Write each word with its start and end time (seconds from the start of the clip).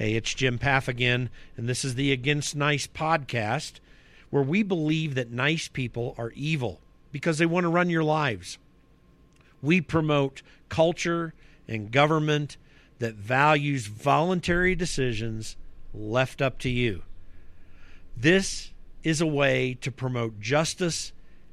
Hey, 0.00 0.14
it's 0.14 0.32
Jim 0.32 0.58
Pfaff 0.58 0.88
again, 0.88 1.28
and 1.58 1.68
this 1.68 1.84
is 1.84 1.94
the 1.94 2.10
Against 2.10 2.56
Nice 2.56 2.86
podcast, 2.86 3.80
where 4.30 4.42
we 4.42 4.62
believe 4.62 5.14
that 5.14 5.30
nice 5.30 5.68
people 5.68 6.14
are 6.16 6.32
evil 6.34 6.80
because 7.12 7.36
they 7.36 7.44
want 7.44 7.64
to 7.64 7.68
run 7.68 7.90
your 7.90 8.02
lives. 8.02 8.56
We 9.60 9.82
promote 9.82 10.40
culture 10.70 11.34
and 11.68 11.92
government 11.92 12.56
that 12.98 13.16
values 13.16 13.88
voluntary 13.88 14.74
decisions 14.74 15.58
left 15.92 16.40
up 16.40 16.56
to 16.60 16.70
you. 16.70 17.02
This 18.16 18.70
is 19.02 19.20
a 19.20 19.26
way 19.26 19.76
to 19.82 19.92
promote 19.92 20.40
justice 20.40 21.12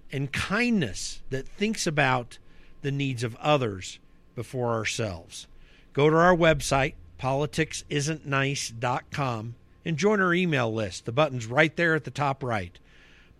and 0.09 0.32
kindness 0.32 1.21
that 1.32 1.50
thinks 1.50 1.86
about 1.86 2.38
the 2.82 2.93
needs 2.93 3.25
of 3.25 3.36
others 3.41 4.00
before 4.36 4.71
ourselves. 4.71 5.48
Go 5.91 6.09
to 6.09 6.16
our 6.16 6.34
website, 6.34 6.93
politicsisn'tnice.com, 7.20 9.55
and 9.85 9.98
join 9.98 10.21
our 10.21 10.34
email 10.34 10.73
list. 10.73 11.05
The 11.05 11.12
button's 11.12 11.45
right 11.48 11.75
there 11.75 11.95
at 11.95 12.03
the 12.03 12.12
top 12.12 12.44
right. 12.44 12.77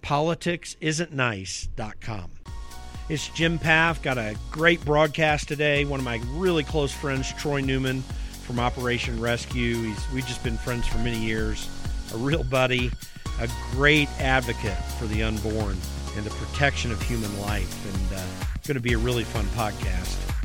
politicsisn'tnice.com. 0.02 2.32
It's 3.10 3.30
Jim 3.30 3.58
Pfaff. 3.58 4.02
Got 4.02 4.18
a 4.18 4.36
great 4.52 4.84
broadcast 4.84 5.48
today. 5.48 5.86
One 5.86 6.02
of 6.02 6.06
my 6.06 6.20
really 6.32 6.64
close 6.64 6.92
friends, 6.92 7.32
Troy 7.34 7.62
Newman 7.62 8.02
from 8.44 8.60
Operation 8.60 9.22
Rescue. 9.22 9.84
He's, 9.84 10.12
we've 10.12 10.28
just 10.28 10.44
been 10.44 10.58
friends 10.58 10.86
for 10.88 10.98
many 10.98 11.20
years. 11.20 11.70
A 12.14 12.18
real 12.18 12.44
buddy, 12.44 12.92
a 13.40 13.48
great 13.72 14.10
advocate 14.20 14.78
for 15.00 15.06
the 15.06 15.24
unborn 15.24 15.78
and 16.16 16.26
the 16.26 16.32
protection 16.32 16.92
of 16.92 17.02
human 17.02 17.40
life. 17.40 17.86
And 17.94 18.20
uh, 18.20 18.24
going 18.68 18.76
to 18.76 18.82
be 18.82 18.94
a 18.94 18.98
really 18.98 19.24
fun 19.24 19.46
podcast. 19.48 20.37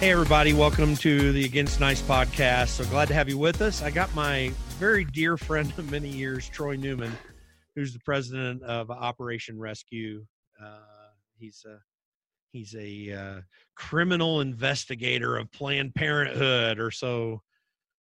Hey, 0.00 0.12
everybody, 0.12 0.54
welcome 0.54 0.96
to 0.96 1.30
the 1.30 1.44
Against 1.44 1.78
Nice 1.78 2.00
podcast. 2.00 2.68
So 2.68 2.86
glad 2.86 3.08
to 3.08 3.14
have 3.14 3.28
you 3.28 3.36
with 3.36 3.60
us. 3.60 3.82
I 3.82 3.90
got 3.90 4.14
my 4.14 4.50
very 4.78 5.04
dear 5.04 5.36
friend 5.36 5.70
of 5.76 5.90
many 5.90 6.08
years, 6.08 6.48
Troy 6.48 6.76
Newman, 6.76 7.12
who's 7.74 7.92
the 7.92 7.98
president 7.98 8.62
of 8.62 8.90
Operation 8.90 9.58
Rescue. 9.58 10.24
Uh, 10.58 10.78
he's 11.36 11.66
a 11.68 11.80
he's 12.50 12.74
a 12.74 13.12
uh, 13.12 13.40
criminal 13.76 14.40
investigator 14.40 15.36
of 15.36 15.52
Planned 15.52 15.94
Parenthood, 15.94 16.78
or 16.78 16.90
so 16.90 17.42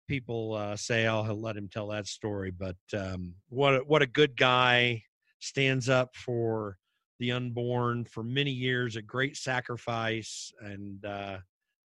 people 0.07 0.53
uh, 0.53 0.75
say. 0.75 1.07
I'll 1.07 1.33
let 1.33 1.57
him 1.57 1.67
tell 1.67 1.87
that 1.87 2.05
story. 2.05 2.51
But 2.51 2.77
um, 2.95 3.33
what 3.49 3.73
a, 3.73 3.79
what 3.79 4.03
a 4.03 4.07
good 4.07 4.37
guy! 4.37 5.01
Stands 5.39 5.89
up 5.89 6.15
for 6.15 6.77
the 7.17 7.31
unborn 7.31 8.05
for 8.05 8.23
many 8.23 8.51
years. 8.51 8.97
A 8.97 9.01
great 9.01 9.35
sacrifice, 9.35 10.53
and 10.61 11.03
uh, 11.03 11.37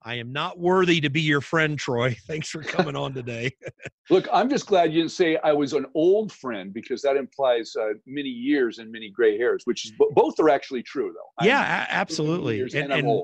I 0.06 0.14
am 0.14 0.32
not 0.32 0.60
worthy 0.60 1.00
to 1.00 1.10
be 1.10 1.20
your 1.20 1.40
friend, 1.40 1.76
Troy. 1.76 2.16
Thanks 2.28 2.48
for 2.48 2.62
coming 2.62 2.94
on 2.94 3.12
today. 3.12 3.50
Look, 4.10 4.28
I'm 4.32 4.48
just 4.48 4.66
glad 4.66 4.92
you 4.92 5.00
didn't 5.00 5.10
say 5.10 5.36
I 5.42 5.52
was 5.52 5.72
an 5.72 5.84
old 5.94 6.30
friend 6.32 6.72
because 6.72 7.02
that 7.02 7.16
implies 7.16 7.74
uh, 7.74 7.94
many 8.06 8.28
years 8.28 8.78
and 8.78 8.90
many 8.92 9.10
gray 9.10 9.36
hairs, 9.36 9.62
which 9.64 9.84
is 9.84 9.92
both 10.14 10.38
are 10.38 10.48
actually 10.48 10.84
true, 10.84 11.12
though. 11.12 11.44
Yeah, 11.44 11.58
I'm 11.58 11.86
absolutely. 11.90 12.60
And, 12.60 12.72
and, 12.74 12.92
and, 12.92 13.22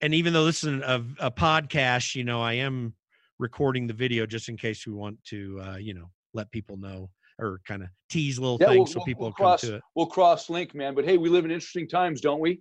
and, 0.00 0.12
even 0.12 0.32
though 0.32 0.44
this 0.44 0.64
is 0.64 0.82
a, 0.82 1.04
a, 1.20 1.30
podcast, 1.30 2.16
you 2.16 2.24
know, 2.24 2.42
I 2.42 2.54
am 2.54 2.94
recording 3.38 3.86
the 3.86 3.94
video 3.94 4.26
just 4.26 4.48
in 4.48 4.56
case 4.56 4.88
we 4.88 4.92
want 4.92 5.22
to, 5.26 5.60
uh, 5.64 5.76
you 5.76 5.94
know, 5.94 6.10
let 6.32 6.50
people 6.50 6.76
know 6.76 7.10
or 7.38 7.60
kind 7.64 7.84
of 7.84 7.90
tease 8.10 8.40
little 8.40 8.58
yeah, 8.60 8.70
things 8.70 8.92
we'll, 8.96 9.02
so 9.02 9.06
people 9.06 9.32
we'll 9.38 9.50
come 9.50 9.58
to 9.58 9.76
it. 9.76 9.82
We'll 9.94 10.06
cross 10.06 10.50
link, 10.50 10.74
man. 10.74 10.96
But 10.96 11.04
hey, 11.04 11.16
we 11.16 11.28
live 11.28 11.44
in 11.44 11.52
interesting 11.52 11.86
times, 11.86 12.20
don't 12.20 12.40
we? 12.40 12.60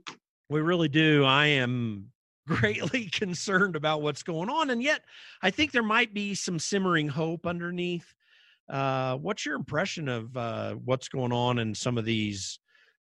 We 0.51 0.61
really 0.61 0.89
do. 0.89 1.25
I 1.25 1.47
am 1.47 2.12
greatly 2.47 3.05
concerned 3.11 3.75
about 3.75 4.01
what's 4.01 4.23
going 4.23 4.49
on. 4.49 4.69
And 4.69 4.81
yet, 4.81 5.01
I 5.41 5.49
think 5.49 5.71
there 5.71 5.83
might 5.83 6.13
be 6.13 6.35
some 6.35 6.59
simmering 6.59 7.07
hope 7.07 7.45
underneath. 7.45 8.13
Uh, 8.69 9.17
what's 9.17 9.45
your 9.45 9.55
impression 9.55 10.07
of 10.07 10.35
uh, 10.37 10.73
what's 10.85 11.09
going 11.09 11.31
on 11.31 11.59
in 11.59 11.75
some 11.75 11.97
of 11.97 12.05
these 12.05 12.59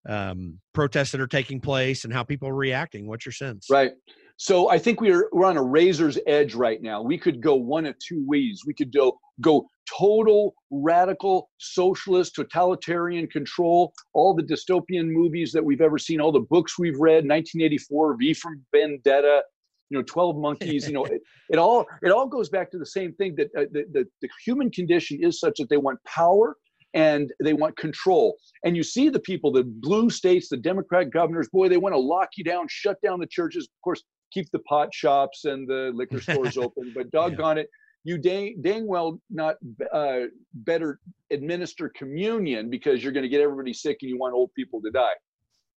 um, 0.09 0.59
protests 0.73 1.11
that 1.11 1.21
are 1.21 1.27
taking 1.27 1.61
place 1.61 2.03
and 2.03 2.13
how 2.13 2.23
people 2.23 2.47
are 2.49 2.55
reacting? 2.55 3.07
What's 3.07 3.25
your 3.25 3.33
sense? 3.33 3.67
Right. 3.69 3.91
So 4.37 4.69
I 4.69 4.79
think 4.79 5.01
we're 5.01 5.29
we're 5.31 5.45
on 5.45 5.57
a 5.57 5.61
razor's 5.61 6.17
edge 6.25 6.55
right 6.55 6.81
now. 6.81 7.03
We 7.03 7.17
could 7.17 7.41
go 7.41 7.53
one 7.53 7.85
of 7.85 7.95
two 7.99 8.23
ways. 8.25 8.63
We 8.65 8.73
could 8.73 8.91
go 8.91 9.19
go 9.41 9.67
total 9.97 10.53
radical 10.69 11.49
socialist 11.59 12.35
totalitarian 12.35 13.27
control. 13.27 13.93
All 14.13 14.33
the 14.33 14.43
dystopian 14.43 15.07
movies 15.07 15.51
that 15.51 15.63
we've 15.63 15.81
ever 15.81 15.97
seen, 15.97 16.21
all 16.21 16.31
the 16.31 16.45
books 16.49 16.79
we've 16.79 16.99
read, 16.99 17.25
1984, 17.27 18.17
V 18.17 18.33
from 18.33 18.63
Vendetta, 18.73 19.43
you 19.89 19.97
know, 19.97 20.03
12 20.03 20.37
Monkeys. 20.37 20.87
You 20.87 20.93
know, 20.93 21.05
it, 21.05 21.21
it 21.49 21.57
all 21.57 21.85
it 22.01 22.11
all 22.11 22.27
goes 22.27 22.49
back 22.49 22.71
to 22.71 22.77
the 22.77 22.85
same 22.85 23.13
thing 23.13 23.35
that 23.35 23.47
uh, 23.57 23.65
the, 23.71 23.85
the 23.91 24.07
the 24.21 24.29
human 24.45 24.71
condition 24.71 25.19
is 25.21 25.39
such 25.39 25.57
that 25.57 25.69
they 25.69 25.77
want 25.77 25.99
power 26.05 26.55
and 26.93 27.31
they 27.43 27.53
want 27.53 27.77
control. 27.77 28.35
And 28.65 28.75
you 28.75 28.83
see 28.83 29.09
the 29.09 29.19
people, 29.19 29.51
the 29.51 29.63
blue 29.63 30.09
states, 30.09 30.49
the 30.49 30.57
Democrat 30.57 31.09
governors, 31.09 31.47
boy, 31.49 31.69
they 31.69 31.77
want 31.77 31.93
to 31.93 31.99
lock 31.99 32.29
you 32.35 32.43
down, 32.43 32.67
shut 32.69 32.97
down 33.01 33.19
the 33.19 33.27
churches. 33.27 33.63
Of 33.63 33.81
course, 33.83 34.03
keep 34.31 34.49
the 34.51 34.59
pot 34.59 34.93
shops 34.93 35.45
and 35.45 35.67
the 35.67 35.91
liquor 35.93 36.21
stores 36.31 36.57
open. 36.57 36.93
But 36.95 37.11
doggone 37.11 37.57
yeah. 37.57 37.63
it, 37.63 37.69
you 38.03 38.17
dang, 38.17 38.61
dang 38.61 38.87
well 38.87 39.19
not 39.29 39.55
uh, 39.93 40.21
better 40.53 40.99
administer 41.31 41.89
communion 41.89 42.69
because 42.69 43.03
you're 43.03 43.13
going 43.13 43.23
to 43.23 43.29
get 43.29 43.41
everybody 43.41 43.73
sick 43.73 43.97
and 44.01 44.09
you 44.09 44.17
want 44.17 44.33
old 44.33 44.51
people 44.55 44.81
to 44.81 44.91
die. 44.91 45.13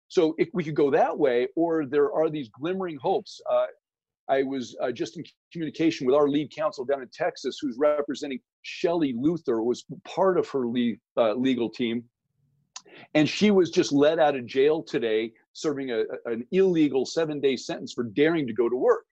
So 0.09 0.35
if 0.39 0.49
we 0.53 0.65
could 0.65 0.77
go 0.77 0.91
that 0.91 1.19
way, 1.19 1.49
or 1.57 1.87
there 1.87 2.13
are 2.13 2.31
these 2.31 2.49
glimmering 2.49 2.99
hopes. 3.01 3.41
Uh, 3.51 3.67
I 4.29 4.43
was 4.43 4.75
uh, 4.81 4.91
just 4.91 5.19
in 5.19 5.25
communication 5.53 6.07
with 6.07 6.15
our 6.15 6.29
lead 6.29 6.51
counsel 6.55 6.85
down 6.85 7.03
in 7.03 7.09
Texas, 7.13 7.59
who's 7.61 7.77
representing 7.79 8.41
Shelley 8.63 9.15
Luther, 9.17 9.63
was 9.63 9.85
part 10.05 10.39
of 10.39 10.49
her 10.49 10.67
lead, 10.67 10.99
uh, 11.17 11.35
legal 11.35 11.69
team, 11.69 12.05
and 13.15 13.29
she 13.29 13.51
was 13.51 13.71
just 13.71 13.93
let 13.93 14.19
out 14.19 14.37
of 14.37 14.47
jail 14.47 14.83
today 14.83 15.33
serving 15.53 15.91
a, 15.91 16.05
an 16.25 16.47
illegal 16.53 17.05
seven 17.05 17.41
day 17.41 17.57
sentence 17.57 17.93
for 17.93 18.05
daring 18.05 18.47
to 18.47 18.53
go 18.53 18.69
to 18.69 18.77
work. 18.77 19.05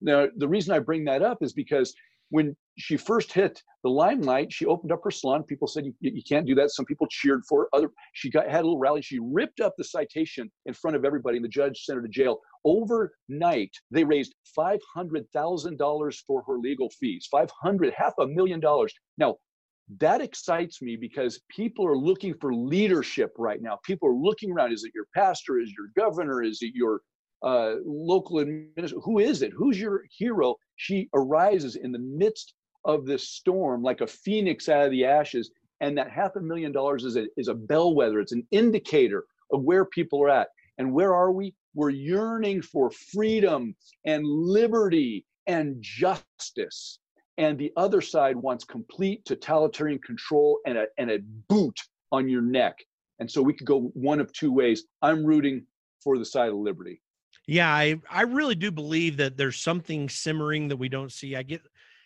Now, 0.00 0.28
the 0.36 0.48
reason 0.48 0.74
I 0.74 0.78
bring 0.78 1.04
that 1.04 1.22
up 1.22 1.38
is 1.42 1.52
because 1.52 1.94
when 2.30 2.56
she 2.78 2.96
first 2.96 3.32
hit 3.32 3.62
the 3.82 3.90
limelight, 3.90 4.52
she 4.52 4.66
opened 4.66 4.92
up 4.92 5.00
her 5.04 5.10
salon. 5.10 5.42
People 5.44 5.68
said, 5.68 5.84
you, 5.84 5.94
you 6.00 6.22
can't 6.28 6.46
do 6.46 6.54
that. 6.56 6.70
Some 6.70 6.84
people 6.84 7.06
cheered 7.08 7.42
for 7.48 7.62
her. 7.62 7.68
Other, 7.72 7.90
she 8.12 8.30
got, 8.30 8.48
had 8.48 8.60
a 8.60 8.66
little 8.66 8.78
rally. 8.78 9.00
She 9.00 9.18
ripped 9.20 9.60
up 9.60 9.74
the 9.78 9.84
citation 9.84 10.50
in 10.66 10.74
front 10.74 10.96
of 10.96 11.04
everybody, 11.04 11.36
and 11.36 11.44
the 11.44 11.48
judge 11.48 11.84
sent 11.84 11.96
her 11.96 12.02
to 12.02 12.08
jail. 12.08 12.38
Overnight, 12.64 13.70
they 13.90 14.04
raised 14.04 14.34
$500,000 14.58 16.16
for 16.26 16.42
her 16.46 16.58
legal 16.58 16.90
fees, 16.90 17.28
500, 17.30 17.94
half 17.96 18.12
a 18.18 18.26
million 18.26 18.60
dollars. 18.60 18.92
Now, 19.18 19.36
that 20.00 20.20
excites 20.20 20.82
me 20.82 20.96
because 20.96 21.40
people 21.48 21.86
are 21.86 21.96
looking 21.96 22.34
for 22.40 22.52
leadership 22.52 23.32
right 23.38 23.62
now. 23.62 23.78
People 23.84 24.08
are 24.08 24.16
looking 24.16 24.50
around. 24.50 24.72
Is 24.72 24.84
it 24.84 24.92
your 24.94 25.06
pastor? 25.14 25.60
Is 25.60 25.70
it 25.70 25.76
your 25.78 25.90
governor? 26.04 26.42
Is 26.42 26.58
it 26.60 26.72
your 26.74 27.02
uh, 27.42 27.74
local 27.84 28.38
administrator? 28.38 29.00
Who 29.04 29.18
is 29.18 29.42
it? 29.42 29.52
Who's 29.56 29.80
your 29.80 30.04
hero? 30.10 30.56
She 30.76 31.08
arises 31.14 31.76
in 31.76 31.92
the 31.92 31.98
midst 31.98 32.54
of 32.84 33.06
this 33.06 33.28
storm 33.28 33.82
like 33.82 34.00
a 34.00 34.06
phoenix 34.06 34.68
out 34.68 34.84
of 34.84 34.90
the 34.90 35.04
ashes. 35.04 35.50
And 35.80 35.98
that 35.98 36.10
half 36.10 36.36
a 36.36 36.40
million 36.40 36.72
dollars 36.72 37.04
is 37.04 37.16
a, 37.16 37.26
is 37.36 37.48
a 37.48 37.54
bellwether. 37.54 38.20
It's 38.20 38.32
an 38.32 38.46
indicator 38.50 39.26
of 39.52 39.62
where 39.62 39.84
people 39.84 40.22
are 40.22 40.30
at. 40.30 40.48
And 40.78 40.92
where 40.92 41.14
are 41.14 41.32
we? 41.32 41.54
We're 41.74 41.90
yearning 41.90 42.62
for 42.62 42.90
freedom 42.90 43.76
and 44.04 44.24
liberty 44.24 45.26
and 45.46 45.76
justice 45.80 46.98
and 47.38 47.58
the 47.58 47.72
other 47.76 48.00
side 48.00 48.36
wants 48.36 48.64
complete 48.64 49.24
totalitarian 49.24 49.98
control 49.98 50.58
and 50.66 50.78
a, 50.78 50.86
and 50.98 51.10
a 51.10 51.18
boot 51.48 51.78
on 52.12 52.28
your 52.28 52.42
neck 52.42 52.78
and 53.18 53.30
so 53.30 53.42
we 53.42 53.52
could 53.52 53.66
go 53.66 53.90
one 53.94 54.20
of 54.20 54.32
two 54.32 54.52
ways 54.52 54.84
i'm 55.02 55.24
rooting 55.24 55.64
for 56.02 56.18
the 56.18 56.24
side 56.24 56.50
of 56.50 56.56
liberty 56.56 57.00
yeah 57.46 57.72
i 57.72 57.96
i 58.10 58.22
really 58.22 58.54
do 58.54 58.70
believe 58.70 59.16
that 59.16 59.36
there's 59.36 59.56
something 59.56 60.08
simmering 60.08 60.68
that 60.68 60.76
we 60.76 60.88
don't 60.88 61.12
see. 61.12 61.36
I 61.36 61.42
get 61.42 61.62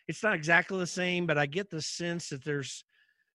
it's 0.09 0.23
not 0.23 0.34
exactly 0.34 0.78
the 0.78 0.87
same 0.87 1.27
but 1.27 1.39
i 1.39 1.47
get 1.47 1.71
the 1.71 1.83
sense 1.83 2.28
that 2.31 2.45
there's 2.45 2.85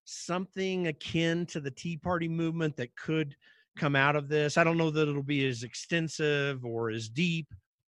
something 0.03 0.87
akin 0.87 1.45
to 1.47 1.59
the 1.59 1.71
tea 1.71 1.97
party 1.97 2.27
movement 2.27 2.75
that 2.77 2.95
could 2.95 3.35
come 3.77 3.95
out 3.95 4.15
of 4.15 4.29
this. 4.29 4.55
I 4.57 4.63
don't 4.63 4.77
know 4.77 4.91
that 4.91 5.09
it'll 5.09 5.23
be 5.23 5.45
as 5.47 5.63
extensive 5.63 6.63
or 6.63 6.91
as 6.91 7.09
deep 7.09 7.47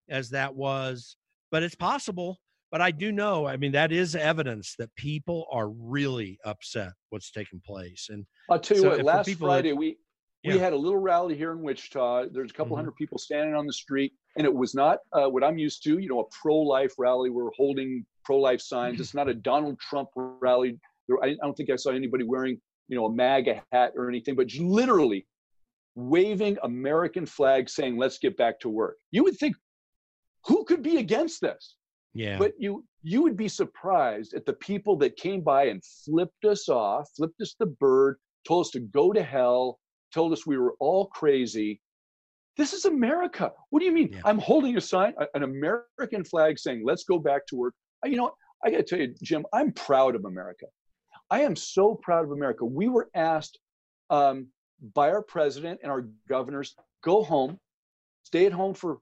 as 0.09 0.29
that 0.31 0.53
was 0.53 1.15
but 1.51 1.63
it's 1.63 1.75
possible. 1.75 2.39
But 2.69 2.81
I 2.81 2.91
do 2.91 3.13
know, 3.13 3.47
I 3.47 3.55
mean, 3.55 3.71
that 3.71 3.93
is 3.93 4.13
evidence 4.13 4.75
that 4.77 4.93
people 4.95 5.47
are 5.51 5.69
really 5.69 6.37
upset 6.43 6.91
what's 7.11 7.31
taking 7.31 7.61
place. 7.65 8.07
And 8.09 8.25
I'll 8.49 8.59
tell 8.59 8.75
you 8.75 8.83
so 8.83 8.89
what, 8.89 9.03
last 9.03 9.33
Friday, 9.35 9.69
that, 9.69 9.75
we, 9.77 9.97
yeah. 10.43 10.53
we 10.53 10.59
had 10.59 10.73
a 10.73 10.77
little 10.77 10.99
rally 10.99 11.35
here 11.35 11.51
in 11.51 11.61
Wichita. 11.61 12.27
There's 12.31 12.51
a 12.51 12.53
couple 12.53 12.71
mm-hmm. 12.71 12.85
hundred 12.85 12.95
people 12.95 13.17
standing 13.17 13.55
on 13.55 13.65
the 13.65 13.73
street, 13.73 14.13
and 14.37 14.45
it 14.45 14.53
was 14.53 14.75
not 14.75 14.99
uh, 15.13 15.27
what 15.27 15.43
I'm 15.43 15.57
used 15.57 15.83
to, 15.83 15.97
you 15.97 16.09
know, 16.09 16.19
a 16.21 16.25
pro-life 16.41 16.93
rally. 16.97 17.29
We're 17.29 17.51
holding 17.57 18.05
pro-life 18.23 18.61
signs. 18.61 18.99
It's 18.99 19.13
not 19.13 19.29
a 19.29 19.33
Donald 19.33 19.79
Trump 19.79 20.09
rally. 20.15 20.79
There, 21.07 21.17
I, 21.23 21.29
I 21.29 21.35
don't 21.41 21.55
think 21.55 21.69
I 21.69 21.75
saw 21.75 21.91
anybody 21.91 22.23
wearing, 22.23 22.59
you 22.87 22.97
know, 22.97 23.05
a 23.05 23.13
MAGA 23.13 23.63
hat 23.71 23.93
or 23.95 24.09
anything, 24.09 24.35
but 24.35 24.53
literally 24.59 25.25
waving 25.95 26.57
American 26.63 27.25
flags 27.25 27.73
saying, 27.73 27.97
let's 27.97 28.19
get 28.19 28.37
back 28.37 28.59
to 28.59 28.69
work. 28.69 28.97
You 29.11 29.23
would 29.23 29.37
think, 29.37 29.55
who 30.45 30.63
could 30.65 30.83
be 30.83 30.97
against 30.97 31.41
this? 31.41 31.75
Yeah. 32.13 32.37
But 32.37 32.53
you 32.57 32.85
you 33.03 33.21
would 33.21 33.37
be 33.37 33.47
surprised 33.47 34.33
at 34.33 34.45
the 34.45 34.53
people 34.53 34.95
that 34.97 35.15
came 35.17 35.41
by 35.41 35.65
and 35.65 35.81
flipped 36.05 36.45
us 36.45 36.67
off, 36.67 37.09
flipped 37.15 37.39
us 37.41 37.55
the 37.59 37.67
bird, 37.67 38.17
told 38.45 38.65
us 38.65 38.71
to 38.71 38.79
go 38.79 39.13
to 39.13 39.23
hell, 39.23 39.79
told 40.13 40.33
us 40.33 40.45
we 40.45 40.57
were 40.57 40.75
all 40.79 41.07
crazy. 41.07 41.81
This 42.57 42.73
is 42.73 42.85
America. 42.85 43.51
What 43.69 43.79
do 43.79 43.85
you 43.85 43.91
mean? 43.91 44.09
Yeah. 44.11 44.21
I'm 44.25 44.39
holding 44.39 44.77
a 44.77 44.81
sign, 44.81 45.13
an 45.33 45.43
American 45.43 46.23
flag 46.23 46.57
saying, 46.57 46.83
let's 46.83 47.03
go 47.03 47.19
back 47.19 47.45
to 47.47 47.55
work. 47.55 47.73
You 48.03 48.15
know, 48.15 48.31
I 48.65 48.71
got 48.71 48.77
to 48.77 48.83
tell 48.83 48.99
you, 48.99 49.13
Jim, 49.21 49.45
I'm 49.53 49.71
proud 49.73 50.15
of 50.15 50.25
America. 50.25 50.65
I 51.29 51.41
am 51.41 51.55
so 51.55 51.95
proud 51.95 52.25
of 52.25 52.31
America. 52.31 52.65
We 52.65 52.87
were 52.87 53.09
asked 53.13 53.59
um, 54.09 54.47
by 54.93 55.09
our 55.09 55.21
president 55.21 55.79
and 55.83 55.91
our 55.91 56.07
governors 56.29 56.75
go 57.03 57.23
home, 57.23 57.59
stay 58.23 58.45
at 58.45 58.53
home 58.53 58.73
for 58.73 58.99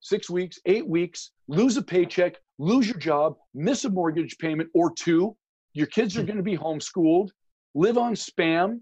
six 0.00 0.28
weeks, 0.28 0.58
eight 0.66 0.86
weeks, 0.86 1.30
lose 1.48 1.76
a 1.76 1.82
paycheck, 1.82 2.36
lose 2.58 2.86
your 2.86 2.98
job, 2.98 3.36
miss 3.54 3.84
a 3.84 3.90
mortgage 3.90 4.38
payment 4.38 4.68
or 4.74 4.92
two. 4.92 5.36
Your 5.72 5.86
kids 5.86 6.16
are 6.16 6.20
hmm. 6.20 6.26
going 6.26 6.36
to 6.36 6.42
be 6.42 6.56
homeschooled, 6.56 7.30
live 7.74 7.98
on 7.98 8.14
spam, 8.14 8.80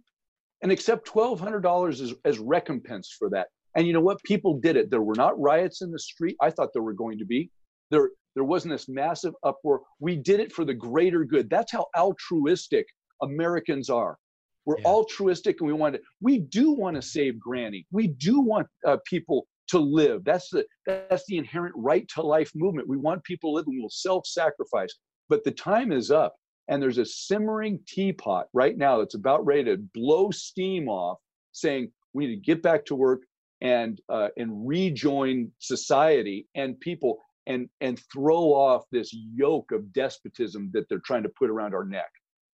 and 0.62 0.72
accept 0.72 1.08
$1,200 1.08 2.00
as, 2.00 2.14
as 2.24 2.38
recompense 2.38 3.14
for 3.18 3.28
that. 3.30 3.48
And 3.76 3.86
you 3.86 3.92
know 3.92 4.00
what? 4.00 4.22
People 4.24 4.58
did 4.58 4.76
it. 4.76 4.90
There 4.90 5.02
were 5.02 5.14
not 5.14 5.38
riots 5.38 5.82
in 5.82 5.90
the 5.90 5.98
street. 5.98 6.36
I 6.40 6.50
thought 6.50 6.70
there 6.72 6.82
were 6.82 6.94
going 6.94 7.18
to 7.18 7.26
be. 7.26 7.50
There, 7.90 8.10
there 8.34 8.44
wasn't 8.44 8.74
this 8.74 8.88
massive 8.88 9.34
uproar. 9.44 9.82
We 10.00 10.16
did 10.16 10.40
it 10.40 10.52
for 10.52 10.64
the 10.64 10.74
greater 10.74 11.24
good. 11.24 11.50
That's 11.50 11.72
how 11.72 11.86
altruistic 11.96 12.86
Americans 13.22 13.90
are. 13.90 14.16
We're 14.64 14.78
yeah. 14.78 14.86
altruistic 14.86 15.60
and 15.60 15.68
we 15.68 15.74
want 15.74 15.94
to, 15.94 16.00
we 16.20 16.38
do 16.38 16.72
want 16.72 16.96
to 16.96 17.02
save 17.02 17.38
Granny. 17.38 17.86
We 17.92 18.08
do 18.08 18.40
want 18.40 18.66
uh, 18.86 18.96
people 19.06 19.46
to 19.68 19.78
live. 19.78 20.24
That's 20.24 20.48
the 20.50 20.64
that's 20.86 21.24
the 21.26 21.38
inherent 21.38 21.74
right 21.76 22.06
to 22.14 22.22
life 22.22 22.50
movement. 22.54 22.88
We 22.88 22.96
want 22.96 23.22
people 23.24 23.50
to 23.50 23.56
live 23.56 23.66
and 23.66 23.76
we'll 23.78 23.90
self-sacrifice. 23.90 24.94
But 25.28 25.44
the 25.44 25.50
time 25.50 25.92
is 25.92 26.10
up. 26.10 26.34
And 26.68 26.82
there's 26.82 26.98
a 26.98 27.06
simmering 27.06 27.80
teapot 27.86 28.46
right 28.52 28.76
now 28.76 28.98
that's 28.98 29.14
about 29.14 29.46
ready 29.46 29.64
to 29.64 29.76
blow 29.94 30.30
steam 30.30 30.88
off, 30.88 31.18
saying 31.52 31.92
we 32.12 32.26
need 32.26 32.36
to 32.36 32.40
get 32.40 32.62
back 32.62 32.84
to 32.86 32.94
work 32.94 33.22
and 33.60 34.00
uh, 34.08 34.28
and 34.36 34.66
rejoin 34.66 35.50
society 35.58 36.46
and 36.54 36.78
people 36.80 37.18
and 37.46 37.68
and 37.80 38.00
throw 38.12 38.52
off 38.52 38.84
this 38.90 39.10
yoke 39.12 39.72
of 39.72 39.92
despotism 39.92 40.70
that 40.72 40.88
they're 40.88 40.98
trying 41.04 41.22
to 41.22 41.28
put 41.28 41.50
around 41.50 41.74
our 41.74 41.84
neck. 41.84 42.10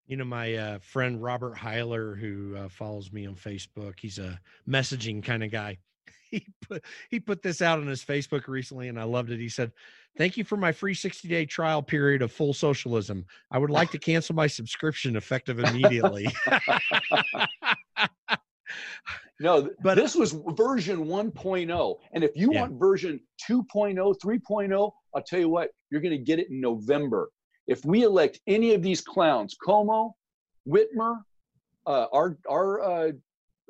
You 0.06 0.16
know, 0.16 0.24
my 0.24 0.54
uh, 0.54 0.78
friend 0.80 1.22
Robert 1.22 1.56
Heiler, 1.56 2.18
who 2.18 2.56
uh, 2.56 2.68
follows 2.68 3.12
me 3.12 3.26
on 3.26 3.34
Facebook, 3.34 3.94
he's 4.00 4.18
a 4.18 4.38
messaging 4.68 5.22
kind 5.22 5.42
of 5.42 5.50
guy. 5.50 5.78
He 6.32 6.46
put 6.66 6.82
he 7.10 7.20
put 7.20 7.42
this 7.42 7.60
out 7.60 7.78
on 7.78 7.86
his 7.86 8.02
Facebook 8.02 8.48
recently, 8.48 8.88
and 8.88 8.98
I 8.98 9.04
loved 9.04 9.30
it. 9.30 9.38
He 9.38 9.50
said, 9.50 9.70
"Thank 10.16 10.38
you 10.38 10.44
for 10.44 10.56
my 10.56 10.72
free 10.72 10.94
60 10.94 11.28
day 11.28 11.44
trial 11.44 11.82
period 11.82 12.22
of 12.22 12.32
full 12.32 12.54
socialism. 12.54 13.26
I 13.50 13.58
would 13.58 13.70
like 13.70 13.90
to 13.90 13.98
cancel 13.98 14.34
my 14.34 14.46
subscription 14.46 15.16
effective 15.16 15.58
immediately." 15.58 16.26
no, 19.40 19.68
but 19.82 19.96
this 19.96 20.14
was 20.14 20.32
version 20.56 21.04
1.0, 21.04 21.98
and 22.14 22.24
if 22.24 22.30
you 22.34 22.52
yeah. 22.52 22.62
want 22.62 22.80
version 22.80 23.20
2.0, 23.48 24.14
3.0, 24.18 24.92
I'll 25.14 25.22
tell 25.22 25.40
you 25.40 25.50
what, 25.50 25.68
you're 25.90 26.00
going 26.00 26.16
to 26.16 26.24
get 26.24 26.38
it 26.38 26.48
in 26.48 26.60
November 26.62 27.30
if 27.66 27.84
we 27.84 28.02
elect 28.02 28.40
any 28.46 28.74
of 28.74 28.82
these 28.82 29.00
clowns, 29.00 29.56
Cuomo, 29.64 30.12
Whitmer, 30.66 31.22
uh, 31.86 32.06
our 32.12 32.38
our 32.48 32.80
uh, 32.82 33.12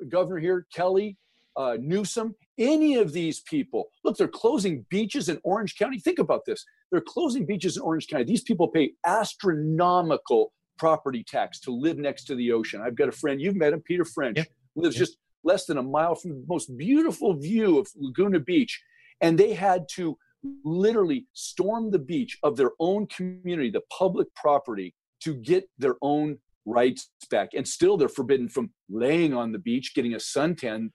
governor 0.08 0.38
here, 0.38 0.66
Kelly, 0.74 1.16
uh, 1.56 1.76
Newsom, 1.80 2.34
any 2.58 2.96
of 2.96 3.12
these 3.12 3.40
people, 3.40 3.88
look, 4.04 4.16
they're 4.16 4.28
closing 4.28 4.84
beaches 4.90 5.28
in 5.28 5.40
Orange 5.42 5.76
County. 5.76 5.98
Think 5.98 6.18
about 6.18 6.44
this: 6.46 6.64
they're 6.90 7.00
closing 7.00 7.46
beaches 7.46 7.76
in 7.76 7.82
Orange 7.82 8.08
County. 8.08 8.24
These 8.24 8.42
people 8.42 8.68
pay 8.68 8.92
astronomical 9.06 10.52
property 10.78 11.24
tax 11.26 11.60
to 11.60 11.70
live 11.70 11.98
next 11.98 12.24
to 12.24 12.34
the 12.34 12.52
ocean. 12.52 12.82
I've 12.84 12.96
got 12.96 13.08
a 13.08 13.12
friend, 13.12 13.40
you've 13.40 13.56
met 13.56 13.72
him, 13.72 13.80
Peter 13.82 14.04
French, 14.04 14.38
yeah. 14.38 14.44
lives 14.74 14.96
yeah. 14.96 15.00
just 15.00 15.16
less 15.44 15.66
than 15.66 15.78
a 15.78 15.82
mile 15.82 16.14
from 16.14 16.30
the 16.30 16.44
most 16.48 16.76
beautiful 16.76 17.34
view 17.34 17.78
of 17.78 17.88
Laguna 17.96 18.40
Beach, 18.40 18.80
and 19.20 19.38
they 19.38 19.54
had 19.54 19.86
to 19.94 20.16
literally 20.64 21.26
storm 21.32 21.90
the 21.90 21.98
beach 21.98 22.38
of 22.42 22.56
their 22.56 22.72
own 22.80 23.06
community, 23.06 23.70
the 23.70 23.82
public 23.96 24.28
property, 24.34 24.94
to 25.20 25.34
get 25.34 25.64
their 25.78 25.94
own 26.02 26.38
rights 26.64 27.10
back. 27.30 27.50
And 27.54 27.66
still 27.66 27.96
they're 27.96 28.08
forbidden 28.08 28.48
from 28.48 28.70
laying 28.88 29.34
on 29.34 29.52
the 29.52 29.58
beach, 29.58 29.94
getting 29.94 30.14
a 30.14 30.18
suntan. 30.18 30.90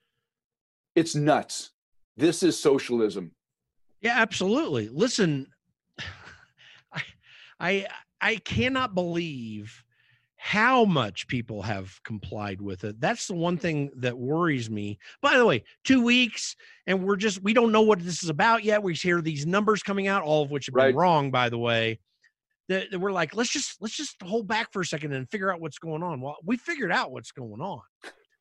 It's 0.98 1.14
nuts. 1.14 1.70
This 2.16 2.42
is 2.42 2.60
socialism. 2.60 3.32
Yeah, 4.02 4.16
absolutely. 4.16 4.90
Listen, 4.90 5.46
I 6.92 7.04
I 7.60 7.88
I 8.20 8.36
cannot 8.38 8.96
believe 8.96 9.84
how 10.38 10.86
much 10.86 11.28
people 11.28 11.62
have 11.62 12.02
complied 12.04 12.60
with 12.62 12.84
it. 12.84 13.00
That's 13.00 13.28
the 13.28 13.36
one 13.36 13.60
thing 13.60 13.92
that 13.98 14.18
worries 14.18 14.72
me. 14.72 14.98
By 15.22 15.38
the 15.38 15.46
way, 15.46 15.66
two 15.84 16.04
weeks, 16.04 16.56
and 16.88 17.04
we're 17.04 17.16
just 17.16 17.44
we 17.44 17.54
don't 17.54 17.72
know 17.72 17.82
what 17.82 18.00
this 18.00 18.24
is 18.24 18.30
about 18.30 18.64
yet. 18.64 18.82
We 18.82 18.96
hear 18.96 19.22
these 19.22 19.46
numbers 19.46 19.84
coming 19.84 20.08
out, 20.08 20.24
all 20.24 20.42
of 20.42 20.50
which 20.50 20.66
have 20.66 20.74
been 20.74 20.84
right. 20.84 20.96
wrong, 20.96 21.30
by 21.30 21.50
the 21.50 21.60
way. 21.60 22.00
That, 22.70 22.90
that, 22.90 22.98
we're 22.98 23.12
like, 23.12 23.36
let's 23.36 23.52
just 23.52 23.80
let's 23.84 23.96
just 23.96 24.20
hold 24.24 24.48
back 24.48 24.74
for 24.74 24.82
a 24.82 24.86
second 24.86 25.14
and 25.14 25.30
figure 25.30 25.54
out 25.54 25.62
what's 25.62 25.78
going 25.78 26.02
on. 26.02 26.22
Well, 26.22 26.38
we 26.44 26.58
figured 26.58 26.92
out 26.92 27.12
what's 27.12 27.32
going 27.32 27.62
on. 27.62 27.82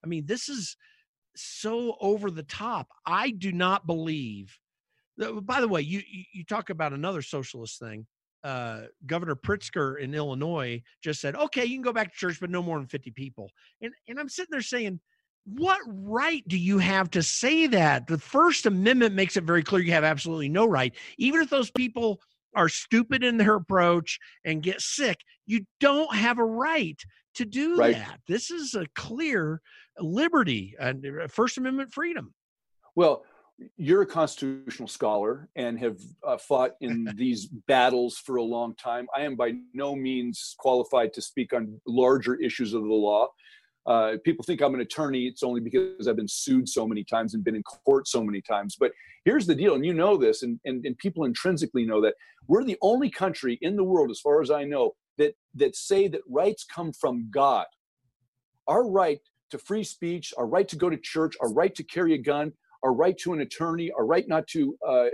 I 0.02 0.06
mean, 0.06 0.24
this 0.24 0.48
is 0.48 0.74
so 1.36 1.96
over 2.00 2.30
the 2.30 2.42
top. 2.42 2.88
I 3.04 3.30
do 3.30 3.52
not 3.52 3.86
believe. 3.86 4.58
That, 5.18 5.32
By 5.46 5.60
the 5.60 5.68
way, 5.68 5.80
you 5.82 6.02
you 6.32 6.44
talk 6.44 6.70
about 6.70 6.92
another 6.92 7.22
socialist 7.22 7.78
thing 7.78 8.06
uh, 8.46 8.82
Governor 9.06 9.34
Pritzker 9.34 9.98
in 9.98 10.14
Illinois 10.14 10.80
just 11.02 11.20
said, 11.20 11.34
okay, 11.34 11.64
you 11.64 11.74
can 11.74 11.82
go 11.82 11.92
back 11.92 12.12
to 12.12 12.16
church, 12.16 12.38
but 12.40 12.48
no 12.48 12.62
more 12.62 12.78
than 12.78 12.86
50 12.86 13.10
people. 13.10 13.50
And, 13.82 13.92
and 14.06 14.20
I'm 14.20 14.28
sitting 14.28 14.52
there 14.52 14.62
saying, 14.62 15.00
what 15.44 15.80
right 15.84 16.46
do 16.46 16.56
you 16.56 16.78
have 16.78 17.10
to 17.10 17.24
say 17.24 17.66
that? 17.66 18.06
The 18.06 18.18
First 18.18 18.66
Amendment 18.66 19.16
makes 19.16 19.36
it 19.36 19.42
very 19.42 19.64
clear 19.64 19.82
you 19.82 19.92
have 19.92 20.04
absolutely 20.04 20.48
no 20.48 20.64
right. 20.64 20.94
Even 21.18 21.40
if 21.40 21.50
those 21.50 21.72
people 21.72 22.20
are 22.56 22.68
stupid 22.68 23.22
in 23.22 23.36
their 23.36 23.54
approach 23.54 24.18
and 24.44 24.62
get 24.62 24.80
sick, 24.80 25.20
you 25.46 25.64
don't 25.78 26.14
have 26.14 26.38
a 26.38 26.44
right 26.44 27.00
to 27.34 27.44
do 27.44 27.76
right. 27.76 27.94
that. 27.94 28.20
This 28.26 28.50
is 28.50 28.74
a 28.74 28.86
clear 28.94 29.60
liberty 30.00 30.74
and 30.80 31.06
uh, 31.06 31.28
First 31.28 31.58
Amendment 31.58 31.92
freedom. 31.92 32.34
Well, 32.94 33.24
you're 33.76 34.02
a 34.02 34.06
constitutional 34.06 34.88
scholar 34.88 35.48
and 35.56 35.78
have 35.78 35.98
uh, 36.26 36.36
fought 36.36 36.72
in 36.80 37.10
these 37.16 37.46
battles 37.46 38.18
for 38.18 38.36
a 38.36 38.42
long 38.42 38.74
time. 38.76 39.06
I 39.14 39.22
am 39.22 39.36
by 39.36 39.54
no 39.72 39.94
means 39.94 40.54
qualified 40.58 41.12
to 41.14 41.22
speak 41.22 41.52
on 41.52 41.80
larger 41.86 42.34
issues 42.36 42.74
of 42.74 42.82
the 42.82 42.88
law. 42.88 43.28
Uh, 43.86 44.16
people 44.24 44.44
think 44.44 44.60
I'm 44.60 44.74
an 44.74 44.80
attorney. 44.80 45.26
It's 45.26 45.42
only 45.42 45.60
because 45.60 46.08
I've 46.08 46.16
been 46.16 46.28
sued 46.28 46.68
so 46.68 46.86
many 46.86 47.04
times 47.04 47.34
and 47.34 47.44
been 47.44 47.54
in 47.54 47.62
court 47.62 48.08
so 48.08 48.22
many 48.22 48.40
times. 48.40 48.76
But 48.78 48.92
here's 49.24 49.46
the 49.46 49.54
deal, 49.54 49.74
and 49.74 49.86
you 49.86 49.94
know 49.94 50.16
this, 50.16 50.42
and, 50.42 50.58
and, 50.64 50.84
and 50.84 50.98
people 50.98 51.24
intrinsically 51.24 51.84
know 51.84 52.00
that 52.00 52.14
we're 52.48 52.64
the 52.64 52.78
only 52.82 53.10
country 53.10 53.58
in 53.62 53.76
the 53.76 53.84
world, 53.84 54.10
as 54.10 54.20
far 54.20 54.42
as 54.42 54.50
I 54.50 54.64
know, 54.64 54.94
that 55.18 55.34
that 55.54 55.76
say 55.76 56.08
that 56.08 56.20
rights 56.28 56.64
come 56.64 56.92
from 56.92 57.28
God. 57.30 57.66
Our 58.66 58.88
right 58.88 59.20
to 59.50 59.58
free 59.58 59.84
speech, 59.84 60.34
our 60.36 60.46
right 60.46 60.68
to 60.68 60.76
go 60.76 60.90
to 60.90 60.96
church, 60.96 61.36
our 61.40 61.52
right 61.52 61.74
to 61.74 61.84
carry 61.84 62.14
a 62.14 62.18
gun, 62.18 62.52
our 62.82 62.92
right 62.92 63.16
to 63.18 63.32
an 63.32 63.40
attorney, 63.40 63.92
our 63.92 64.04
right 64.04 64.26
not 64.26 64.46
to 64.48 64.76
uh, 64.86 65.06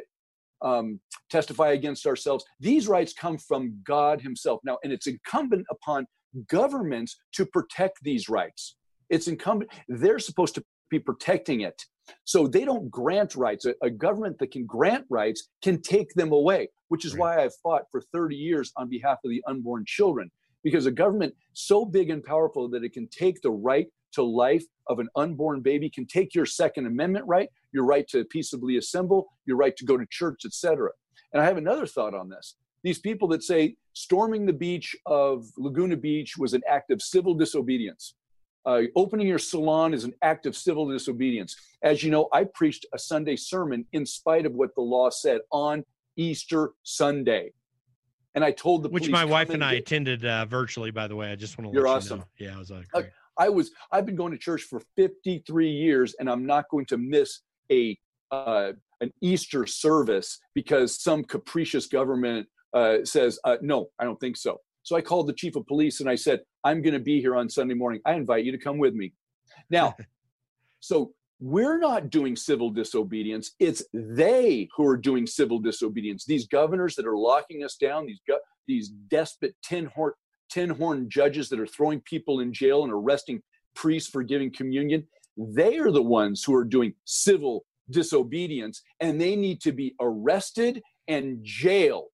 um, 0.63 1.01
testify 1.31 1.73
against 1.73 2.07
ourselves. 2.07 2.45
These 2.61 2.89
rights 2.89 3.13
come 3.13 3.37
from 3.37 3.79
God 3.85 4.21
Himself. 4.23 4.61
Now, 4.65 4.79
and 4.83 4.93
it's 4.93 5.07
incumbent 5.07 5.67
upon 5.71 6.07
governments 6.49 7.17
to 7.35 7.47
protect 7.47 7.99
these 8.03 8.29
rights. 8.29 8.77
It's 9.11 9.29
incumbent, 9.29 9.71
they're 9.89 10.19
supposed 10.19 10.55
to 10.57 10.65
be 10.91 10.99
protecting 10.99 11.63
it. 11.63 11.83
So 12.25 12.47
they 12.47 12.65
don't 12.65 12.91
grant 12.91 13.35
rights. 13.37 13.65
A, 13.65 13.75
a 13.83 13.91
government 13.91 14.39
that 14.39 14.51
can 14.51 14.67
grant 14.67 15.05
rights 15.09 15.49
can 15.63 15.81
take 15.81 16.13
them 16.15 16.33
away, 16.33 16.69
which 16.89 17.05
is 17.05 17.17
why 17.17 17.43
I've 17.43 17.55
fought 17.63 17.83
for 17.91 18.03
30 18.13 18.37
years 18.37 18.73
on 18.77 18.89
behalf 18.89 19.19
of 19.25 19.31
the 19.31 19.43
unborn 19.47 19.85
children. 19.87 20.31
Because 20.65 20.87
a 20.87 20.93
government 20.93 21.35
so 21.53 21.85
big 21.85 22.11
and 22.11 22.23
powerful 22.23 22.69
that 22.71 22.85
it 22.85 22.93
can 22.93 23.09
take 23.09 23.41
the 23.43 23.51
right 23.51 23.87
to 24.13 24.23
life 24.23 24.65
of 24.89 24.99
an 24.99 25.09
unborn 25.17 25.61
baby 25.61 25.91
can 25.91 26.07
take 26.07 26.35
your 26.35 26.47
second 26.47 26.87
amendment 26.87 27.25
right 27.27 27.49
your 27.73 27.85
right 27.85 28.07
to 28.09 28.25
peaceably 28.27 28.77
assemble 28.77 29.27
your 29.47 29.57
right 29.57 29.77
to 29.77 29.85
go 29.85 29.97
to 29.97 30.07
church 30.11 30.43
etc 30.45 30.91
and 31.33 31.43
i 31.43 31.45
have 31.45 31.57
another 31.57 31.87
thought 31.87 32.15
on 32.15 32.29
this 32.29 32.57
these 32.83 32.99
people 32.99 33.29
that 33.29 33.43
say 33.43 33.77
storming 33.93 34.47
the 34.47 34.53
beach 34.53 34.97
of 35.07 35.47
laguna 35.57 35.97
beach 35.97 36.37
was 36.37 36.55
an 36.55 36.63
act 36.69 36.91
of 36.91 37.01
civil 37.03 37.35
disobedience 37.35 38.15
uh, 38.65 38.83
opening 38.95 39.27
your 39.27 39.39
salon 39.39 39.93
is 39.93 40.05
an 40.05 40.15
act 40.23 40.47
of 40.47 40.57
civil 40.57 40.89
disobedience 40.89 41.57
as 41.83 42.03
you 42.03 42.11
know 42.11 42.29
i 42.33 42.45
preached 42.45 42.87
a 42.95 42.99
sunday 42.99 43.37
sermon 43.37 43.85
in 43.93 44.07
spite 44.07 44.47
of 44.47 44.53
what 44.53 44.75
the 44.75 44.83
law 44.83 45.11
said 45.11 45.41
on 45.51 45.85
easter 46.17 46.73
sunday 46.83 47.51
and 48.35 48.45
I 48.45 48.51
told 48.51 48.83
the 48.83 48.89
which 48.89 49.11
my 49.11 49.25
wife 49.25 49.51
and 49.51 49.63
I 49.63 49.75
attended 49.75 50.25
uh, 50.25 50.47
virtually. 50.47 50.91
By 50.91 51.07
the 51.07 51.17
way, 51.17 51.31
I 51.31 51.37
just 51.37 51.59
want 51.59 51.71
to. 51.71 51.75
You're 51.75 51.87
awesome. 51.87 52.25
You 52.39 52.47
know. 52.47 52.53
Yeah, 52.53 52.57
I 52.57 52.59
was 52.59 52.71
like, 52.71 52.87
uh, 52.95 53.03
I 53.37 53.49
was 53.49 53.71
I've 53.91 54.07
been 54.07 54.17
going 54.17 54.33
to 54.33 54.39
church 54.39 54.63
for 54.63 54.81
53 54.97 55.71
years, 55.71 56.15
and 56.19 56.29
I'm 56.31 56.47
not 56.47 56.69
going 56.71 56.87
to 56.87 56.97
miss 56.97 57.41
a 57.71 57.99
uh, 58.31 58.73
an 59.01 59.13
Easter 59.21 59.67
service 59.67 60.39
because 60.55 61.03
some 61.03 61.25
capricious 61.25 61.87
government 61.87 62.47
uh, 62.75 62.99
says, 63.05 63.39
uh, 63.45 63.57
no, 63.61 63.89
I 63.99 64.05
don't 64.05 64.19
think 64.21 64.37
so. 64.37 64.61
So 64.83 64.97
I 64.97 65.01
called 65.01 65.29
the 65.29 65.33
chief 65.33 65.57
of 65.57 65.67
police 65.67 66.01
and 66.01 66.09
I 66.09 66.15
said, 66.15 66.41
I'm 66.65 66.83
going 66.83 66.95
to 66.95 67.01
be 67.01 67.21
here 67.21 67.37
on 67.37 67.49
Sunday 67.49 67.75
morning. 67.75 68.01
I 68.05 68.15
invite 68.15 68.45
you 68.45 68.53
to 68.53 68.59
come 68.59 68.79
with 68.79 68.95
me. 68.95 69.13
Now, 69.71 69.95
so 70.81 71.13
we're 71.41 71.79
not 71.79 72.11
doing 72.11 72.37
civil 72.37 72.71
disobedience. 72.71 73.53
It's 73.59 73.83
they 73.93 74.69
who 74.77 74.87
are 74.87 74.97
doing 74.97 75.27
civil 75.27 75.59
disobedience. 75.59 76.25
These 76.25 76.47
governors 76.47 76.95
that 76.97 77.07
are 77.07 77.17
locking 77.17 77.65
us 77.65 77.77
down, 77.77 78.07
these 78.07 78.21
go- 78.27 78.39
these 78.69 78.91
despot 79.09 79.55
tin 79.63 79.87
horn 79.87 80.13
tin 80.51 80.71
horn 80.71 81.09
judges 81.11 81.49
that 81.49 81.59
are 81.59 81.67
throwing 81.67 82.01
people 82.03 82.41
in 82.41 82.53
jail 82.53 82.85
and 82.85 82.93
arresting 82.93 83.43
priests 83.75 84.09
for 84.11 84.23
giving 84.23 84.53
communion. 84.53 85.07
They 85.37 85.79
are 85.79 85.91
the 85.91 86.03
ones 86.03 86.45
who 86.45 86.55
are 86.55 86.65
doing 86.65 86.95
civil 87.05 87.65
disobedience, 87.91 88.83
and 89.01 89.21
they 89.21 89.35
need 89.35 89.61
to 89.63 89.73
be 89.73 89.97
arrested 90.01 90.81
and 91.09 91.39
jailed 91.43 92.11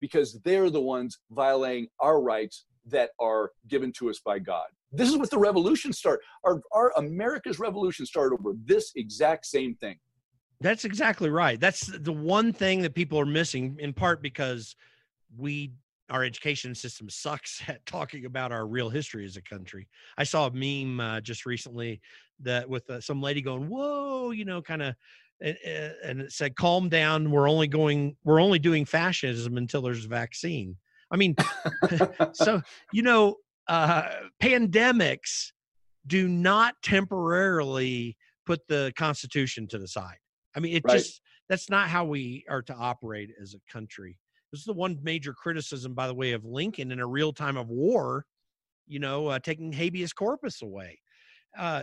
because 0.00 0.40
they're 0.44 0.70
the 0.70 0.80
ones 0.80 1.18
violating 1.30 1.88
our 2.00 2.20
rights 2.20 2.64
that 2.86 3.10
are 3.20 3.50
given 3.68 3.92
to 3.92 4.10
us 4.10 4.20
by 4.24 4.38
God. 4.38 4.66
This 4.92 5.08
is 5.08 5.16
what 5.16 5.30
the 5.30 5.38
revolution 5.38 5.92
started. 5.92 6.22
Our, 6.44 6.62
our 6.72 6.92
America's 6.96 7.58
revolution 7.58 8.06
started 8.06 8.36
over 8.38 8.56
this 8.64 8.92
exact 8.96 9.46
same 9.46 9.74
thing. 9.74 9.98
That's 10.60 10.84
exactly 10.84 11.28
right. 11.28 11.60
That's 11.60 11.86
the 11.86 12.12
one 12.12 12.52
thing 12.52 12.80
that 12.82 12.94
people 12.94 13.18
are 13.20 13.26
missing, 13.26 13.76
in 13.78 13.92
part 13.92 14.22
because 14.22 14.74
we 15.36 15.72
our 16.08 16.22
education 16.22 16.72
system 16.74 17.10
sucks 17.10 17.62
at 17.68 17.84
talking 17.84 18.26
about 18.26 18.52
our 18.52 18.66
real 18.66 18.88
history 18.88 19.24
as 19.24 19.36
a 19.36 19.42
country. 19.42 19.88
I 20.16 20.24
saw 20.24 20.46
a 20.46 20.50
meme 20.52 21.00
uh, 21.00 21.20
just 21.20 21.46
recently 21.46 22.00
that 22.40 22.68
with 22.68 22.88
uh, 22.88 23.00
some 23.00 23.20
lady 23.20 23.42
going, 23.42 23.68
"Whoa," 23.68 24.30
you 24.30 24.44
know, 24.44 24.62
kind 24.62 24.82
of 24.82 24.94
and 25.40 26.20
it 26.22 26.32
said 26.32 26.56
calm 26.56 26.88
down 26.88 27.30
we're 27.30 27.48
only 27.48 27.66
going 27.66 28.16
we're 28.24 28.40
only 28.40 28.58
doing 28.58 28.84
fascism 28.84 29.56
until 29.56 29.82
there's 29.82 30.04
a 30.04 30.08
vaccine. 30.08 30.76
I 31.10 31.16
mean 31.16 31.36
so 32.32 32.62
you 32.92 33.02
know 33.02 33.36
uh 33.68 34.08
pandemics 34.42 35.52
do 36.06 36.28
not 36.28 36.74
temporarily 36.82 38.16
put 38.46 38.66
the 38.68 38.92
constitution 38.96 39.66
to 39.68 39.78
the 39.78 39.88
side. 39.88 40.18
I 40.54 40.60
mean 40.60 40.74
it 40.76 40.82
right. 40.86 40.98
just 40.98 41.20
that's 41.48 41.68
not 41.68 41.88
how 41.88 42.04
we 42.04 42.44
are 42.48 42.62
to 42.62 42.74
operate 42.74 43.30
as 43.40 43.54
a 43.54 43.72
country. 43.72 44.18
This 44.52 44.60
is 44.60 44.66
the 44.66 44.72
one 44.72 44.98
major 45.02 45.34
criticism 45.34 45.94
by 45.94 46.06
the 46.06 46.14
way 46.14 46.32
of 46.32 46.44
lincoln 46.44 46.92
in 46.92 47.00
a 47.00 47.06
real 47.06 47.32
time 47.32 47.56
of 47.56 47.68
war 47.68 48.24
you 48.86 49.00
know 49.00 49.26
uh, 49.26 49.38
taking 49.38 49.72
habeas 49.72 50.12
corpus 50.12 50.62
away. 50.62 50.98
Uh 51.58 51.82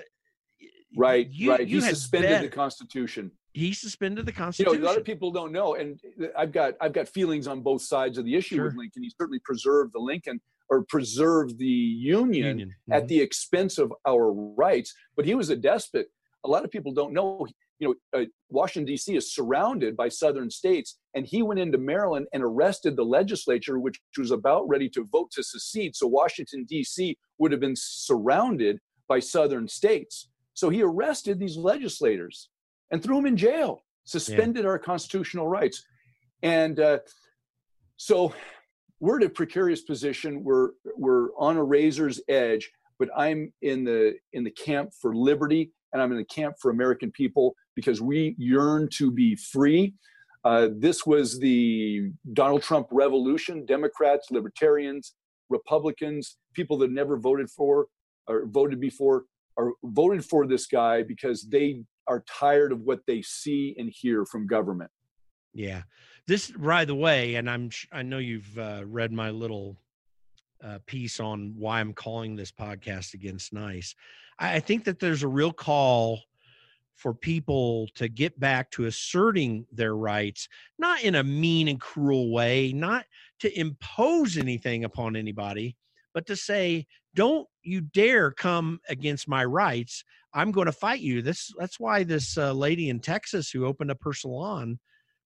right 0.95 1.29
you, 1.29 1.51
right. 1.51 1.67
You 1.67 1.81
he 1.81 1.89
suspended 1.89 2.41
the 2.41 2.55
constitution 2.55 3.31
he 3.53 3.71
suspended 3.73 4.25
the 4.25 4.31
constitution. 4.31 4.73
You 4.73 4.79
know, 4.79 4.85
a 4.85 4.89
lot 4.89 4.97
of 4.97 5.05
people 5.05 5.31
don't 5.31 5.51
know, 5.51 5.75
and 5.75 5.99
I've 6.35 6.51
got 6.51 6.73
I've 6.81 6.93
got 6.93 7.07
feelings 7.07 7.47
on 7.47 7.61
both 7.61 7.83
sides 7.83 8.17
of 8.17 8.25
the 8.25 8.35
issue 8.35 8.55
sure. 8.55 8.65
with 8.65 8.75
Lincoln. 8.75 9.03
He 9.03 9.11
certainly 9.17 9.39
preserved 9.39 9.93
the 9.93 9.99
Lincoln 9.99 10.41
or 10.69 10.83
preserved 10.83 11.59
the 11.59 11.65
Union, 11.65 12.47
Union. 12.47 12.69
Mm-hmm. 12.69 12.93
at 12.93 13.07
the 13.07 13.19
expense 13.19 13.77
of 13.77 13.93
our 14.07 14.31
rights, 14.31 14.93
but 15.15 15.25
he 15.25 15.35
was 15.35 15.49
a 15.49 15.55
despot. 15.55 16.07
A 16.45 16.49
lot 16.49 16.65
of 16.65 16.71
people 16.71 16.91
don't 16.91 17.13
know. 17.13 17.45
You 17.79 17.95
know, 18.13 18.19
uh, 18.21 18.25
Washington 18.49 18.85
D.C. 18.85 19.15
is 19.15 19.33
surrounded 19.33 19.95
by 19.95 20.09
Southern 20.09 20.49
states, 20.49 20.97
and 21.13 21.25
he 21.25 21.43
went 21.43 21.59
into 21.59 21.77
Maryland 21.77 22.27
and 22.33 22.41
arrested 22.41 22.95
the 22.95 23.03
legislature, 23.03 23.77
which 23.77 23.99
was 24.17 24.31
about 24.31 24.67
ready 24.67 24.89
to 24.89 25.05
vote 25.11 25.31
to 25.31 25.43
secede. 25.43 25.95
So 25.95 26.07
Washington 26.07 26.65
D.C. 26.67 27.17
would 27.39 27.51
have 27.51 27.61
been 27.61 27.75
surrounded 27.75 28.79
by 29.07 29.19
Southern 29.19 29.67
states. 29.67 30.29
So 30.53 30.69
he 30.69 30.81
arrested 30.81 31.39
these 31.39 31.57
legislators 31.57 32.49
and 32.93 33.01
threw 33.01 33.17
him 33.17 33.25
in 33.25 33.35
jail, 33.35 33.83
suspended 34.05 34.63
yeah. 34.63 34.69
our 34.69 34.79
constitutional 34.79 35.47
rights. 35.47 35.83
And 36.43 36.79
uh, 36.79 36.99
so 37.97 38.33
we're 38.99 39.17
in 39.17 39.25
a 39.25 39.29
precarious 39.29 39.81
position. 39.81 40.43
We're 40.43 40.69
we're 40.95 41.33
on 41.37 41.57
a 41.57 41.63
razor's 41.63 42.21
edge, 42.29 42.71
but 42.99 43.09
I'm 43.17 43.51
in 43.63 43.83
the 43.83 44.13
in 44.33 44.43
the 44.43 44.51
camp 44.51 44.91
for 45.01 45.15
liberty, 45.15 45.71
and 45.91 46.01
I'm 46.01 46.11
in 46.11 46.19
the 46.19 46.23
camp 46.25 46.55
for 46.61 46.69
American 46.69 47.11
people 47.11 47.55
because 47.75 47.99
we 47.99 48.35
yearn 48.37 48.87
to 48.97 49.09
be 49.11 49.35
free. 49.35 49.95
Uh, 50.45 50.67
this 50.77 51.03
was 51.05 51.39
the 51.39 52.11
Donald 52.33 52.61
Trump 52.61 52.87
revolution. 52.91 53.65
Democrats, 53.65 54.27
libertarians, 54.29 55.15
Republicans, 55.49 56.37
people 56.53 56.77
that 56.77 56.91
never 56.91 57.17
voted 57.17 57.49
for 57.49 57.87
or 58.27 58.45
voted 58.45 58.79
before, 58.79 59.23
are 59.57 59.71
voted 59.83 60.23
for 60.23 60.45
this 60.45 60.67
guy 60.67 61.01
because 61.01 61.47
they 61.49 61.83
are 62.07 62.23
tired 62.27 62.71
of 62.71 62.81
what 62.81 62.99
they 63.07 63.21
see 63.21 63.75
and 63.77 63.89
hear 63.89 64.25
from 64.25 64.47
government. 64.47 64.91
Yeah. 65.53 65.83
This, 66.27 66.51
by 66.51 66.85
the 66.85 66.95
way, 66.95 67.35
and 67.35 67.49
I'm 67.49 67.69
I 67.91 68.01
know 68.01 68.17
you've 68.17 68.57
uh, 68.57 68.83
read 68.85 69.11
my 69.11 69.29
little 69.29 69.77
uh, 70.63 70.79
piece 70.85 71.19
on 71.19 71.53
why 71.57 71.79
I'm 71.79 71.93
calling 71.93 72.35
this 72.35 72.51
podcast 72.51 73.13
against 73.13 73.53
nice. 73.53 73.95
I, 74.39 74.55
I 74.55 74.59
think 74.59 74.85
that 74.85 74.99
there's 74.99 75.23
a 75.23 75.27
real 75.27 75.51
call 75.51 76.21
for 76.95 77.13
people 77.13 77.87
to 77.95 78.07
get 78.07 78.39
back 78.39 78.69
to 78.71 78.85
asserting 78.85 79.65
their 79.71 79.95
rights, 79.95 80.47
not 80.77 81.03
in 81.03 81.15
a 81.15 81.23
mean 81.23 81.67
and 81.67 81.81
cruel 81.81 82.31
way, 82.31 82.71
not 82.71 83.05
to 83.39 83.59
impose 83.59 84.37
anything 84.37 84.83
upon 84.83 85.15
anybody, 85.15 85.75
but 86.13 86.25
to 86.27 86.35
say, 86.35 86.87
don't 87.15 87.47
you 87.63 87.81
dare 87.81 88.31
come 88.31 88.79
against 88.89 89.27
my 89.27 89.43
rights. 89.45 90.03
I'm 90.33 90.51
going 90.51 90.65
to 90.65 90.71
fight 90.71 90.99
you. 90.99 91.21
This 91.21 91.51
that's 91.57 91.79
why 91.79 92.03
this 92.03 92.37
uh, 92.37 92.53
lady 92.53 92.89
in 92.89 92.99
Texas 92.99 93.49
who 93.49 93.65
opened 93.65 93.91
up 93.91 93.99
her 94.03 94.13
salon 94.13 94.79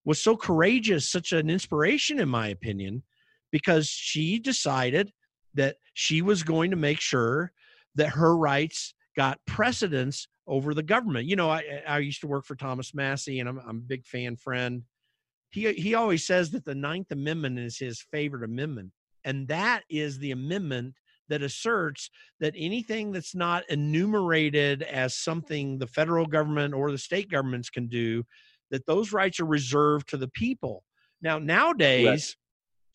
was 0.05 0.21
so 0.21 0.35
courageous, 0.35 1.09
such 1.09 1.31
an 1.31 1.49
inspiration 1.49 2.19
in 2.19 2.29
my 2.29 2.49
opinion, 2.49 3.03
because 3.51 3.87
she 3.87 4.39
decided 4.39 5.11
that 5.53 5.77
she 5.93 6.21
was 6.21 6.43
going 6.43 6.71
to 6.71 6.77
make 6.77 6.99
sure 6.99 7.51
that 7.95 8.09
her 8.09 8.37
rights 8.37 8.93
got 9.15 9.39
precedence 9.47 10.27
over 10.45 10.73
the 10.73 10.83
government. 10.83 11.27
You 11.27 11.35
know, 11.35 11.49
I, 11.49 11.83
I 11.87 11.99
used 11.99 12.21
to 12.21 12.27
work 12.27 12.45
for 12.45 12.55
Thomas 12.55 12.93
Massie, 12.93 13.39
and 13.39 13.49
I'm, 13.49 13.59
I'm 13.67 13.77
a 13.77 13.87
big 13.87 14.05
fan 14.05 14.35
friend. 14.35 14.83
He 15.49 15.71
he 15.73 15.95
always 15.95 16.25
says 16.25 16.51
that 16.51 16.65
the 16.65 16.75
Ninth 16.75 17.11
Amendment 17.11 17.59
is 17.59 17.77
his 17.77 18.05
favorite 18.11 18.43
amendment, 18.43 18.91
and 19.23 19.47
that 19.47 19.83
is 19.89 20.19
the 20.19 20.31
amendment 20.31 20.95
that 21.29 21.41
asserts 21.41 22.09
that 22.39 22.53
anything 22.57 23.11
that's 23.11 23.35
not 23.35 23.63
enumerated 23.69 24.83
as 24.83 25.15
something 25.15 25.77
the 25.77 25.87
federal 25.87 26.25
government 26.25 26.73
or 26.73 26.91
the 26.91 26.97
state 26.97 27.29
governments 27.29 27.69
can 27.69 27.87
do, 27.87 28.23
that 28.71 28.85
those 28.85 29.13
rights 29.13 29.39
are 29.39 29.45
reserved 29.45 30.07
to 30.09 30.17
the 30.17 30.27
people. 30.29 30.83
Now, 31.21 31.39
nowadays, 31.39 32.35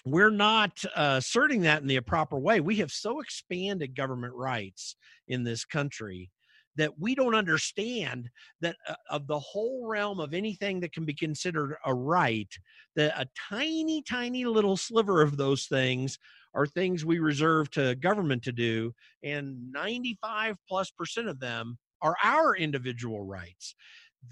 right. 0.06 0.12
we're 0.12 0.30
not 0.30 0.84
uh, 0.94 1.16
asserting 1.18 1.62
that 1.62 1.82
in 1.82 1.88
the 1.88 2.00
proper 2.00 2.38
way. 2.38 2.60
We 2.60 2.76
have 2.76 2.92
so 2.92 3.20
expanded 3.20 3.96
government 3.96 4.34
rights 4.34 4.96
in 5.28 5.44
this 5.44 5.64
country 5.64 6.30
that 6.76 6.98
we 6.98 7.14
don't 7.14 7.34
understand 7.34 8.30
that 8.60 8.76
uh, 8.88 8.94
of 9.10 9.26
the 9.26 9.38
whole 9.38 9.86
realm 9.86 10.20
of 10.20 10.34
anything 10.34 10.80
that 10.80 10.92
can 10.92 11.04
be 11.04 11.14
considered 11.14 11.76
a 11.84 11.94
right 11.94 12.52
that 12.96 13.12
a 13.20 13.26
tiny 13.48 14.02
tiny 14.02 14.44
little 14.44 14.76
sliver 14.76 15.22
of 15.22 15.36
those 15.36 15.66
things 15.66 16.18
are 16.54 16.66
things 16.66 17.04
we 17.04 17.18
reserve 17.18 17.70
to 17.70 17.94
government 17.96 18.42
to 18.44 18.52
do, 18.52 18.92
and 19.22 19.72
95 19.72 20.56
plus 20.68 20.90
percent 20.90 21.28
of 21.28 21.40
them 21.40 21.78
are 22.00 22.16
our 22.22 22.54
individual 22.56 23.22
rights. 23.22 23.74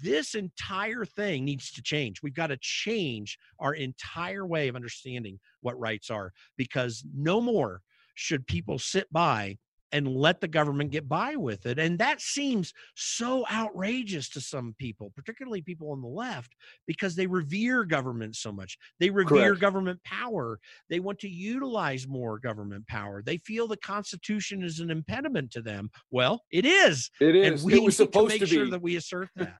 This 0.01 0.35
entire 0.35 1.03
thing 1.03 1.43
needs 1.43 1.71
to 1.73 1.81
change. 1.81 2.21
We've 2.21 2.33
got 2.33 2.47
to 2.47 2.57
change 2.61 3.37
our 3.59 3.73
entire 3.73 4.45
way 4.45 4.67
of 4.67 4.75
understanding 4.75 5.39
what 5.61 5.79
rights 5.79 6.09
are 6.09 6.31
because 6.57 7.03
no 7.13 7.41
more 7.41 7.81
should 8.15 8.47
people 8.47 8.79
sit 8.79 9.11
by 9.11 9.57
and 9.91 10.07
let 10.07 10.41
the 10.41 10.47
government 10.47 10.91
get 10.91 11.07
by 11.07 11.35
with 11.35 11.65
it. 11.65 11.79
And 11.79 11.99
that 11.99 12.21
seems 12.21 12.73
so 12.95 13.45
outrageous 13.51 14.29
to 14.29 14.41
some 14.41 14.75
people, 14.77 15.11
particularly 15.15 15.61
people 15.61 15.91
on 15.91 16.01
the 16.01 16.07
left, 16.07 16.53
because 16.87 17.15
they 17.15 17.27
revere 17.27 17.83
government 17.83 18.35
so 18.35 18.51
much. 18.51 18.77
They 18.99 19.09
revere 19.09 19.49
Correct. 19.49 19.61
government 19.61 20.03
power. 20.03 20.59
They 20.89 20.99
want 20.99 21.19
to 21.19 21.29
utilize 21.29 22.07
more 22.07 22.39
government 22.39 22.87
power. 22.87 23.21
They 23.21 23.37
feel 23.37 23.67
the 23.67 23.77
Constitution 23.77 24.63
is 24.63 24.79
an 24.79 24.91
impediment 24.91 25.51
to 25.51 25.61
them. 25.61 25.89
Well, 26.09 26.43
it 26.51 26.65
is. 26.65 27.09
It 27.19 27.35
is. 27.35 27.63
And 27.63 27.63
we 27.63 27.75
it 27.75 27.83
was 27.83 27.97
supposed 27.97 28.33
to 28.33 28.33
make 28.33 28.41
to 28.41 28.47
sure 28.47 28.69
that 28.69 28.81
we 28.81 28.95
assert 28.95 29.29
that. 29.35 29.57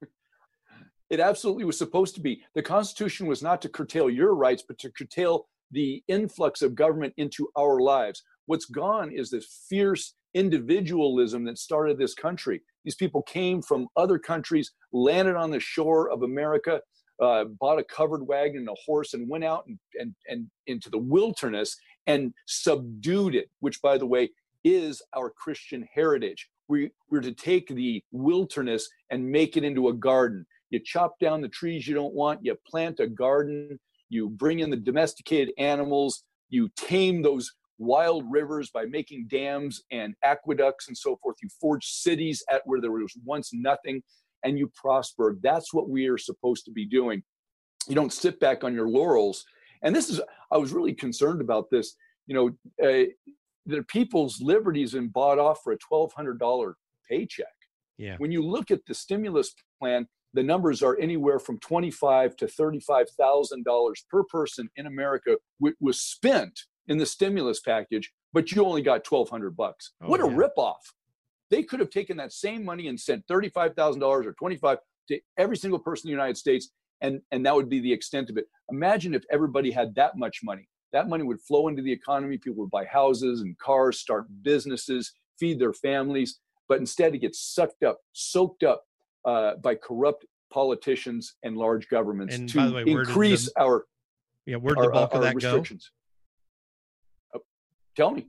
it 1.10 1.20
absolutely 1.20 1.64
was 1.64 1.76
supposed 1.76 2.14
to 2.14 2.20
be. 2.20 2.42
The 2.54 2.62
Constitution 2.62 3.26
was 3.26 3.42
not 3.42 3.60
to 3.62 3.68
curtail 3.68 4.08
your 4.08 4.34
rights, 4.34 4.64
but 4.66 4.78
to 4.78 4.90
curtail 4.90 5.46
the 5.70 6.02
influx 6.08 6.62
of 6.62 6.74
government 6.74 7.14
into 7.16 7.48
our 7.56 7.80
lives. 7.80 8.22
What's 8.46 8.66
gone 8.66 9.10
is 9.12 9.30
this 9.30 9.66
fierce 9.68 10.14
individualism 10.34 11.44
that 11.44 11.58
started 11.58 11.98
this 11.98 12.14
country. 12.14 12.62
These 12.84 12.94
people 12.96 13.22
came 13.22 13.62
from 13.62 13.88
other 13.96 14.18
countries, 14.18 14.72
landed 14.92 15.36
on 15.36 15.50
the 15.50 15.60
shore 15.60 16.10
of 16.10 16.22
America, 16.22 16.80
uh, 17.20 17.44
bought 17.44 17.78
a 17.78 17.84
covered 17.84 18.26
wagon 18.26 18.60
and 18.60 18.68
a 18.68 18.80
horse, 18.84 19.14
and 19.14 19.28
went 19.28 19.44
out 19.44 19.64
and, 19.66 19.78
and, 19.94 20.14
and 20.28 20.50
into 20.66 20.90
the 20.90 20.98
wilderness 20.98 21.76
and 22.06 22.32
subdued 22.46 23.34
it, 23.34 23.50
which, 23.60 23.80
by 23.80 23.96
the 23.96 24.06
way, 24.06 24.30
is 24.64 25.02
our 25.14 25.30
Christian 25.30 25.86
heritage. 25.94 26.48
We, 26.68 26.90
we're 27.10 27.20
to 27.20 27.32
take 27.32 27.68
the 27.68 28.02
wilderness 28.12 28.88
and 29.10 29.30
make 29.30 29.56
it 29.56 29.64
into 29.64 29.88
a 29.88 29.94
garden. 29.94 30.46
You 30.70 30.80
chop 30.84 31.18
down 31.20 31.42
the 31.42 31.48
trees 31.48 31.86
you 31.86 31.94
don't 31.94 32.14
want, 32.14 32.40
you 32.42 32.56
plant 32.66 32.98
a 33.00 33.06
garden, 33.06 33.78
you 34.08 34.30
bring 34.30 34.60
in 34.60 34.70
the 34.70 34.76
domesticated 34.76 35.52
animals, 35.58 36.24
you 36.48 36.70
tame 36.76 37.22
those 37.22 37.52
wild 37.78 38.24
rivers 38.30 38.70
by 38.70 38.84
making 38.84 39.26
dams 39.28 39.82
and 39.90 40.14
aqueducts 40.22 40.88
and 40.88 40.96
so 40.96 41.16
forth. 41.22 41.36
You 41.42 41.48
forge 41.60 41.86
cities 41.86 42.44
at 42.50 42.62
where 42.64 42.80
there 42.80 42.92
was 42.92 43.16
once 43.24 43.50
nothing 43.52 44.02
and 44.44 44.58
you 44.58 44.70
prosper. 44.74 45.38
That's 45.42 45.72
what 45.72 45.88
we 45.88 46.08
are 46.08 46.18
supposed 46.18 46.64
to 46.66 46.70
be 46.70 46.86
doing. 46.86 47.22
You 47.88 47.94
don't 47.94 48.12
sit 48.12 48.38
back 48.40 48.64
on 48.64 48.74
your 48.74 48.88
laurels. 48.88 49.44
And 49.82 49.94
this 49.94 50.10
is, 50.10 50.20
I 50.52 50.58
was 50.58 50.72
really 50.72 50.94
concerned 50.94 51.40
about 51.40 51.70
this. 51.70 51.96
You 52.26 52.34
know, 52.34 52.48
uh, 52.82 53.06
the 53.66 53.82
people's 53.84 54.40
liberties 54.40 54.92
been 54.92 55.08
bought 55.08 55.38
off 55.38 55.60
for 55.62 55.72
a 55.72 55.78
$1,200 55.78 56.72
paycheck. 57.08 57.46
Yeah. 57.98 58.16
When 58.18 58.32
you 58.32 58.42
look 58.42 58.70
at 58.70 58.84
the 58.86 58.94
stimulus 58.94 59.54
plan, 59.80 60.06
the 60.34 60.42
numbers 60.42 60.82
are 60.82 60.98
anywhere 60.98 61.38
from 61.38 61.58
twenty-five 61.58 62.36
to 62.36 62.48
thirty-five 62.48 63.06
thousand 63.18 63.64
dollars 63.64 64.04
per 64.10 64.24
person 64.24 64.68
in 64.76 64.86
America 64.86 65.36
which 65.58 65.74
was 65.80 66.00
spent 66.00 66.58
in 66.88 66.98
the 66.98 67.06
stimulus 67.06 67.60
package, 67.60 68.12
but 68.32 68.52
you 68.52 68.64
only 68.64 68.82
got 68.82 69.04
twelve 69.04 69.28
hundred 69.28 69.56
bucks. 69.56 69.92
Oh, 70.02 70.08
what 70.08 70.20
a 70.20 70.26
yeah. 70.26 70.36
ripoff! 70.36 70.82
They 71.50 71.62
could 71.62 71.80
have 71.80 71.90
taken 71.90 72.16
that 72.16 72.32
same 72.32 72.64
money 72.64 72.88
and 72.88 72.98
sent 72.98 73.26
thirty-five 73.26 73.74
thousand 73.74 74.00
dollars 74.00 74.26
or 74.26 74.32
twenty-five 74.32 74.78
to 75.08 75.20
every 75.36 75.56
single 75.56 75.78
person 75.78 76.08
in 76.08 76.10
the 76.10 76.20
United 76.20 76.36
States, 76.36 76.70
and 77.00 77.20
and 77.30 77.44
that 77.46 77.54
would 77.54 77.68
be 77.68 77.80
the 77.80 77.92
extent 77.92 78.30
of 78.30 78.36
it. 78.36 78.46
Imagine 78.70 79.14
if 79.14 79.24
everybody 79.30 79.70
had 79.70 79.94
that 79.94 80.16
much 80.16 80.40
money. 80.42 80.68
That 80.92 81.08
money 81.08 81.24
would 81.24 81.40
flow 81.40 81.68
into 81.68 81.82
the 81.82 81.92
economy. 81.92 82.36
People 82.36 82.62
would 82.62 82.70
buy 82.70 82.84
houses 82.84 83.40
and 83.40 83.56
cars, 83.58 83.98
start 83.98 84.26
businesses, 84.42 85.12
feed 85.38 85.58
their 85.58 85.72
families. 85.72 86.38
But 86.68 86.80
instead, 86.80 87.14
it 87.14 87.18
gets 87.18 87.40
sucked 87.40 87.82
up, 87.82 87.98
soaked 88.12 88.62
up 88.62 88.84
uh, 89.24 89.56
by 89.56 89.74
corrupt 89.74 90.26
politicians 90.52 91.34
and 91.42 91.56
large 91.56 91.88
governments 91.88 92.34
and 92.34 92.48
to 92.50 92.74
way, 92.74 92.84
increase 92.86 93.46
the, 93.46 93.60
our 93.62 93.86
yeah 94.44 94.56
where 94.56 94.74
the 94.74 94.90
bulk 94.90 95.12
our, 95.12 95.18
of 95.18 95.22
that 95.22 95.34
restrictions. 95.34 95.90
go? 95.90 96.01
Tell 97.96 98.10
me. 98.10 98.28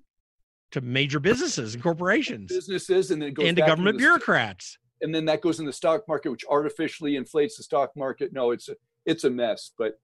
To 0.72 0.82
major 0.82 1.20
businesses 1.20 1.76
and 1.76 1.84
corporations, 1.84 2.52
businesses, 2.52 3.12
and 3.12 3.22
then 3.22 3.30
it 3.30 3.36
goes 3.36 3.48
and 3.48 3.58
to 3.58 3.66
government 3.66 3.98
bureaucrats. 4.00 4.80
And 5.02 5.14
then 5.14 5.26
that 5.26 5.42
goes 5.42 5.60
in 5.60 5.66
the 5.66 5.74
stock 5.74 6.04
market, 6.08 6.32
which 6.32 6.46
artificially 6.50 7.16
inflates 7.16 7.58
the 7.58 7.64
stock 7.64 7.92
market. 7.96 8.34
No, 8.34 8.52
it's 8.52 8.70
a 8.70 8.76
it's 9.06 9.24
a 9.24 9.30
mess. 9.30 9.72
But 9.78 10.00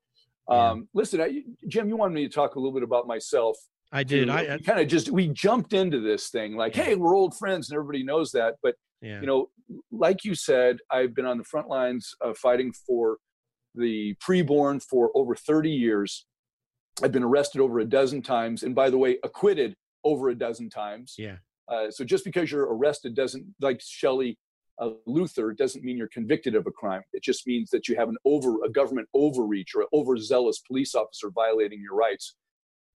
um, 0.47 0.57
yeah. 0.57 0.83
listen, 0.93 1.21
I, 1.21 1.41
Jim, 1.67 1.89
you 1.89 1.97
wanted 1.97 2.13
me 2.13 2.27
to 2.27 2.33
talk 2.33 2.55
a 2.55 2.59
little 2.59 2.73
bit 2.73 2.83
about 2.83 3.07
myself. 3.07 3.57
I 3.91 4.03
did. 4.03 4.29
I, 4.29 4.55
I 4.55 4.57
kind 4.59 4.79
of 4.79 4.87
just 4.87 5.09
we 5.09 5.27
jumped 5.29 5.73
into 5.73 5.99
this 5.99 6.29
thing 6.29 6.55
like, 6.55 6.75
hey, 6.75 6.95
we're 6.95 7.15
old 7.15 7.35
friends, 7.35 7.69
and 7.69 7.75
everybody 7.75 8.03
knows 8.03 8.31
that. 8.33 8.55
But 8.61 8.75
yeah. 9.01 9.21
you 9.21 9.25
know, 9.25 9.49
like 9.91 10.23
you 10.23 10.35
said, 10.35 10.77
I've 10.91 11.15
been 11.15 11.25
on 11.25 11.37
the 11.37 11.43
front 11.43 11.67
lines 11.67 12.13
of 12.21 12.37
fighting 12.37 12.73
for 12.85 13.17
the 13.75 14.15
preborn 14.15 14.83
for 14.83 15.11
over 15.15 15.35
30 15.35 15.71
years. 15.71 16.25
I've 17.03 17.11
been 17.11 17.23
arrested 17.23 17.61
over 17.61 17.79
a 17.79 17.85
dozen 17.85 18.21
times, 18.21 18.63
and 18.63 18.75
by 18.75 18.89
the 18.89 18.97
way, 18.97 19.17
acquitted 19.23 19.75
over 20.03 20.29
a 20.29 20.35
dozen 20.35 20.69
times. 20.69 21.15
Yeah. 21.17 21.37
Uh, 21.67 21.91
so 21.91 22.03
just 22.03 22.25
because 22.25 22.51
you're 22.51 22.73
arrested 22.73 23.15
doesn't, 23.15 23.45
like 23.61 23.79
Shelley 23.81 24.37
uh, 24.79 24.91
Luther, 25.05 25.53
doesn't 25.53 25.83
mean 25.83 25.97
you're 25.97 26.07
convicted 26.07 26.55
of 26.55 26.65
a 26.67 26.71
crime. 26.71 27.03
It 27.13 27.23
just 27.23 27.45
means 27.45 27.69
that 27.69 27.87
you 27.87 27.95
have 27.95 28.09
an 28.09 28.17
over 28.25 28.63
a 28.63 28.69
government 28.69 29.07
overreach 29.13 29.75
or 29.75 29.81
an 29.81 29.87
overzealous 29.93 30.59
police 30.59 30.95
officer 30.95 31.29
violating 31.29 31.81
your 31.81 31.95
rights. 31.95 32.35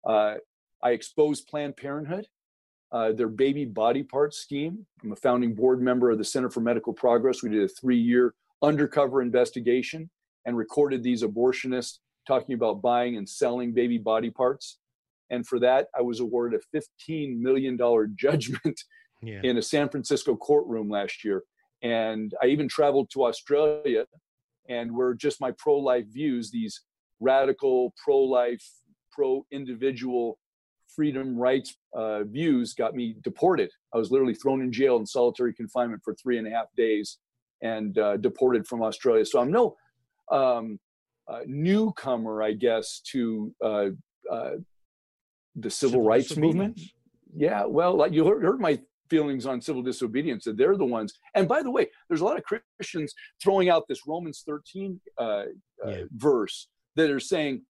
Uh, 0.07 0.35
I 0.81 0.91
exposed 0.91 1.47
Planned 1.47 1.77
Parenthood 1.77 2.27
uh, 2.93 3.11
their 3.11 3.27
baby 3.27 3.65
body 3.65 4.03
part 4.03 4.33
scheme. 4.33 4.85
I'm 5.03 5.11
a 5.11 5.15
founding 5.15 5.55
board 5.55 5.81
member 5.81 6.11
of 6.11 6.19
the 6.19 6.23
Center 6.23 6.49
for 6.49 6.61
Medical 6.61 6.93
Progress. 6.93 7.41
We 7.41 7.49
did 7.49 7.63
a 7.63 7.67
three 7.67 7.97
year 7.97 8.35
undercover 8.61 9.21
investigation 9.21 10.09
and 10.45 10.55
recorded 10.55 11.01
these 11.01 11.23
abortionists 11.23 11.97
talking 12.27 12.55
about 12.55 12.81
buying 12.81 13.17
and 13.17 13.27
selling 13.27 13.73
baby 13.73 13.97
body 13.97 14.29
parts. 14.29 14.79
And 15.29 15.47
for 15.47 15.59
that, 15.59 15.87
I 15.97 16.01
was 16.01 16.19
awarded 16.19 16.59
a 16.59 16.77
$15 16.77 17.39
million 17.39 17.77
judgment 18.15 18.81
yeah. 19.21 19.41
in 19.43 19.57
a 19.57 19.61
San 19.61 19.89
Francisco 19.89 20.35
courtroom 20.35 20.89
last 20.89 21.23
year. 21.23 21.43
And 21.81 22.33
I 22.41 22.47
even 22.47 22.67
traveled 22.67 23.09
to 23.11 23.25
Australia, 23.25 24.05
and 24.69 24.95
where 24.95 25.13
just 25.13 25.41
my 25.41 25.51
pro 25.57 25.77
life 25.77 26.05
views, 26.07 26.49
these 26.49 26.81
radical, 27.19 27.93
pro 28.01 28.19
life, 28.19 28.63
pro 29.11 29.45
individual 29.51 30.39
freedom 30.95 31.35
rights 31.37 31.75
uh, 31.93 32.23
views 32.23 32.73
got 32.73 32.95
me 32.95 33.15
deported. 33.23 33.71
I 33.93 33.97
was 33.97 34.11
literally 34.11 34.35
thrown 34.35 34.61
in 34.61 34.71
jail 34.71 34.97
in 34.97 35.05
solitary 35.05 35.53
confinement 35.53 36.01
for 36.03 36.15
three 36.15 36.37
and 36.37 36.47
a 36.47 36.51
half 36.51 36.67
days 36.77 37.17
and 37.61 37.97
uh, 37.97 38.17
deported 38.17 38.67
from 38.67 38.83
Australia. 38.83 39.25
So 39.25 39.39
I'm 39.39 39.51
no 39.51 39.75
um, 40.31 40.79
uh, 41.27 41.39
newcomer, 41.45 42.43
I 42.43 42.53
guess, 42.53 43.01
to 43.11 43.53
uh, 43.63 43.89
uh, 44.31 44.51
the 45.55 45.69
civil, 45.69 45.93
civil 45.93 46.01
rights 46.03 46.37
movement. 46.37 46.79
Yeah, 47.35 47.65
well, 47.65 47.95
like 47.95 48.13
you 48.13 48.25
heard, 48.25 48.43
heard 48.43 48.59
my 48.59 48.79
feelings 49.09 49.45
on 49.45 49.61
civil 49.61 49.81
disobedience 49.81 50.43
that 50.45 50.57
they're 50.57 50.77
the 50.77 50.85
ones. 50.85 51.13
And 51.35 51.47
by 51.47 51.61
the 51.61 51.71
way, 51.71 51.87
there's 52.07 52.21
a 52.21 52.25
lot 52.25 52.37
of 52.37 52.43
Christians 52.79 53.13
throwing 53.41 53.69
out 53.69 53.83
this 53.87 54.07
Romans 54.07 54.43
13 54.45 54.99
uh, 55.17 55.43
yeah. 55.85 56.03
verse 56.15 56.67
that 56.95 57.09
are 57.09 57.19
saying 57.19 57.63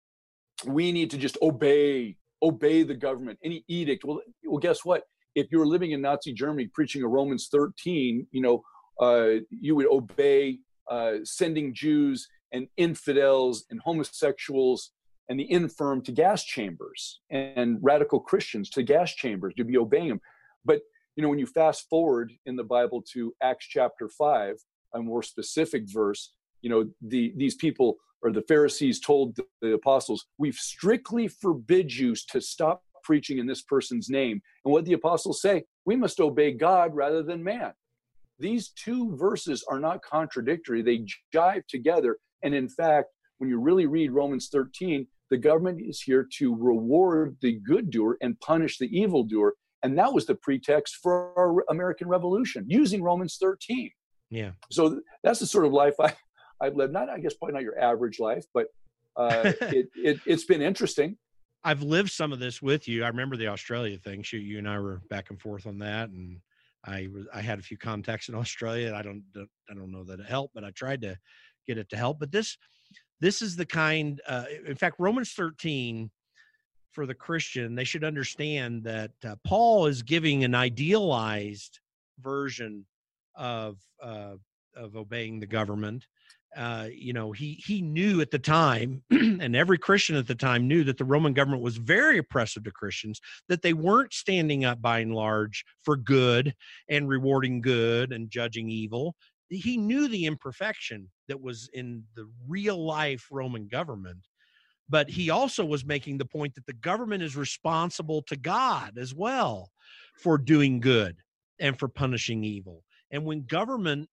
we 0.65 0.91
need 0.91 1.09
to 1.11 1.17
just 1.17 1.37
obey 1.41 2.17
obey 2.41 2.83
the 2.83 2.93
government, 2.93 3.39
any 3.43 3.63
edict. 3.67 4.03
Well, 4.03 4.21
well, 4.45 4.59
guess 4.59 4.83
what? 4.83 5.03
If 5.33 5.47
you 5.51 5.59
were 5.59 5.65
living 5.65 5.91
in 5.91 6.01
Nazi 6.01 6.33
Germany 6.33 6.69
preaching 6.73 7.01
a 7.01 7.07
Romans 7.07 7.47
13, 7.51 8.27
you 8.31 8.41
know, 8.41 8.63
uh, 8.99 9.39
you 9.49 9.75
would 9.75 9.87
obey 9.87 10.59
uh, 10.89 11.13
sending 11.23 11.73
Jews 11.73 12.27
and 12.53 12.67
infidels 12.77 13.65
and 13.69 13.79
homosexuals 13.81 14.91
and 15.29 15.39
the 15.39 15.51
infirm 15.51 16.01
to 16.03 16.11
gas 16.11 16.43
chambers 16.43 17.21
and 17.29 17.77
radical 17.81 18.19
Christians 18.19 18.69
to 18.71 18.83
gas 18.83 19.13
chambers 19.13 19.53
to 19.55 19.63
be 19.63 19.77
obeying 19.77 20.09
them. 20.09 20.21
But 20.63 20.81
you 21.15 21.23
know, 21.23 21.29
when 21.29 21.39
you 21.39 21.45
fast 21.45 21.89
forward 21.89 22.31
in 22.45 22.55
the 22.55 22.63
Bible 22.63 23.03
to 23.13 23.33
Acts 23.41 23.67
chapter 23.67 24.09
five, 24.09 24.55
a 24.93 25.01
more 25.01 25.23
specific 25.23 25.83
verse, 25.87 26.33
you 26.61 26.69
know, 26.69 26.89
the 27.01 27.33
these 27.35 27.55
people 27.55 27.97
or 28.23 28.31
the 28.31 28.41
Pharisees 28.43 28.99
told 29.01 29.37
the, 29.61 29.73
apostles, 29.73 30.25
We've 30.37 30.55
strictly 30.55 31.27
forbid 31.27 31.93
you 31.93 32.15
to 32.29 32.41
stop 32.41 32.81
preaching 33.03 33.37
in 33.37 33.45
this 33.45 33.61
person's 33.61 34.09
name. 34.09 34.41
And 34.63 34.71
what 34.71 34.85
the 34.85 34.93
apostles 34.93 35.41
say, 35.41 35.65
we 35.85 35.95
must 35.95 36.21
obey 36.21 36.53
God 36.53 36.95
rather 36.95 37.21
than 37.21 37.43
man. 37.43 37.73
These 38.39 38.69
two 38.69 39.15
verses 39.15 39.63
are 39.69 39.79
not 39.79 40.01
contradictory, 40.01 40.81
they 40.81 41.05
jive 41.35 41.67
together. 41.67 42.17
And 42.43 42.53
in 42.53 42.69
fact, 42.69 43.09
when 43.37 43.49
you 43.49 43.59
really 43.59 43.85
read 43.85 44.11
Romans 44.11 44.49
13, 44.51 45.07
the 45.29 45.37
government 45.37 45.81
is 45.81 46.01
here 46.01 46.27
to 46.37 46.55
reward 46.55 47.37
the 47.41 47.53
good 47.53 47.89
doer 47.89 48.17
and 48.21 48.39
punish 48.39 48.77
the 48.77 48.87
evil 48.87 49.23
doer. 49.23 49.55
And 49.81 49.97
that 49.97 50.13
was 50.13 50.25
the 50.25 50.35
pretext 50.35 50.97
for 51.01 51.37
our 51.37 51.63
American 51.69 52.07
Revolution 52.07 52.65
using 52.67 53.01
Romans 53.03 53.37
13. 53.41 53.89
Yeah. 54.29 54.51
So 54.71 55.01
that's 55.23 55.39
the 55.39 55.47
sort 55.47 55.65
of 55.65 55.73
life 55.73 55.95
I, 55.99 56.13
I've 56.61 56.75
lived. 56.75 56.93
Not, 56.93 57.09
I 57.09 57.19
guess, 57.19 57.33
probably 57.33 57.53
not 57.53 57.63
your 57.63 57.79
average 57.79 58.19
life, 58.19 58.45
but 58.53 58.67
uh, 59.15 59.51
it, 59.61 59.89
it 59.95 60.19
it's 60.25 60.45
been 60.45 60.61
interesting. 60.61 61.17
I've 61.63 61.81
lived 61.81 62.11
some 62.11 62.33
of 62.33 62.39
this 62.39 62.61
with 62.61 62.87
you. 62.87 63.03
I 63.03 63.07
remember 63.07 63.37
the 63.37 63.47
Australia 63.47 63.97
thing. 63.97 64.21
Shoot, 64.23 64.39
you 64.39 64.57
and 64.57 64.67
I 64.67 64.79
were 64.79 65.01
back 65.09 65.29
and 65.29 65.39
forth 65.39 65.65
on 65.65 65.79
that, 65.79 66.09
and 66.09 66.39
I 66.85 67.07
was 67.13 67.27
I 67.33 67.41
had 67.41 67.59
a 67.59 67.63
few 67.63 67.77
contacts 67.77 68.29
in 68.29 68.35
Australia. 68.35 68.93
I 68.95 69.01
don't 69.01 69.23
I 69.35 69.73
don't 69.73 69.91
know 69.91 70.03
that 70.05 70.19
it 70.19 70.25
helped, 70.25 70.53
but 70.53 70.63
I 70.63 70.71
tried 70.71 71.01
to 71.01 71.17
get 71.67 71.77
it 71.77 71.89
to 71.89 71.97
help. 71.97 72.19
But 72.19 72.31
this 72.31 72.57
this 73.19 73.41
is 73.41 73.55
the 73.55 73.65
kind. 73.65 74.21
Uh, 74.27 74.45
in 74.67 74.75
fact, 74.75 74.95
Romans 74.99 75.33
thirteen 75.33 76.11
for 76.91 77.05
the 77.05 77.15
Christian, 77.15 77.75
they 77.75 77.83
should 77.83 78.03
understand 78.03 78.83
that 78.83 79.11
uh, 79.25 79.35
Paul 79.43 79.87
is 79.87 80.03
giving 80.03 80.43
an 80.43 80.53
idealized 80.55 81.79
version 82.19 82.85
of 83.35 83.77
uh, 84.01 84.35
of 84.75 84.95
obeying 84.95 85.39
the 85.39 85.47
government 85.47 86.05
uh, 86.55 86.87
you 86.93 87.13
know, 87.13 87.31
he 87.31 87.53
he 87.65 87.81
knew 87.81 88.21
at 88.21 88.31
the 88.31 88.39
time, 88.39 89.01
and 89.09 89.55
every 89.55 89.77
Christian 89.77 90.15
at 90.15 90.27
the 90.27 90.35
time 90.35 90.67
knew 90.67 90.83
that 90.83 90.97
the 90.97 91.05
Roman 91.05 91.33
government 91.33 91.63
was 91.63 91.77
very 91.77 92.17
oppressive 92.17 92.63
to 92.63 92.71
Christians, 92.71 93.19
that 93.49 93.61
they 93.61 93.73
weren't 93.73 94.13
standing 94.13 94.65
up 94.65 94.81
by 94.81 94.99
and 94.99 95.13
large 95.13 95.65
for 95.83 95.95
good 95.95 96.53
and 96.89 97.09
rewarding 97.09 97.61
good 97.61 98.11
and 98.11 98.29
judging 98.29 98.69
evil. 98.69 99.15
He 99.49 99.77
knew 99.77 100.07
the 100.07 100.25
imperfection 100.25 101.09
that 101.27 101.41
was 101.41 101.69
in 101.73 102.03
the 102.15 102.29
real 102.47 102.83
life 102.83 103.27
Roman 103.31 103.67
government, 103.67 104.27
but 104.89 105.09
he 105.09 105.29
also 105.29 105.65
was 105.65 105.85
making 105.85 106.17
the 106.17 106.25
point 106.25 106.55
that 106.55 106.65
the 106.65 106.73
government 106.73 107.23
is 107.23 107.35
responsible 107.35 108.21
to 108.23 108.35
God 108.35 108.97
as 108.97 109.13
well 109.13 109.71
for 110.21 110.37
doing 110.37 110.79
good 110.79 111.17
and 111.59 111.77
for 111.77 111.87
punishing 111.87 112.43
evil. 112.43 112.83
And 113.11 113.25
when 113.25 113.45
government 113.45 114.09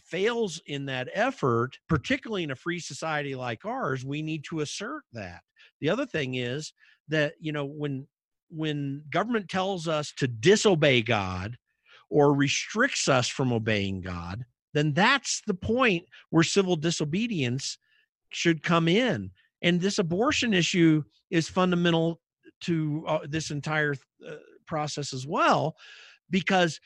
fails 0.00 0.60
in 0.66 0.86
that 0.86 1.08
effort, 1.12 1.78
particularly 1.88 2.44
in 2.44 2.50
a 2.50 2.56
free 2.56 2.80
society 2.80 3.34
like 3.34 3.64
ours, 3.64 4.04
we 4.04 4.22
need 4.22 4.44
to 4.44 4.60
assert 4.60 5.02
that. 5.12 5.42
The 5.80 5.90
other 5.90 6.06
thing 6.06 6.34
is 6.34 6.72
that, 7.08 7.34
you 7.40 7.52
know, 7.52 7.64
when 7.64 8.06
when 8.54 9.02
government 9.10 9.48
tells 9.48 9.88
us 9.88 10.12
to 10.18 10.28
disobey 10.28 11.00
God 11.00 11.56
or 12.10 12.34
restricts 12.34 13.08
us 13.08 13.26
from 13.26 13.50
obeying 13.50 14.02
God, 14.02 14.44
then 14.74 14.92
that's 14.92 15.42
the 15.46 15.54
point 15.54 16.04
where 16.30 16.42
civil 16.42 16.76
disobedience 16.76 17.78
should 18.30 18.62
come 18.62 18.88
in. 18.88 19.30
And 19.62 19.80
this 19.80 19.98
abortion 19.98 20.54
issue 20.54 21.04
is 21.30 21.48
fundamental 21.48 22.20
to 22.62 23.04
uh, 23.06 23.18
this 23.28 23.50
entire 23.50 23.94
uh, 24.26 24.34
process 24.66 25.12
as 25.12 25.26
well, 25.26 25.76
because 26.30 26.80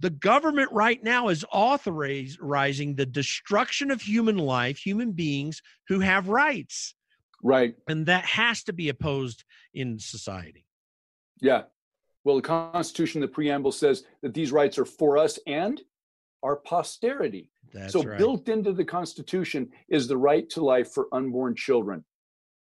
the 0.00 0.10
government 0.10 0.70
right 0.72 1.02
now 1.02 1.28
is 1.28 1.44
authorizing 1.50 2.94
the 2.94 3.06
destruction 3.06 3.90
of 3.90 4.02
human 4.02 4.36
life, 4.36 4.78
human 4.78 5.12
beings 5.12 5.62
who 5.88 6.00
have 6.00 6.28
rights. 6.28 6.94
Right. 7.42 7.74
And 7.88 8.06
that 8.06 8.24
has 8.26 8.62
to 8.64 8.72
be 8.72 8.88
opposed 8.88 9.44
in 9.72 9.98
society. 9.98 10.66
Yeah. 11.40 11.62
Well, 12.24 12.36
the 12.36 12.42
Constitution, 12.42 13.20
the 13.20 13.28
preamble 13.28 13.72
says 13.72 14.04
that 14.22 14.34
these 14.34 14.52
rights 14.52 14.78
are 14.78 14.84
for 14.84 15.16
us 15.16 15.38
and 15.46 15.80
our 16.46 16.56
posterity. 16.56 17.50
That's 17.74 17.92
so 17.92 18.02
right. 18.04 18.16
built 18.16 18.48
into 18.48 18.72
the 18.72 18.84
Constitution 18.84 19.68
is 19.88 20.06
the 20.06 20.16
right 20.16 20.48
to 20.50 20.64
life 20.64 20.92
for 20.92 21.08
unborn 21.12 21.56
children. 21.56 22.04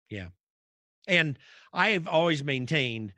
Yeah. 0.09 0.27
And 1.07 1.39
I 1.73 1.89
have 1.89 2.07
always 2.07 2.43
maintained 2.43 3.11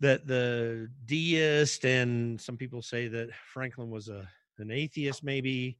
that 0.00 0.26
the 0.26 0.88
deist 1.06 1.86
and 1.86 2.38
some 2.38 2.58
people 2.58 2.82
say 2.82 3.08
that 3.08 3.30
Franklin 3.52 3.90
was 3.90 4.08
a 4.08 4.28
an 4.58 4.70
atheist 4.70 5.22
maybe 5.22 5.78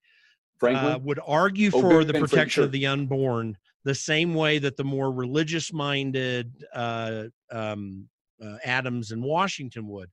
Franklin 0.59 0.95
uh, 0.95 0.99
would 0.99 1.21
argue 1.27 1.71
Oh, 1.75 1.81
for 1.81 2.05
the 2.05 2.15
protection 2.15 2.61
sure. 2.61 2.65
of 2.65 2.73
the 2.73 2.87
unborn 2.87 3.59
the 3.85 3.95
same 3.95 4.35
way 4.35 4.59
that 4.59 4.77
the 4.77 4.85
more 4.85 5.13
religious 5.13 5.73
minded 5.73 6.65
uh, 6.73 7.25
um, 7.53 8.09
uh, 8.43 8.57
Adams 8.65 9.11
and 9.13 9.23
Washington 9.23 9.89
would. 9.89 10.11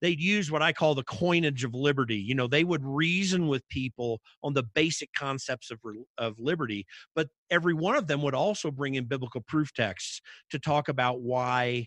They'd 0.00 0.20
use 0.20 0.50
what 0.50 0.62
I 0.62 0.72
call 0.72 0.94
the 0.94 1.04
coinage 1.04 1.64
of 1.64 1.74
liberty. 1.74 2.16
You 2.16 2.34
know, 2.34 2.46
they 2.46 2.64
would 2.64 2.84
reason 2.84 3.48
with 3.48 3.68
people 3.68 4.20
on 4.42 4.54
the 4.54 4.62
basic 4.62 5.12
concepts 5.12 5.70
of 5.70 5.78
of 6.16 6.38
liberty, 6.38 6.86
but 7.14 7.28
every 7.50 7.74
one 7.74 7.96
of 7.96 8.06
them 8.06 8.22
would 8.22 8.34
also 8.34 8.70
bring 8.70 8.94
in 8.94 9.04
biblical 9.04 9.40
proof 9.40 9.72
texts 9.74 10.20
to 10.50 10.58
talk 10.58 10.88
about 10.88 11.20
why 11.20 11.86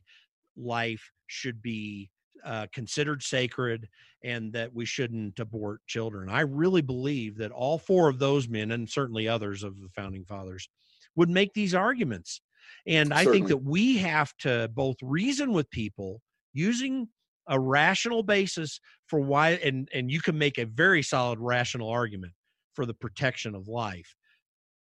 life 0.58 1.12
should 1.28 1.62
be 1.62 2.10
uh, 2.44 2.68
considered 2.74 3.22
sacred 3.24 3.88
and 4.24 4.52
that 4.54 4.74
we 4.74 4.86
shouldn't 4.86 5.40
abort 5.40 5.82
children. 5.88 6.30
I 6.30 6.42
really 6.42 6.82
believe 6.82 7.38
that 7.38 7.52
all 7.52 7.78
four 7.78 8.10
of 8.10 8.20
those 8.20 8.48
men, 8.48 8.72
and 8.72 8.90
certainly 8.90 9.28
others 9.28 9.64
of 9.64 9.80
the 9.80 9.90
founding 9.96 10.26
fathers, 10.26 10.68
would 11.16 11.30
make 11.30 11.54
these 11.54 11.76
arguments. 11.76 12.42
And 12.88 13.14
I 13.14 13.26
think 13.26 13.48
that 13.50 13.64
we 13.64 13.98
have 13.98 14.36
to 14.40 14.70
both 14.74 14.98
reason 15.02 15.52
with 15.54 15.70
people 15.70 16.22
using 16.54 17.08
a 17.52 17.60
rational 17.60 18.24
basis 18.24 18.80
for 19.08 19.20
why, 19.20 19.52
and, 19.52 19.88
and 19.94 20.10
you 20.10 20.22
can 20.22 20.38
make 20.38 20.58
a 20.58 20.66
very 20.66 21.04
solid 21.04 21.38
rational 21.40 21.90
argument 21.90 22.34
for 22.74 22.88
the 22.88 22.94
protection 22.94 23.54
of 23.54 23.68
life, 23.68 24.16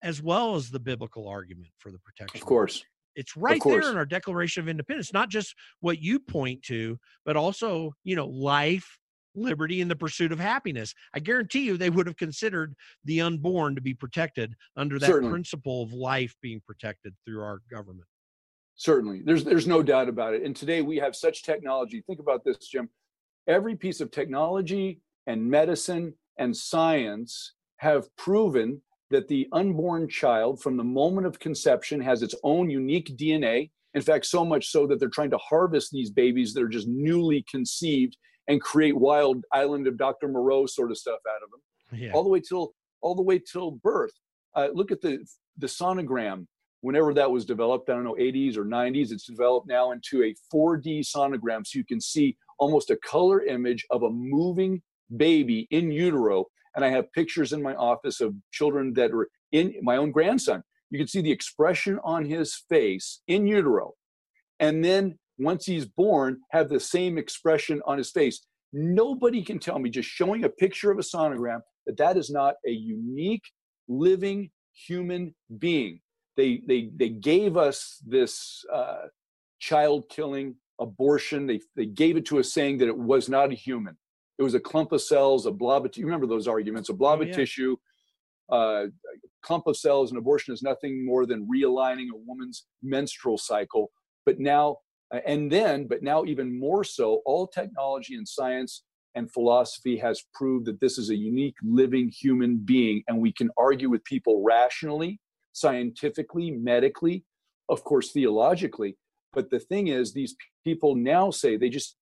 as 0.02 0.24
well 0.24 0.56
as 0.56 0.70
the 0.70 0.80
biblical 0.80 1.28
argument 1.28 1.70
for 1.78 1.92
the 1.92 2.00
protection 2.00 2.42
of 2.42 2.46
course. 2.46 2.84
it's 3.16 3.38
right 3.38 3.62
there 3.64 3.90
in 3.90 3.98
our 3.98 4.06
declaration 4.06 4.64
of 4.64 4.70
independence 4.70 5.14
not 5.14 5.30
just 5.30 5.54
what 5.80 6.02
you 6.02 6.20
point 6.20 6.62
to 6.64 6.98
but 7.26 7.36
also 7.36 7.94
you 8.04 8.16
know 8.16 8.28
life 8.28 8.98
liberty 9.36 9.80
and 9.82 9.90
the 9.90 9.96
pursuit 9.96 10.32
of 10.32 10.40
happiness 10.40 10.94
i 11.14 11.20
guarantee 11.20 11.62
you 11.62 11.78
they 11.78 11.90
would 11.90 12.08
have 12.08 12.18
considered 12.18 12.74
the 13.06 13.22
unborn 13.22 13.76
to 13.76 13.82
be 13.82 13.94
protected 13.94 14.54
under 14.76 15.00
that 15.00 15.06
Certainly. 15.06 15.32
principle 15.32 15.84
of 15.84 15.94
life 15.94 16.34
being 16.42 16.62
protected 16.66 17.14
through 17.26 17.42
our 17.42 17.62
government 17.72 18.08
Certainly. 18.82 19.22
There's 19.26 19.44
there's 19.44 19.67
no 19.67 19.84
doubt 19.84 20.10
about 20.10 20.34
it. 20.34 20.41
And 20.41 20.56
today 20.56 20.82
we 20.82 20.98
have 20.98 21.15
such 21.15 21.44
technology. 21.44 22.04
Think 22.08 22.20
about 22.20 22.44
this, 22.44 22.58
Jim. 22.58 22.89
Every 23.48 23.76
piece 23.76 24.02
of 24.02 24.10
technology 24.10 25.02
and 25.28 25.48
medicine 25.48 26.15
and 26.39 26.58
science 26.58 27.54
have 27.78 28.08
proven 28.15 28.82
that 29.12 29.28
the 29.28 29.48
unborn 29.52 30.10
child 30.10 30.63
from 30.63 30.78
the 30.78 30.84
moment 30.84 31.28
of 31.28 31.38
conception 31.39 32.02
has 32.02 32.24
its 32.24 32.34
own 32.44 32.72
unique 32.72 33.15
DNA. 33.17 33.70
In 33.94 34.02
fact, 34.02 34.26
so 34.26 34.44
much 34.44 34.72
so 34.72 34.88
that 34.88 35.00
they're 35.00 35.10
trying 35.10 35.30
to 35.30 35.38
harvest 35.38 35.91
these 35.91 36.10
babies 36.10 36.56
that 36.56 36.63
are 36.63 36.67
just 36.67 36.88
newly 36.88 37.46
conceived 37.52 38.17
and 38.48 38.60
create 38.60 38.98
wild 38.98 39.46
island 39.54 39.86
of 39.86 39.96
Dr. 39.96 40.28
Moreau 40.28 40.65
sort 40.65 40.89
of 40.89 40.98
stuff 40.98 41.20
out 41.30 41.44
of 41.44 41.52
them 41.52 41.62
yeah 41.94 42.12
all 42.13 42.24
the 42.24 42.30
way 42.30 42.39
till 42.39 42.74
all 43.02 43.13
the 43.13 43.22
way 43.22 43.38
till 43.38 43.72
birth. 43.84 44.13
Uh, 44.56 44.70
look 44.74 44.91
at 44.91 45.02
the 45.02 45.24
the 45.58 45.67
sonogram. 45.67 46.48
Whenever 46.82 47.13
that 47.13 47.30
was 47.30 47.46
developed, 47.46 47.89
I 47.89 47.94
don't 47.94 48.04
know, 48.04 48.15
80s 48.20 48.58
or 48.58 48.65
90s, 48.65 49.12
it's 49.12 49.26
developed 49.26 49.67
now 49.67 49.91
into 49.91 50.24
a 50.24 50.36
4D 50.54 51.02
sonogram, 51.02 51.65
so 51.65 51.78
you 51.78 51.86
can 51.86 52.02
see 52.02 52.36
almost 52.58 52.89
a 52.89 52.98
color 52.98 53.44
image 53.44 53.86
of 53.91 54.04
a 54.04 54.10
moving 54.10 54.82
baby 55.15 55.67
in 55.70 55.91
utero. 55.91 56.46
And 56.76 56.84
I 56.84 56.89
have 56.89 57.12
pictures 57.13 57.54
in 57.54 57.62
my 57.62 57.76
office 57.76 58.20
of 58.20 58.34
children 58.52 58.94
that 58.94 59.12
are 59.12 59.30
in 59.52 59.76
my 59.84 59.98
own 59.98 60.12
grandson. 60.12 60.63
You 60.89 60.98
can 60.98 61.08
see 61.08 61.22
the 61.22 61.32
expression 61.32 62.00
on 62.04 62.26
his 62.26 62.56
face 62.67 63.22
in 63.28 63.46
utero, 63.46 63.94
and 64.60 64.84
then 64.84 65.17
once 65.38 65.65
he's 65.65 65.86
born, 65.86 66.39
have 66.52 66.70
the 66.70 66.80
same 66.80 67.17
expression 67.17 67.82
on 67.86 67.98
his 67.98 68.12
face. 68.12 68.46
Nobody 68.74 69.44
can 69.44 69.60
tell 69.60 69.80
me 69.80 69.89
just 69.89 70.08
showing 70.08 70.44
a 70.44 70.50
picture 70.50 70.91
of 70.91 71.00
a 71.00 71.02
sonogram 71.02 71.62
that 71.86 71.98
that 71.98 72.15
is 72.15 72.30
not 72.30 72.56
a 72.65 72.72
unique 72.72 73.44
living 73.88 74.52
human 74.74 75.34
being 75.58 76.00
they 76.38 76.62
they 76.67 76.89
they 76.96 77.10
gave 77.10 77.58
us 77.58 78.02
this 78.06 78.65
uh, 78.74 79.08
child 79.60 80.06
killing 80.10 80.56
abortion. 80.80 81.48
They 81.48 81.62
they 81.76 81.86
gave 81.86 82.17
it 82.17 82.26
to 82.28 82.39
us 82.39 82.54
saying 82.54 82.80
that 82.80 82.88
it 82.88 82.98
was 82.98 83.30
not 83.30 83.52
a 83.52 83.56
human. 83.56 83.98
It 84.38 84.44
was 84.44 84.54
a 84.56 84.60
clump 84.60 84.91
of 84.91 85.02
cells 85.02 85.46
a 85.46 85.52
blob 85.52 85.86
of 85.86 85.96
you 85.96 86.06
remember 86.06 86.28
those 86.28 86.48
arguments 86.48 86.89
a 86.89 86.94
blob 86.94 87.20
Oh, 87.20 87.22
of 87.24 87.28
yeah. 87.30 87.36
tissue 87.36 87.76
uh, 88.52 88.86
clump 89.44 89.67
of 89.67 89.78
cells 89.78 90.12
and 90.12 90.17
abortion 90.17 90.54
is 90.54 90.62
nothing 90.62 91.06
more 91.06 91.26
than 91.26 91.48
realigning 91.48 92.08
a 92.13 92.17
woman's 92.17 92.65
menstrual 92.84 93.38
cycle. 93.38 93.91
But 94.26 94.39
now 94.39 94.78
uh, 95.13 95.20
and 95.26 95.52
then 95.52 95.88
but 95.88 96.02
now 96.04 96.26
even 96.26 96.58
more 96.60 96.84
so 96.84 97.22
all 97.26 97.48
technology 97.48 98.15
and 98.15 98.28
science 98.28 98.84
and 99.15 99.32
philosophy 99.32 99.98
has 99.98 100.24
proved 100.34 100.65
that 100.65 100.80
this 100.80 100.98
is 100.98 101.10
a 101.10 101.15
unique 101.15 101.56
living 101.63 102.10
human 102.10 102.58
being 102.58 103.04
and 103.08 103.20
we 103.20 103.32
can 103.32 103.50
argue 103.58 103.89
with 103.89 104.04
people 104.06 104.41
rationally 104.44 105.20
scientifically 105.54 106.52
medically 106.52 107.24
of 107.70 107.84
course 107.84 108.12
theologically. 108.12 108.98
But 109.34 109.50
the 109.50 109.60
thing 109.60 109.88
is 109.88 110.12
these 110.14 110.36
people 110.66 110.96
now 110.96 111.32
say 111.32 111.56
they 111.56 111.70
just 111.70 111.96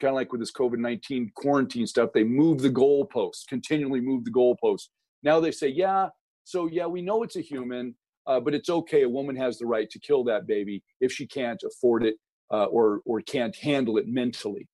kind 0.00 0.10
of 0.10 0.14
like 0.14 0.30
with 0.30 0.40
this 0.40 0.52
covid-19 0.52 1.32
quarantine 1.34 1.86
stuff 1.86 2.10
they 2.12 2.22
move 2.22 2.60
the 2.60 2.70
goalposts 2.70 3.46
continually 3.48 4.00
move 4.00 4.24
the 4.24 4.30
goalposts. 4.30 4.88
Now 5.22 5.40
they 5.40 5.50
say 5.50 5.68
yeah 5.68 6.08
so 6.44 6.66
yeah 6.66 6.86
we 6.86 7.02
know 7.02 7.22
it's 7.22 7.36
a 7.36 7.40
human 7.40 7.94
uh, 8.26 8.40
but 8.40 8.54
it's 8.54 8.68
okay. 8.68 9.02
A 9.02 9.08
woman 9.08 9.36
has 9.36 9.58
the 9.58 9.66
right 9.66 9.88
to 9.90 9.98
kill 9.98 10.24
that 10.24 10.46
baby 10.46 10.82
if 11.00 11.12
she 11.12 11.26
can't 11.26 11.62
afford 11.64 12.04
it 12.04 12.16
uh, 12.52 12.64
or 12.64 13.00
or 13.04 13.20
can't 13.20 13.54
handle 13.56 13.98
it 13.98 14.08
mentally. 14.08 14.68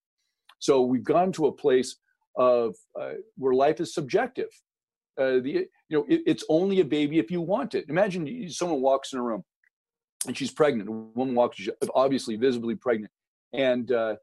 So 0.59 0.83
we've 0.83 1.05
gone 1.05 1.33
to 1.33 1.47
a 1.47 1.53
place 1.53 1.97
of 2.37 2.75
uh, 2.99 3.14
where 3.37 3.55
life 3.55 3.81
is 3.81 3.95
subjective. 3.95 4.49
Uh, 5.21 5.40
the 5.40 5.66
you 5.92 5.98
know 5.98 6.07
it, 6.09 6.22
it's 6.26 6.44
only 6.48 6.81
a 6.81 6.85
baby 6.85 7.18
if 7.18 7.31
you 7.31 7.42
want 7.42 7.74
it. 7.74 7.85
Imagine 7.90 8.48
someone 8.48 8.81
walks 8.81 9.12
in 9.12 9.18
a 9.18 9.22
room 9.22 9.44
and 10.26 10.37
she's 10.37 10.50
pregnant. 10.50 10.88
A 10.88 10.92
woman 10.92 11.35
walks, 11.35 11.68
obviously 11.94 12.37
visibly 12.37 12.74
pregnant, 12.74 13.12
and 13.52 13.92
uh, 13.92 14.16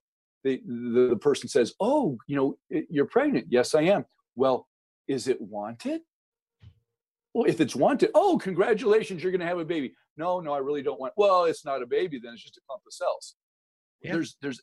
the, 0.43 0.62
the 0.65 1.10
the 1.10 1.15
person 1.17 1.47
says, 1.47 1.75
"Oh, 1.79 2.17
you 2.25 2.36
know, 2.36 2.58
you're 2.89 3.05
pregnant. 3.05 3.47
Yes, 3.49 3.75
I 3.75 3.84
am. 3.84 4.05
Well, 4.36 4.67
is 5.08 5.27
it 5.27 5.39
wanted? 5.39 6.01
Well, 7.36 7.45
if 7.47 7.62
it's 7.62 7.75
wanted, 7.75 8.10
oh, 8.15 8.39
congratulations, 8.39 9.21
you're 9.21 9.32
going 9.32 9.41
to 9.41 9.45
have 9.45 9.60
a 9.60 9.65
baby. 9.65 9.93
No, 10.17 10.39
no, 10.39 10.51
I 10.51 10.58
really 10.58 10.82
don't 10.82 10.99
want. 10.99 11.13
Well, 11.15 11.43
it's 11.45 11.63
not 11.63 11.84
a 11.84 11.86
baby. 11.86 12.19
Then 12.19 12.34
it's 12.34 12.41
just 12.41 12.58
a 12.58 12.62
clump 12.67 12.82
of 12.88 12.93
cells. 12.93 13.36
Yeah. 14.01 14.13
There's 14.13 14.38
there's 14.41 14.60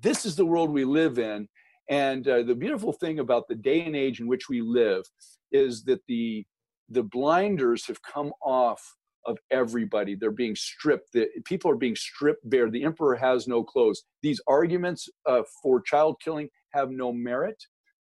this 0.00 0.24
is 0.24 0.36
the 0.36 0.46
world 0.46 0.70
we 0.70 0.84
live 0.84 1.18
in 1.18 1.48
and 1.90 2.26
uh, 2.28 2.42
the 2.44 2.54
beautiful 2.54 2.92
thing 2.92 3.18
about 3.18 3.48
the 3.48 3.56
day 3.56 3.84
and 3.84 3.96
age 3.96 4.20
in 4.20 4.28
which 4.28 4.48
we 4.48 4.62
live 4.62 5.04
is 5.52 5.84
that 5.84 6.00
the 6.06 6.46
the 6.88 7.02
blinders 7.02 7.86
have 7.86 8.02
come 8.02 8.32
off 8.42 8.96
of 9.26 9.38
everybody. 9.50 10.16
They're 10.16 10.32
being 10.32 10.56
stripped. 10.56 11.12
The, 11.12 11.28
people 11.44 11.70
are 11.70 11.76
being 11.76 11.94
stripped 11.94 12.48
bare. 12.48 12.68
The 12.68 12.82
emperor 12.82 13.14
has 13.14 13.46
no 13.46 13.62
clothes. 13.62 14.02
These 14.22 14.40
arguments 14.48 15.08
uh, 15.26 15.42
for 15.62 15.80
child 15.82 16.16
killing 16.24 16.48
have 16.70 16.90
no 16.90 17.12
merit. 17.12 17.62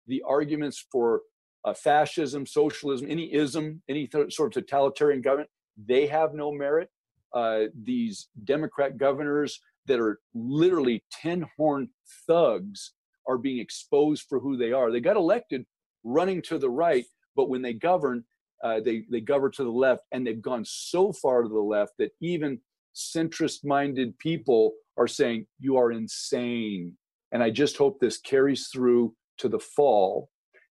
The 0.07 0.23
arguments 0.27 0.87
for 0.91 1.23
uh, 1.65 1.75
fascism 1.75 2.47
socialism 2.47 3.07
any 3.11 3.33
ism 3.35 3.83
any 3.89 4.07
th- 4.07 4.33
sort 4.33 4.57
of 4.57 4.63
totalitarian 4.65 5.21
government 5.21 5.51
they 5.87 6.07
have 6.07 6.35
no 6.35 6.53
merit. 6.53 6.89
Uh, 7.33 7.65
these 7.85 8.29
democrat 8.45 8.99
governors 8.99 9.61
that 9.87 10.01
are 10.01 10.21
literally 10.35 11.03
10 11.23 11.47
horn 11.57 11.89
thugs 12.27 12.93
are 13.29 13.39
being 13.39 13.59
exposed 13.59 14.25
for 14.29 14.39
who 14.39 14.57
they 14.57 14.73
are. 14.73 14.91
They 14.91 15.01
got 15.01 15.17
elected 15.17 15.65
running 16.05 16.43
to 16.43 16.59
the 16.59 16.71
right, 16.71 17.05
but 17.37 17.49
when 17.49 17.63
they 17.63 17.73
govern, 17.73 18.25
uh, 18.63 18.81
they, 18.81 19.05
they 19.11 19.21
govern 19.21 19.53
to 19.53 19.65
the 19.65 19.71
left, 19.71 20.03
and 20.13 20.27
they've 20.27 20.41
gone 20.41 20.65
so 20.65 21.13
far 21.13 21.43
to 21.43 21.49
the 21.49 21.59
left 21.59 21.93
that 21.99 22.13
even 22.21 22.61
centrist 22.95 23.65
minded 23.65 24.19
people 24.19 24.73
are 24.97 25.07
saying, 25.07 25.47
You 25.59 25.77
are 25.77 25.93
insane. 25.93 26.97
And 27.33 27.43
I 27.43 27.51
just 27.51 27.77
hope 27.77 28.01
this 28.01 28.19
carries 28.19 28.69
through 28.69 29.15
to 29.39 29.49
the 29.49 29.59
fall 29.59 30.31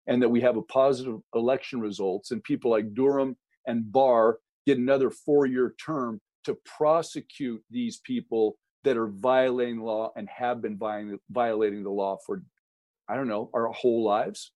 and 0.07 0.21
that 0.21 0.29
we 0.29 0.41
have 0.41 0.57
a 0.57 0.61
positive 0.61 1.19
election 1.33 1.79
results 1.79 2.31
and 2.31 2.43
people 2.43 2.71
like 2.71 2.93
Durham 2.93 3.35
and 3.67 3.91
Barr 3.91 4.39
get 4.65 4.77
another 4.77 5.09
four 5.09 5.45
year 5.45 5.75
term 5.83 6.19
to 6.45 6.57
prosecute 6.65 7.61
these 7.69 7.99
people 8.03 8.57
that 8.85 8.97
are 8.97 9.07
violating 9.07 9.81
law 9.81 10.11
and 10.15 10.29
have 10.29 10.61
been 10.61 10.77
violating, 10.77 11.19
violating 11.29 11.83
the 11.83 11.89
law 11.89 12.17
for, 12.25 12.43
I 13.09 13.15
don't 13.15 13.27
know, 13.27 13.49
our 13.53 13.67
whole 13.67 14.03
lives. 14.03 14.51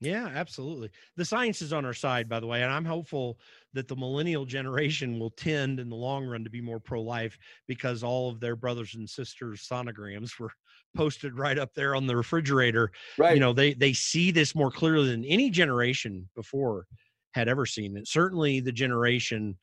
Yeah, 0.00 0.30
absolutely. 0.34 0.90
The 1.16 1.24
science 1.24 1.62
is 1.62 1.72
on 1.72 1.84
our 1.84 1.94
side, 1.94 2.28
by 2.28 2.40
the 2.40 2.46
way, 2.46 2.62
and 2.62 2.72
I'm 2.72 2.84
hopeful 2.84 3.38
that 3.72 3.88
the 3.88 3.96
millennial 3.96 4.44
generation 4.44 5.18
will 5.18 5.30
tend 5.30 5.80
in 5.80 5.88
the 5.88 5.96
long 5.96 6.26
run 6.26 6.44
to 6.44 6.50
be 6.50 6.60
more 6.60 6.80
pro 6.80 7.00
life 7.02 7.38
because 7.68 8.02
all 8.02 8.30
of 8.30 8.40
their 8.40 8.56
brothers 8.56 8.94
and 8.94 9.08
sisters' 9.08 9.66
sonograms 9.70 10.38
were 10.38 10.50
posted 10.96 11.38
right 11.38 11.58
up 11.58 11.74
there 11.74 11.94
on 11.94 12.06
the 12.06 12.16
refrigerator. 12.16 12.90
Right. 13.18 13.34
You 13.34 13.40
know, 13.40 13.52
they 13.52 13.74
they 13.74 13.92
see 13.92 14.30
this 14.30 14.54
more 14.54 14.70
clearly 14.70 15.08
than 15.08 15.24
any 15.24 15.50
generation 15.50 16.28
before 16.36 16.86
had 17.32 17.48
ever 17.48 17.66
seen 17.66 17.96
it. 17.96 18.06
Certainly 18.06 18.60
the 18.60 18.72
generation 18.72 19.56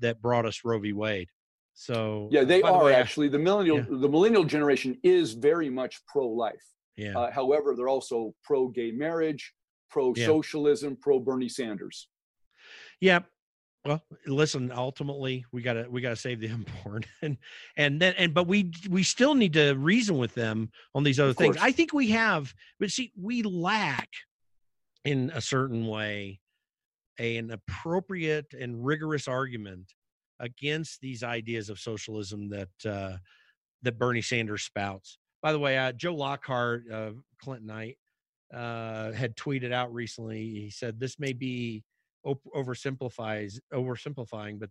that 0.00 0.22
brought 0.22 0.46
us 0.46 0.62
Roe 0.64 0.78
v. 0.78 0.92
Wade. 0.92 1.28
So 1.74 2.28
yeah, 2.30 2.44
they 2.44 2.60
the 2.60 2.68
are 2.68 2.84
way, 2.84 2.94
actually 2.94 3.28
the 3.28 3.38
millennial. 3.38 3.78
Yeah. 3.78 3.84
The 3.88 4.08
millennial 4.08 4.44
generation 4.44 4.98
is 5.02 5.32
very 5.32 5.70
much 5.70 6.04
pro-life. 6.06 6.62
Yeah. 6.96 7.18
Uh, 7.18 7.30
however, 7.30 7.74
they're 7.74 7.88
also 7.88 8.34
pro-gay 8.44 8.90
marriage, 8.90 9.52
pro-socialism, 9.90 10.96
pro 11.00 11.18
Bernie 11.18 11.48
Sanders. 11.48 12.08
Yeah. 13.00 13.20
Well, 13.84 14.00
listen, 14.26 14.70
ultimately 14.70 15.44
we 15.50 15.62
gotta 15.62 15.86
we 15.90 16.00
gotta 16.00 16.16
save 16.16 16.40
the 16.40 16.48
unborn. 16.84 17.04
And 17.22 17.36
and 17.76 18.00
then 18.00 18.14
and 18.16 18.32
but 18.34 18.46
we 18.46 18.70
we 18.88 19.02
still 19.02 19.34
need 19.34 19.54
to 19.54 19.72
reason 19.72 20.18
with 20.18 20.34
them 20.34 20.70
on 20.94 21.02
these 21.02 21.18
other 21.18 21.30
Of 21.30 21.38
things. 21.38 21.56
course. 21.56 21.66
I 21.66 21.72
think 21.72 21.92
we 21.92 22.10
have, 22.10 22.54
but 22.78 22.90
see, 22.90 23.12
we 23.20 23.42
lack 23.42 24.08
in 25.04 25.32
a 25.34 25.40
certain 25.40 25.86
way 25.86 26.38
a, 27.18 27.38
an 27.38 27.50
appropriate 27.50 28.54
and 28.58 28.84
rigorous 28.84 29.26
argument 29.26 29.92
against 30.42 31.00
these 31.00 31.22
ideas 31.22 31.70
of 31.70 31.78
socialism 31.78 32.50
that 32.50 32.68
uh, 32.86 33.16
that 33.82 33.98
Bernie 33.98 34.20
Sanders 34.20 34.62
spouts. 34.62 35.18
By 35.40 35.52
the 35.52 35.58
way, 35.58 35.78
uh, 35.78 35.92
Joe 35.92 36.14
Lockhart, 36.14 36.84
uh, 36.92 37.12
Clintonite, 37.42 37.96
uh, 38.52 39.12
had 39.12 39.36
tweeted 39.36 39.72
out 39.72 39.92
recently. 39.94 40.50
He 40.50 40.70
said 40.70 41.00
this 41.00 41.18
may 41.18 41.32
be 41.32 41.82
op- 42.24 42.42
oversimplifies 42.54 43.58
oversimplifying, 43.72 44.60
but 44.60 44.70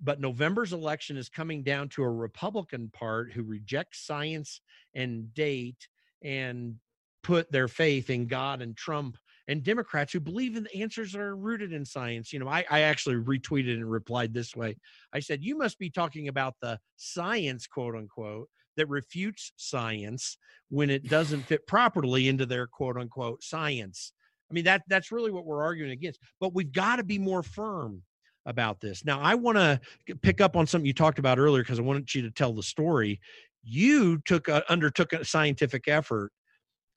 but 0.00 0.20
November's 0.20 0.72
election 0.72 1.16
is 1.16 1.28
coming 1.28 1.62
down 1.62 1.88
to 1.90 2.02
a 2.02 2.10
Republican 2.10 2.90
part 2.92 3.32
who 3.32 3.42
rejects 3.44 4.04
science 4.04 4.60
and 4.94 5.32
date 5.32 5.88
and 6.22 6.76
put 7.22 7.50
their 7.52 7.68
faith 7.68 8.10
in 8.10 8.26
God 8.26 8.62
and 8.62 8.76
Trump 8.76 9.16
and 9.48 9.62
Democrats 9.62 10.12
who 10.12 10.20
believe 10.20 10.56
in 10.56 10.64
the 10.64 10.82
answers 10.82 11.14
are 11.14 11.36
rooted 11.36 11.72
in 11.72 11.84
science. 11.84 12.32
You 12.32 12.38
know, 12.38 12.48
I, 12.48 12.64
I 12.70 12.80
actually 12.80 13.16
retweeted 13.16 13.74
and 13.74 13.90
replied 13.90 14.32
this 14.32 14.54
way. 14.54 14.76
I 15.12 15.20
said, 15.20 15.42
You 15.42 15.56
must 15.56 15.78
be 15.78 15.90
talking 15.90 16.28
about 16.28 16.54
the 16.60 16.78
science, 16.96 17.66
quote 17.66 17.96
unquote, 17.96 18.48
that 18.76 18.88
refutes 18.88 19.52
science 19.56 20.38
when 20.70 20.90
it 20.90 21.08
doesn't 21.08 21.42
fit 21.42 21.66
properly 21.66 22.28
into 22.28 22.46
their 22.46 22.66
quote 22.66 22.96
unquote 22.96 23.42
science. 23.42 24.12
I 24.50 24.54
mean, 24.54 24.64
that 24.64 24.82
that's 24.86 25.10
really 25.10 25.30
what 25.30 25.46
we're 25.46 25.62
arguing 25.62 25.92
against. 25.92 26.20
But 26.40 26.54
we've 26.54 26.72
got 26.72 26.96
to 26.96 27.04
be 27.04 27.18
more 27.18 27.42
firm 27.42 28.02
about 28.46 28.80
this. 28.80 29.04
Now, 29.04 29.20
I 29.20 29.34
want 29.34 29.56
to 29.56 29.80
pick 30.22 30.40
up 30.40 30.56
on 30.56 30.66
something 30.66 30.86
you 30.86 30.92
talked 30.92 31.18
about 31.18 31.38
earlier 31.38 31.62
because 31.62 31.78
I 31.78 31.82
wanted 31.82 32.14
you 32.14 32.22
to 32.22 32.30
tell 32.30 32.52
the 32.52 32.62
story. 32.62 33.20
You 33.62 34.18
took 34.24 34.48
a, 34.48 34.68
undertook 34.70 35.12
a 35.12 35.24
scientific 35.24 35.86
effort 35.86 36.32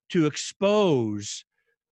to 0.10 0.26
expose 0.26 1.46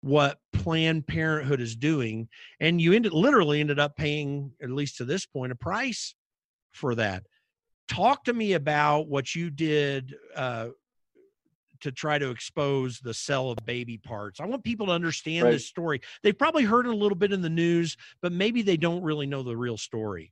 what 0.02 0.40
Planned 0.52 1.08
Parenthood 1.08 1.62
is 1.62 1.76
doing, 1.76 2.28
and 2.60 2.82
you 2.82 2.94
ended 2.94 3.14
literally 3.14 3.60
ended 3.60 3.80
up 3.80 3.96
paying, 3.96 4.52
at 4.62 4.70
least 4.70 4.98
to 4.98 5.06
this 5.06 5.26
point, 5.26 5.52
a 5.52 5.56
price 5.56 6.16
for 6.72 6.96
that. 6.96 7.24
Talk 7.88 8.24
to 8.26 8.34
me 8.34 8.54
about 8.54 9.08
what 9.08 9.36
you 9.36 9.50
did 9.50 10.16
uh, 10.36 10.70
to 11.82 11.92
try 11.92 12.18
to 12.18 12.30
expose 12.30 13.00
the 13.00 13.14
sale 13.14 13.52
of 13.52 13.58
baby 13.66 13.98
parts. 13.98 14.40
I 14.40 14.46
want 14.46 14.64
people 14.64 14.88
to 14.88 14.92
understand 14.92 15.46
Right. 15.46 15.52
this 15.52 15.68
story. 15.68 16.02
They've 16.24 16.38
probably 16.38 16.64
heard 16.64 16.86
it 16.86 16.92
a 16.92 16.96
little 16.96 17.18
bit 17.18 17.34
in 17.34 17.42
the 17.42 17.50
news, 17.50 17.98
but 18.22 18.32
maybe 18.32 18.62
they 18.62 18.78
don't 18.78 19.04
really 19.04 19.26
know 19.26 19.44
the 19.44 19.58
real 19.58 19.78
story. 19.78 20.32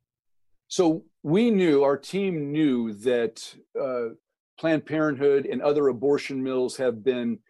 So 0.68 1.04
we 1.22 1.50
knew, 1.50 1.82
our 1.82 1.96
team 1.96 2.52
knew 2.52 2.92
that 2.94 3.54
uh, 3.80 4.14
Planned 4.58 4.86
Parenthood 4.86 5.46
and 5.46 5.60
other 5.60 5.88
abortion 5.88 6.42
mills 6.42 6.76
have 6.76 7.02
been 7.02 7.40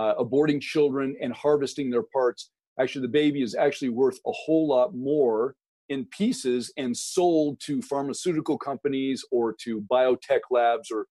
uh, 0.00 0.14
aborting 0.24 0.60
children 0.60 1.06
and 1.22 1.32
harvesting 1.32 1.90
their 1.90 2.06
parts. 2.18 2.50
Actually, 2.80 3.02
the 3.02 3.08
baby 3.22 3.42
is 3.42 3.54
actually 3.54 3.92
worth 4.02 4.18
a 4.26 4.32
whole 4.32 4.66
lot 4.66 4.94
more 4.94 5.54
in 5.90 6.06
pieces 6.06 6.72
and 6.76 6.96
sold 6.96 7.60
to 7.60 7.82
pharmaceutical 7.82 8.56
companies 8.56 9.24
or 9.30 9.54
to 9.64 9.82
biotech 9.92 10.40
labs 10.50 10.88
or 10.90 11.06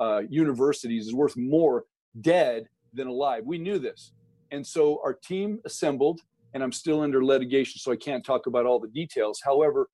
uh, 0.00 0.22
universities 0.30 1.06
is 1.06 1.14
worth 1.14 1.36
more 1.36 1.84
dead 2.20 2.60
than 2.94 3.08
alive. 3.08 3.42
We 3.44 3.58
knew 3.58 3.78
this. 3.78 4.12
And 4.52 4.66
so 4.66 5.00
our 5.04 5.12
team 5.12 5.58
assembled, 5.66 6.20
and 6.54 6.62
I'm 6.62 6.72
still 6.72 7.00
under 7.02 7.24
litigation, 7.24 7.78
so 7.78 7.92
I 7.92 7.96
can't 7.96 8.24
talk 8.24 8.46
about 8.46 8.66
all 8.66 8.80
the 8.80 8.88
details. 8.88 9.40
However, 9.44 9.88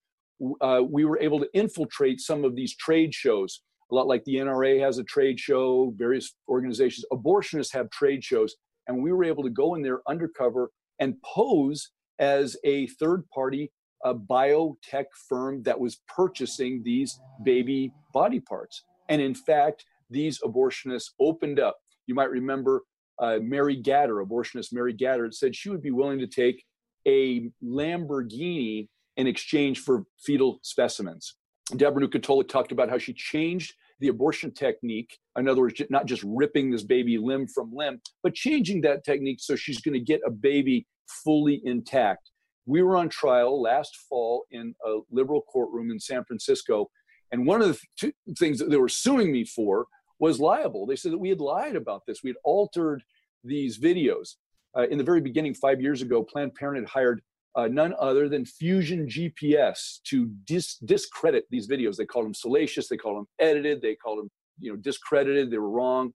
uh, 0.61 0.83
we 0.89 1.05
were 1.05 1.19
able 1.19 1.41
to 1.41 1.49
infiltrate 1.53 2.21
some 2.21 2.45
of 2.45 2.55
these 2.55 2.77
trade 2.77 3.13
shows, 3.13 3.63
a 3.91 3.95
lot 3.95 4.07
like 4.07 4.25
the 4.25 4.37
NRA 4.37 4.81
has 4.81 4.99
a 4.99 5.05
trade 5.05 5.39
show, 5.39 5.93
various 5.97 6.35
organizations, 6.49 7.05
abortionists 7.13 7.73
have 7.73 7.91
trade 7.91 8.25
shows, 8.25 8.57
and 8.87 9.03
we 9.03 9.13
were 9.13 9.25
able 9.25 9.43
to 9.45 9.51
go 9.51 9.75
in 9.75 9.83
there 9.83 10.01
undercover 10.09 10.71
and 10.99 11.21
pose 11.23 11.91
as 12.19 12.57
a 12.65 12.87
third 12.89 13.25
party 13.35 13.71
a 14.05 14.15
biotech 14.15 15.07
firm 15.29 15.63
that 15.63 15.79
was 15.79 16.01
purchasing 16.09 16.83
these 16.83 17.19
baby 17.45 17.93
body 18.13 18.41
parts. 18.41 18.85
And 19.09 19.21
in 19.21 19.35
fact, 19.35 19.85
these 20.11 20.41
abortionists 20.41 21.11
opened 21.21 21.59
up. 21.59 21.77
You 22.07 22.15
might 22.15 22.31
remember 22.31 22.83
uh, 23.19 23.39
Mary 23.41 23.81
Gatter, 23.81 24.25
abortionist 24.25 24.73
Mary 24.73 24.93
Gatter, 24.93 25.33
said 25.33 25.57
she 25.57 25.71
would 25.71 25.83
be 25.83 25.91
willing 25.91 26.19
to 26.19 26.27
take 26.27 26.65
a 27.07 27.51
Lamborghini 27.65 28.89
in 29.17 29.27
exchange 29.27 29.81
for 29.81 30.05
fetal 30.19 30.61
specimens. 30.63 31.37
Deborah 31.75 32.07
Nucatola 32.07 32.49
talked 32.49 32.71
about 32.71 32.89
how 32.89 32.99
she 32.99 33.13
changed 33.13 33.75
the 33.99 34.09
abortion 34.09 34.53
technique. 34.53 35.19
In 35.37 35.49
other 35.49 35.63
words, 35.63 35.81
not 35.91 36.07
just 36.07 36.23
ripping 36.25 36.71
this 36.71 36.85
baby 36.85 37.19
limb 37.19 37.49
from 37.49 37.73
limb, 37.75 38.01
but 38.23 38.35
changing 38.35 38.83
that 38.83 39.05
technique 39.05 39.39
so 39.41 39.57
she's 39.57 39.81
going 39.81 39.95
to 39.95 40.01
get 40.01 40.21
a 40.27 40.31
baby 40.31 40.87
fully 41.25 41.61
intact. 41.65 42.31
We 42.67 42.83
were 42.83 42.97
on 42.97 43.09
trial 43.09 43.61
last 43.61 43.97
fall 44.09 44.45
in 44.51 44.75
a 44.85 44.99
liberal 45.11 45.43
courtroom 45.43 45.91
in 45.91 45.99
San 45.99 46.25
Francisco. 46.25 46.91
And 47.33 47.47
one 47.47 47.63
of 47.63 47.69
the 47.69 47.79
two 47.99 48.13
things 48.39 48.59
that 48.59 48.71
they 48.71 48.77
were 48.77 48.89
suing 48.89 49.33
me 49.33 49.45
for 49.45 49.87
was 50.19 50.41
libel. 50.41 50.87
They 50.87 50.97
said 50.97 51.13
that 51.13 51.19
we 51.19 51.29
had 51.29 51.41
lied 51.41 51.77
about 51.77 52.03
this. 52.07 52.23
We 52.23 52.31
had 52.31 52.37
altered 52.45 53.03
these 53.45 53.79
videos. 53.79 54.35
Uh, 54.77 54.87
in 54.89 54.99
the 54.99 55.05
very 55.05 55.21
beginning, 55.21 55.55
five 55.55 55.81
years 55.81 56.03
ago, 56.03 56.23
Planned 56.23 56.55
Parenthood 56.55 56.89
hired 56.89 57.23
uh, 57.57 57.69
none 57.69 57.95
other 57.99 58.29
than 58.29 58.45
Fusion 58.45 59.07
GPS 59.07 60.01
to 60.05 60.27
dis- 60.45 60.77
discredit 60.85 61.47
these 61.51 61.67
videos. 61.67 61.97
They 61.97 62.05
called 62.05 62.27
them 62.27 62.35
salacious. 62.35 62.89
They 62.89 62.99
called 62.99 63.17
them 63.17 63.29
edited. 63.41 63.81
They 63.81 63.95
called 63.95 64.19
them, 64.19 64.31
you 64.61 64.71
know, 64.71 64.77
discredited. 64.77 65.51
They 65.51 65.59
were 65.59 65.71
wrong. 65.71 66.13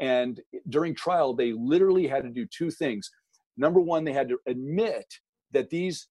And 0.00 0.40
during 0.68 0.96
trial, 0.96 1.34
they 1.34 1.52
literally 1.52 2.08
had 2.08 2.24
to 2.24 2.30
do 2.30 2.46
two 2.46 2.70
things. 2.70 3.08
Number 3.56 3.80
one, 3.80 4.02
they 4.02 4.12
had 4.12 4.28
to 4.30 4.38
admit 4.48 5.06
that 5.52 5.70
these 5.70 6.08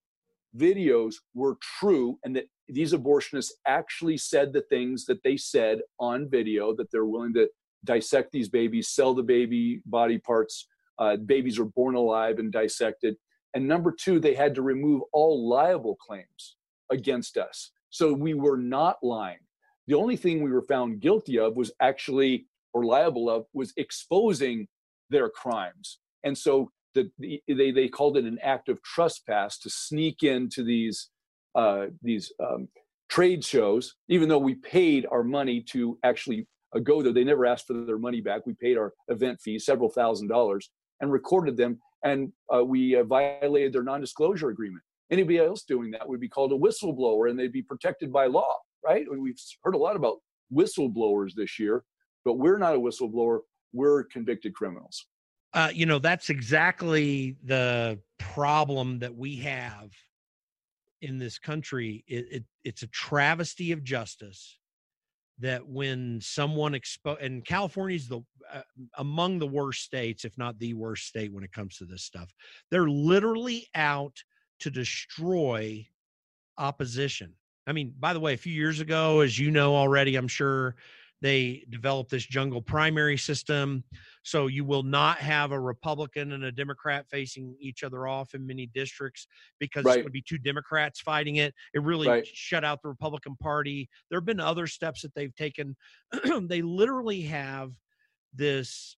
videos 0.57 1.15
were 1.34 1.57
true 1.79 2.17
and 2.23 2.36
that 2.36 2.45
these 2.69 2.93
abortionists 2.93 3.51
actually 3.67 4.17
said 4.17 4.53
the 4.53 4.62
things 4.63 5.05
that 5.05 5.21
they 5.23 5.36
said 5.36 5.79
on 5.99 6.29
video 6.29 6.73
that 6.75 6.89
they're 6.91 7.05
willing 7.05 7.34
to 7.34 7.49
dissect 7.84 8.31
these 8.31 8.49
babies 8.49 8.89
sell 8.89 9.13
the 9.13 9.23
baby 9.23 9.81
body 9.86 10.17
parts 10.17 10.67
uh, 10.99 11.15
babies 11.15 11.57
are 11.57 11.65
born 11.65 11.95
alive 11.95 12.38
and 12.38 12.51
dissected 12.51 13.15
and 13.53 13.67
number 13.67 13.91
two 13.91 14.19
they 14.19 14.33
had 14.33 14.55
to 14.55 14.61
remove 14.61 15.01
all 15.13 15.47
libel 15.47 15.95
claims 15.95 16.57
against 16.91 17.37
us 17.37 17.71
so 17.89 18.13
we 18.13 18.33
were 18.33 18.57
not 18.57 18.97
lying 19.03 19.39
the 19.87 19.95
only 19.95 20.15
thing 20.15 20.41
we 20.41 20.51
were 20.51 20.63
found 20.63 20.99
guilty 20.99 21.39
of 21.39 21.55
was 21.55 21.71
actually 21.81 22.45
or 22.73 22.85
liable 22.85 23.29
of 23.29 23.45
was 23.53 23.73
exposing 23.77 24.67
their 25.09 25.29
crimes 25.29 25.99
and 26.23 26.37
so 26.37 26.71
the, 26.93 27.09
the, 27.19 27.41
they, 27.47 27.71
they 27.71 27.87
called 27.87 28.17
it 28.17 28.25
an 28.25 28.39
act 28.43 28.69
of 28.69 28.81
trespass 28.83 29.57
to 29.59 29.69
sneak 29.69 30.23
into 30.23 30.63
these 30.63 31.09
uh, 31.55 31.87
these 32.01 32.31
um, 32.41 32.67
trade 33.09 33.43
shows, 33.43 33.95
even 34.07 34.29
though 34.29 34.39
we 34.39 34.55
paid 34.55 35.05
our 35.11 35.23
money 35.23 35.61
to 35.61 35.97
actually 36.03 36.47
uh, 36.73 36.79
go 36.79 37.01
there. 37.01 37.11
They 37.11 37.25
never 37.25 37.45
asked 37.45 37.67
for 37.67 37.73
their 37.73 37.97
money 37.97 38.21
back. 38.21 38.45
We 38.45 38.53
paid 38.53 38.77
our 38.77 38.93
event 39.09 39.41
fee, 39.41 39.59
several 39.59 39.89
thousand 39.89 40.29
dollars, 40.29 40.69
and 41.01 41.11
recorded 41.11 41.57
them. 41.57 41.79
And 42.03 42.31
uh, 42.53 42.63
we 42.63 42.95
uh, 42.95 43.03
violated 43.03 43.73
their 43.73 43.83
non-disclosure 43.83 44.49
agreement. 44.49 44.83
Anybody 45.11 45.39
else 45.39 45.63
doing 45.63 45.91
that 45.91 46.07
would 46.07 46.19
be 46.19 46.29
called 46.29 46.53
a 46.53 46.57
whistleblower, 46.57 47.29
and 47.29 47.37
they'd 47.37 47.51
be 47.51 47.61
protected 47.61 48.11
by 48.11 48.27
law, 48.27 48.55
right? 48.85 49.05
We've 49.09 49.37
heard 49.63 49.75
a 49.75 49.77
lot 49.77 49.95
about 49.95 50.17
whistleblowers 50.53 51.33
this 51.35 51.59
year, 51.59 51.83
but 52.23 52.33
we're 52.33 52.57
not 52.57 52.75
a 52.75 52.79
whistleblower. 52.79 53.39
We're 53.73 54.05
convicted 54.05 54.53
criminals. 54.55 55.05
Uh, 55.53 55.69
you 55.73 55.85
know, 55.85 55.99
that's 55.99 56.29
exactly 56.29 57.35
the 57.43 57.99
problem 58.19 58.99
that 58.99 59.13
we 59.13 59.35
have 59.37 59.91
in 61.01 61.17
this 61.17 61.39
country, 61.39 62.03
it, 62.07 62.25
it 62.31 62.43
it's 62.63 62.83
a 62.83 62.87
travesty 62.87 63.71
of 63.71 63.83
justice 63.83 64.57
that 65.41 65.67
when 65.67 66.19
someone 66.21 66.73
expo 66.73 67.21
and 67.21 67.43
California's 67.43 68.08
the 68.08 68.21
uh, 68.54 68.62
among 68.97 69.39
the 69.39 69.47
worst 69.47 69.84
states, 69.84 70.25
if 70.25 70.38
not 70.38 70.58
the 70.60 70.73
worst 70.73 71.08
state 71.08 71.32
when 71.32 71.43
it 71.43 71.51
comes 71.51 71.77
to 71.77 71.86
this 71.86 72.04
stuff. 72.04 72.34
They're 72.69 72.89
literally 72.89 73.67
out 73.75 74.17
to 74.60 74.69
destroy 74.69 75.88
opposition. 76.58 77.34
I 77.67 77.73
mean, 77.73 77.93
by 77.99 78.13
the 78.13 78.19
way, 78.19 78.34
a 78.34 78.38
few 78.38 78.54
years 78.54 78.80
ago, 78.80 79.21
as 79.21 79.38
you 79.38 79.51
know 79.51 79.75
already, 79.75 80.15
I'm 80.15 80.27
sure 80.27 80.75
they 81.21 81.63
developed 81.69 82.10
this 82.10 82.25
jungle 82.25 82.62
primary 82.62 83.17
system. 83.17 83.84
So 84.23 84.47
you 84.47 84.65
will 84.65 84.84
not 84.84 85.17
have 85.17 85.51
a 85.51 85.60
Republican 85.60 86.31
and 86.34 86.43
a 86.43 86.51
Democrat 86.51 87.05
facing 87.10 87.55
each 87.60 87.84
other 87.84 88.07
off 88.07 88.34
in 88.34 88.45
many 88.45 88.67
districts 88.67 89.27
because 89.60 89.86
right. 89.86 89.91
it's 89.91 89.97
going 89.97 90.07
to 90.07 90.12
be 90.12 90.23
two 90.27 90.39
Democrats 90.39 90.99
fighting 90.99 91.38
it. 91.38 91.53
It 91.73 91.84
really 91.84 92.07
right. 92.07 92.27
shut 92.27 92.63
out 92.63 92.81
the 92.81 92.89
Republican 92.89 93.36
Party. 93.38 93.88
There 94.10 94.19
have 94.19 94.25
been 94.25 94.39
other 94.39 94.67
steps 94.67 95.03
that 95.03 95.13
they've 95.13 95.36
taken. 95.36 95.75
they 96.41 96.62
literally 96.62 97.21
have 97.21 97.71
this 98.34 98.97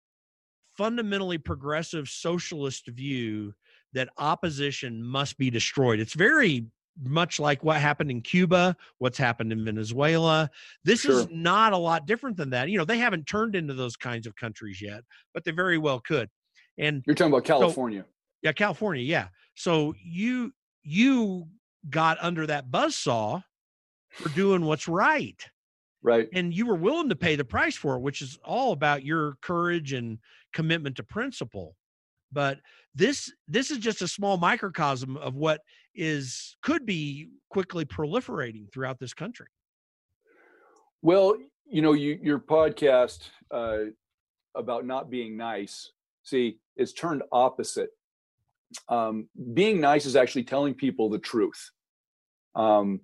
fundamentally 0.78 1.38
progressive 1.38 2.08
socialist 2.08 2.88
view 2.88 3.54
that 3.94 4.10
opposition 4.18 5.04
must 5.04 5.38
be 5.38 5.50
destroyed. 5.50 6.00
It's 6.00 6.14
very 6.14 6.66
much 7.02 7.40
like 7.40 7.64
what 7.64 7.78
happened 7.78 8.12
in 8.12 8.22
Cuba, 8.22 8.76
what's 9.00 9.18
happened 9.18 9.52
in 9.52 9.66
Venezuela. 9.66 10.50
This 10.84 11.02
sure. 11.02 11.20
is 11.20 11.28
not 11.30 11.74
a 11.74 11.78
lot 11.78 12.06
different 12.06 12.38
than 12.38 12.50
that. 12.52 12.70
You 12.70 12.78
know, 12.78 12.86
they 12.86 12.98
haven't 12.98 13.26
turned 13.26 13.56
into 13.56 13.74
those 13.74 13.96
kinds 13.96 14.28
of 14.28 14.36
countries 14.36 14.82
yet, 14.82 15.04
but 15.34 15.44
they 15.44 15.52
very 15.52 15.78
well 15.78 16.00
could. 16.00 16.30
And 16.78 17.04
you're 17.06 17.16
talking 17.16 17.34
about 17.34 17.46
California. 17.46 18.02
So, 18.02 18.14
yeah, 18.44 18.52
California, 18.52 19.04
yeah. 19.04 19.28
So 19.56 19.94
you 20.04 20.54
you 20.84 21.48
got 21.90 22.18
under 22.22 22.48
that 22.48 22.72
buzz 22.72 22.96
saw 22.96 23.42
for 24.12 24.30
doing 24.30 24.66
what's 24.66 24.88
right. 24.88 25.42
Right. 26.02 26.28
And 26.34 26.54
you 26.54 26.66
were 26.66 26.76
willing 26.76 27.10
to 27.10 27.16
pay 27.16 27.36
the 27.36 27.46
price 27.46 27.78
for 27.78 27.96
it, 27.96 28.02
which 28.02 28.22
is 28.22 28.38
all 28.44 28.74
about 28.74 29.06
your 29.06 29.38
courage 29.42 29.94
and 29.94 30.20
commitment 30.54 30.98
to 30.98 31.04
principle. 31.04 31.76
But 32.32 32.60
this 32.96 33.32
this 33.48 33.72
is 33.72 33.78
just 33.78 34.02
a 34.02 34.08
small 34.08 34.38
microcosm 34.38 35.18
of 35.18 35.36
what 35.36 35.62
is 35.96 36.56
could 36.62 36.86
be 36.86 37.30
quickly 37.50 37.86
proliferating 37.86 38.72
throughout 38.72 39.00
this 39.00 39.14
country. 39.14 39.48
Well, 41.02 41.36
you 41.66 41.82
know, 41.82 41.94
you, 41.94 42.20
your 42.22 42.40
podcast 42.40 43.30
uh, 43.52 43.86
about 44.56 44.86
not 44.86 45.10
being 45.10 45.36
nice, 45.36 45.92
see, 46.24 46.58
it's 46.76 46.94
turned 46.94 47.24
opposite. 47.32 47.90
Um, 48.90 49.28
being 49.54 49.80
nice 49.80 50.06
is 50.06 50.16
actually 50.16 50.46
telling 50.46 50.74
people 50.74 51.10
the 51.10 51.20
truth. 51.20 51.72
Um, 52.56 53.02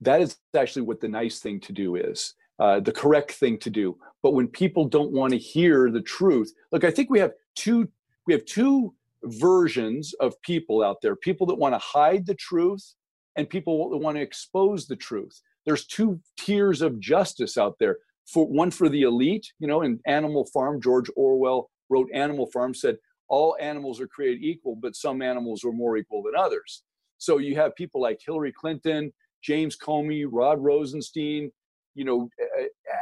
that 0.00 0.20
is 0.20 0.36
actually 0.56 0.82
what 0.82 1.00
the 1.00 1.08
nice 1.08 1.38
thing 1.40 1.60
to 1.60 1.72
do 1.72 1.96
is, 1.96 2.34
uh, 2.58 2.80
the 2.80 2.92
correct 2.92 3.32
thing 3.32 3.58
to 3.58 3.70
do. 3.70 3.96
But 4.22 4.32
when 4.32 4.48
people 4.48 4.86
don't 4.86 5.12
want 5.12 5.32
to 5.32 5.38
hear 5.38 5.90
the 5.90 6.02
truth, 6.02 6.52
look, 6.72 6.84
I 6.84 6.90
think 6.90 7.10
we 7.10 7.20
have 7.20 7.32
two 7.54 7.88
we 8.26 8.32
have 8.32 8.44
two 8.44 8.94
versions 9.24 10.14
of 10.20 10.40
people 10.42 10.82
out 10.82 10.96
there 11.02 11.16
people 11.16 11.46
that 11.46 11.54
want 11.54 11.74
to 11.74 11.78
hide 11.78 12.26
the 12.26 12.34
truth 12.34 12.94
and 13.36 13.48
people 13.48 13.90
that 13.90 13.98
want 13.98 14.16
to 14.16 14.22
expose 14.22 14.86
the 14.86 14.96
truth. 14.96 15.40
There's 15.64 15.86
two 15.86 16.20
tiers 16.38 16.82
of 16.82 17.00
justice 17.00 17.56
out 17.56 17.76
there. 17.78 17.98
For 18.26 18.46
one 18.46 18.70
for 18.70 18.88
the 18.88 19.02
elite 19.02 19.46
you 19.58 19.66
know 19.66 19.82
in 19.82 20.00
animal 20.06 20.46
farm 20.52 20.80
george 20.80 21.10
orwell 21.16 21.70
wrote 21.88 22.08
animal 22.14 22.46
farm 22.52 22.74
said 22.74 22.96
all 23.28 23.56
animals 23.60 24.00
are 24.00 24.06
created 24.06 24.44
equal 24.44 24.76
but 24.76 24.94
some 24.94 25.22
animals 25.22 25.64
are 25.64 25.72
more 25.72 25.96
equal 25.96 26.22
than 26.22 26.34
others. 26.36 26.84
So 27.18 27.38
you 27.38 27.56
have 27.56 27.74
people 27.74 28.00
like 28.00 28.20
hillary 28.24 28.52
clinton 28.52 29.12
james 29.42 29.76
comey 29.76 30.24
rod 30.30 30.62
rosenstein 30.62 31.50
you 31.94 32.04
know 32.04 32.28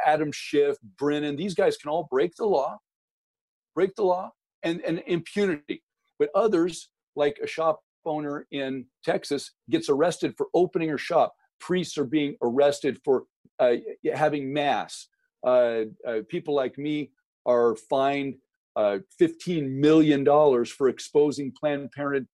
adam 0.05 0.31
schiff 0.31 0.77
brennan 0.97 1.35
these 1.35 1.53
guys 1.53 1.77
can 1.77 1.89
all 1.89 2.07
break 2.09 2.35
the 2.35 2.45
law 2.45 2.79
break 3.75 3.95
the 3.95 4.03
law 4.03 4.31
and, 4.63 4.81
and 4.81 5.03
impunity 5.07 5.83
but 6.21 6.29
others, 6.35 6.89
like 7.15 7.39
a 7.43 7.47
shop 7.47 7.81
owner 8.05 8.45
in 8.51 8.85
Texas, 9.03 9.53
gets 9.71 9.89
arrested 9.89 10.35
for 10.37 10.49
opening 10.53 10.87
her 10.87 10.99
shop. 10.99 11.33
Priests 11.59 11.97
are 11.97 12.05
being 12.05 12.35
arrested 12.43 12.99
for 13.03 13.23
uh, 13.57 13.77
having 14.13 14.53
mass. 14.53 15.07
Uh, 15.43 15.85
uh, 16.07 16.19
people 16.29 16.53
like 16.53 16.77
me 16.77 17.09
are 17.47 17.75
fined 17.75 18.35
uh, 18.75 18.99
$15 19.19 19.67
million 19.71 20.23
for 20.67 20.89
exposing 20.89 21.51
Planned 21.59 21.91
Parenthood, 21.91 22.27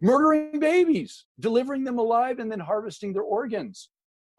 murdering 0.00 0.58
babies, 0.58 1.26
delivering 1.38 1.84
them 1.84 1.98
alive, 1.98 2.38
and 2.38 2.50
then 2.50 2.60
harvesting 2.60 3.12
their 3.12 3.22
organs. 3.22 3.90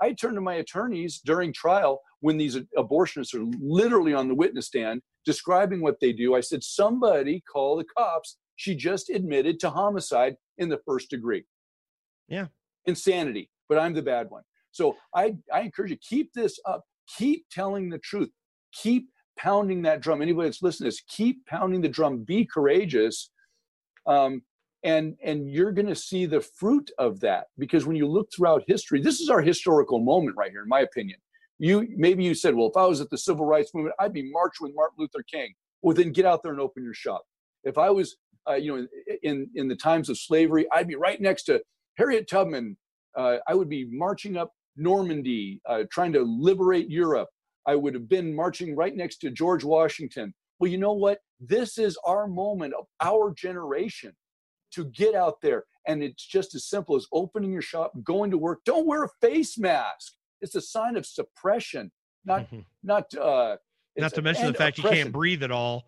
I 0.01 0.13
turned 0.13 0.33
to 0.35 0.41
my 0.41 0.55
attorneys 0.55 1.21
during 1.23 1.53
trial 1.53 2.01
when 2.21 2.37
these 2.37 2.57
abortionists 2.75 3.35
are 3.35 3.45
literally 3.61 4.15
on 4.15 4.27
the 4.27 4.35
witness 4.35 4.65
stand 4.65 5.03
describing 5.25 5.79
what 5.79 5.99
they 6.01 6.11
do. 6.11 6.33
I 6.33 6.41
said, 6.41 6.63
somebody 6.63 7.41
call 7.41 7.77
the 7.77 7.85
cops 7.95 8.37
she 8.55 8.75
just 8.75 9.09
admitted 9.09 9.59
to 9.59 9.69
homicide 9.69 10.35
in 10.57 10.69
the 10.69 10.79
first 10.85 11.09
degree. 11.09 11.45
Yeah. 12.27 12.47
Insanity, 12.85 13.49
but 13.69 13.77
I'm 13.77 13.93
the 13.93 14.01
bad 14.01 14.29
one. 14.29 14.43
So 14.71 14.95
I, 15.15 15.35
I 15.51 15.61
encourage 15.61 15.91
you, 15.91 15.97
keep 15.97 16.33
this 16.33 16.59
up. 16.65 16.83
Keep 17.17 17.45
telling 17.51 17.89
the 17.89 17.99
truth. 17.99 18.29
Keep 18.73 19.09
pounding 19.37 19.81
that 19.83 20.01
drum. 20.01 20.21
Anybody 20.21 20.47
that's 20.47 20.61
listening 20.61 20.89
to 20.89 20.95
this, 20.95 21.03
keep 21.07 21.45
pounding 21.45 21.81
the 21.81 21.89
drum. 21.89 22.23
Be 22.23 22.45
courageous. 22.45 23.29
Um, 24.05 24.41
and 24.83 25.15
and 25.23 25.49
you're 25.49 25.71
going 25.71 25.87
to 25.87 25.95
see 25.95 26.25
the 26.25 26.41
fruit 26.41 26.91
of 26.97 27.19
that 27.21 27.45
because 27.57 27.85
when 27.85 27.95
you 27.95 28.07
look 28.07 28.27
throughout 28.35 28.63
history 28.67 29.01
this 29.01 29.19
is 29.19 29.29
our 29.29 29.41
historical 29.41 29.99
moment 29.99 30.35
right 30.37 30.51
here 30.51 30.63
in 30.63 30.69
my 30.69 30.81
opinion 30.81 31.17
you 31.57 31.87
maybe 31.95 32.23
you 32.23 32.33
said 32.33 32.53
well 32.53 32.67
if 32.67 32.77
i 32.77 32.85
was 32.85 32.99
at 32.99 33.09
the 33.09 33.17
civil 33.17 33.45
rights 33.45 33.73
movement 33.73 33.95
i'd 33.99 34.13
be 34.13 34.29
marching 34.31 34.65
with 34.67 34.75
martin 34.75 34.95
luther 34.97 35.23
king 35.31 35.53
well 35.81 35.95
then 35.95 36.11
get 36.11 36.25
out 36.25 36.43
there 36.43 36.51
and 36.51 36.61
open 36.61 36.83
your 36.83 36.93
shop 36.93 37.23
if 37.63 37.77
i 37.77 37.89
was 37.89 38.17
uh, 38.49 38.55
you 38.55 38.75
know, 38.75 38.87
in 39.21 39.49
in 39.55 39.67
the 39.67 39.75
times 39.75 40.09
of 40.09 40.17
slavery, 40.17 40.65
I'd 40.71 40.87
be 40.87 40.95
right 40.95 41.19
next 41.19 41.43
to 41.43 41.61
Harriet 41.97 42.27
Tubman. 42.27 42.77
Uh, 43.15 43.37
I 43.47 43.53
would 43.53 43.69
be 43.69 43.87
marching 43.91 44.37
up 44.37 44.51
Normandy, 44.75 45.61
uh, 45.67 45.83
trying 45.91 46.13
to 46.13 46.23
liberate 46.23 46.89
Europe. 46.89 47.29
I 47.67 47.75
would 47.75 47.93
have 47.93 48.09
been 48.09 48.35
marching 48.35 48.75
right 48.75 48.95
next 48.95 49.17
to 49.17 49.29
George 49.29 49.63
Washington. 49.63 50.33
Well, 50.59 50.71
you 50.71 50.77
know 50.77 50.93
what? 50.93 51.19
This 51.39 51.77
is 51.77 51.97
our 52.05 52.27
moment 52.27 52.73
of 52.73 52.85
our 53.01 53.33
generation 53.33 54.13
to 54.73 54.85
get 54.85 55.15
out 55.15 55.35
there. 55.41 55.63
And 55.87 56.01
it's 56.01 56.25
just 56.25 56.55
as 56.55 56.65
simple 56.65 56.95
as 56.95 57.05
opening 57.13 57.51
your 57.51 57.61
shop, 57.61 57.91
going 58.03 58.31
to 58.31 58.37
work. 58.37 58.59
Don't 58.65 58.87
wear 58.87 59.03
a 59.03 59.09
face 59.21 59.57
mask. 59.57 60.13
It's 60.41 60.55
a 60.55 60.61
sign 60.61 60.97
of 60.97 61.05
suppression, 61.05 61.91
not 62.25 62.47
mm-hmm. 62.47 62.59
not 62.83 63.13
uh, 63.15 63.57
not 63.97 64.13
to 64.15 64.21
mention 64.21 64.47
the 64.47 64.53
fact 64.53 64.79
oppression. 64.79 64.97
you 64.97 65.03
can't 65.03 65.13
breathe 65.13 65.43
at 65.43 65.51
all. 65.51 65.85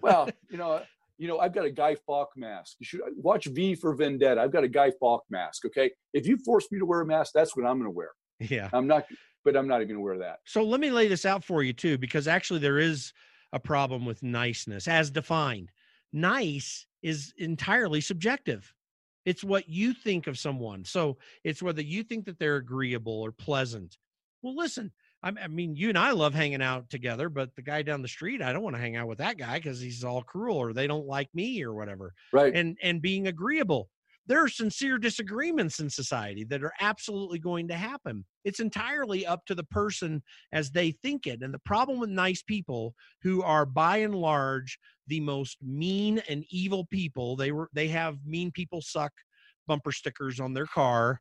well, 0.00 0.28
you 0.50 0.56
know, 0.56 0.82
you 1.18 1.28
know, 1.28 1.38
I've 1.38 1.52
got 1.52 1.64
a 1.64 1.70
Guy 1.70 1.96
Fawkes 2.06 2.36
mask. 2.36 2.76
You 2.78 2.86
should 2.86 3.00
watch 3.16 3.46
V 3.46 3.74
for 3.74 3.94
Vendetta. 3.94 4.40
I've 4.40 4.52
got 4.52 4.64
a 4.64 4.68
Guy 4.68 4.92
Fawkes 4.98 5.26
mask. 5.30 5.66
Okay, 5.66 5.90
if 6.14 6.26
you 6.26 6.38
force 6.44 6.66
me 6.70 6.78
to 6.78 6.86
wear 6.86 7.00
a 7.00 7.06
mask, 7.06 7.32
that's 7.34 7.56
what 7.56 7.66
I'm 7.66 7.78
going 7.78 7.90
to 7.90 7.96
wear. 7.96 8.10
Yeah, 8.40 8.70
I'm 8.72 8.86
not, 8.86 9.04
but 9.44 9.56
I'm 9.56 9.66
not 9.66 9.82
even 9.82 9.88
going 9.88 9.98
to 9.98 10.04
wear 10.04 10.18
that. 10.18 10.38
So 10.46 10.62
let 10.62 10.80
me 10.80 10.90
lay 10.90 11.08
this 11.08 11.26
out 11.26 11.44
for 11.44 11.62
you 11.62 11.72
too, 11.72 11.98
because 11.98 12.28
actually 12.28 12.60
there 12.60 12.78
is 12.78 13.12
a 13.52 13.58
problem 13.58 14.06
with 14.06 14.22
niceness 14.22 14.86
as 14.86 15.10
defined. 15.10 15.70
Nice 16.12 16.86
is 17.02 17.34
entirely 17.36 18.00
subjective. 18.00 18.72
It's 19.24 19.44
what 19.44 19.68
you 19.68 19.92
think 19.92 20.26
of 20.26 20.38
someone. 20.38 20.84
So 20.84 21.18
it's 21.44 21.62
whether 21.62 21.82
you 21.82 22.02
think 22.02 22.24
that 22.26 22.38
they're 22.38 22.56
agreeable 22.56 23.20
or 23.20 23.32
pleasant. 23.32 23.98
Well, 24.42 24.56
listen, 24.56 24.92
I 25.22 25.48
mean, 25.48 25.74
you 25.74 25.88
and 25.88 25.98
I 25.98 26.12
love 26.12 26.32
hanging 26.32 26.62
out 26.62 26.90
together, 26.90 27.28
but 27.28 27.54
the 27.56 27.62
guy 27.62 27.82
down 27.82 28.02
the 28.02 28.08
street, 28.08 28.40
I 28.40 28.52
don't 28.52 28.62
want 28.62 28.76
to 28.76 28.80
hang 28.80 28.96
out 28.96 29.08
with 29.08 29.18
that 29.18 29.36
guy 29.36 29.58
because 29.58 29.80
he's 29.80 30.04
all 30.04 30.22
cruel 30.22 30.56
or 30.56 30.72
they 30.72 30.86
don't 30.86 31.06
like 31.06 31.28
me 31.34 31.62
or 31.64 31.74
whatever. 31.74 32.14
Right. 32.32 32.54
And 32.54 32.76
and 32.82 33.02
being 33.02 33.26
agreeable. 33.26 33.88
There 34.28 34.44
are 34.44 34.48
sincere 34.48 34.98
disagreements 34.98 35.80
in 35.80 35.88
society 35.88 36.44
that 36.50 36.62
are 36.62 36.74
absolutely 36.80 37.38
going 37.38 37.68
to 37.68 37.74
happen. 37.74 38.26
It's 38.44 38.60
entirely 38.60 39.24
up 39.24 39.46
to 39.46 39.54
the 39.54 39.64
person 39.64 40.22
as 40.52 40.70
they 40.70 40.90
think 41.02 41.26
it. 41.26 41.42
And 41.42 41.52
the 41.52 41.58
problem 41.60 41.98
with 41.98 42.10
nice 42.10 42.42
people 42.42 42.94
who 43.22 43.42
are 43.42 43.64
by 43.64 43.98
and 43.98 44.14
large 44.14 44.78
the 45.06 45.20
most 45.20 45.56
mean 45.62 46.20
and 46.28 46.44
evil 46.50 46.84
people, 46.84 47.36
they 47.36 47.50
were 47.50 47.70
they 47.72 47.88
have 47.88 48.18
mean 48.24 48.52
people 48.52 48.82
suck 48.82 49.12
bumper 49.66 49.92
stickers 49.92 50.38
on 50.38 50.54
their 50.54 50.66
car 50.66 51.20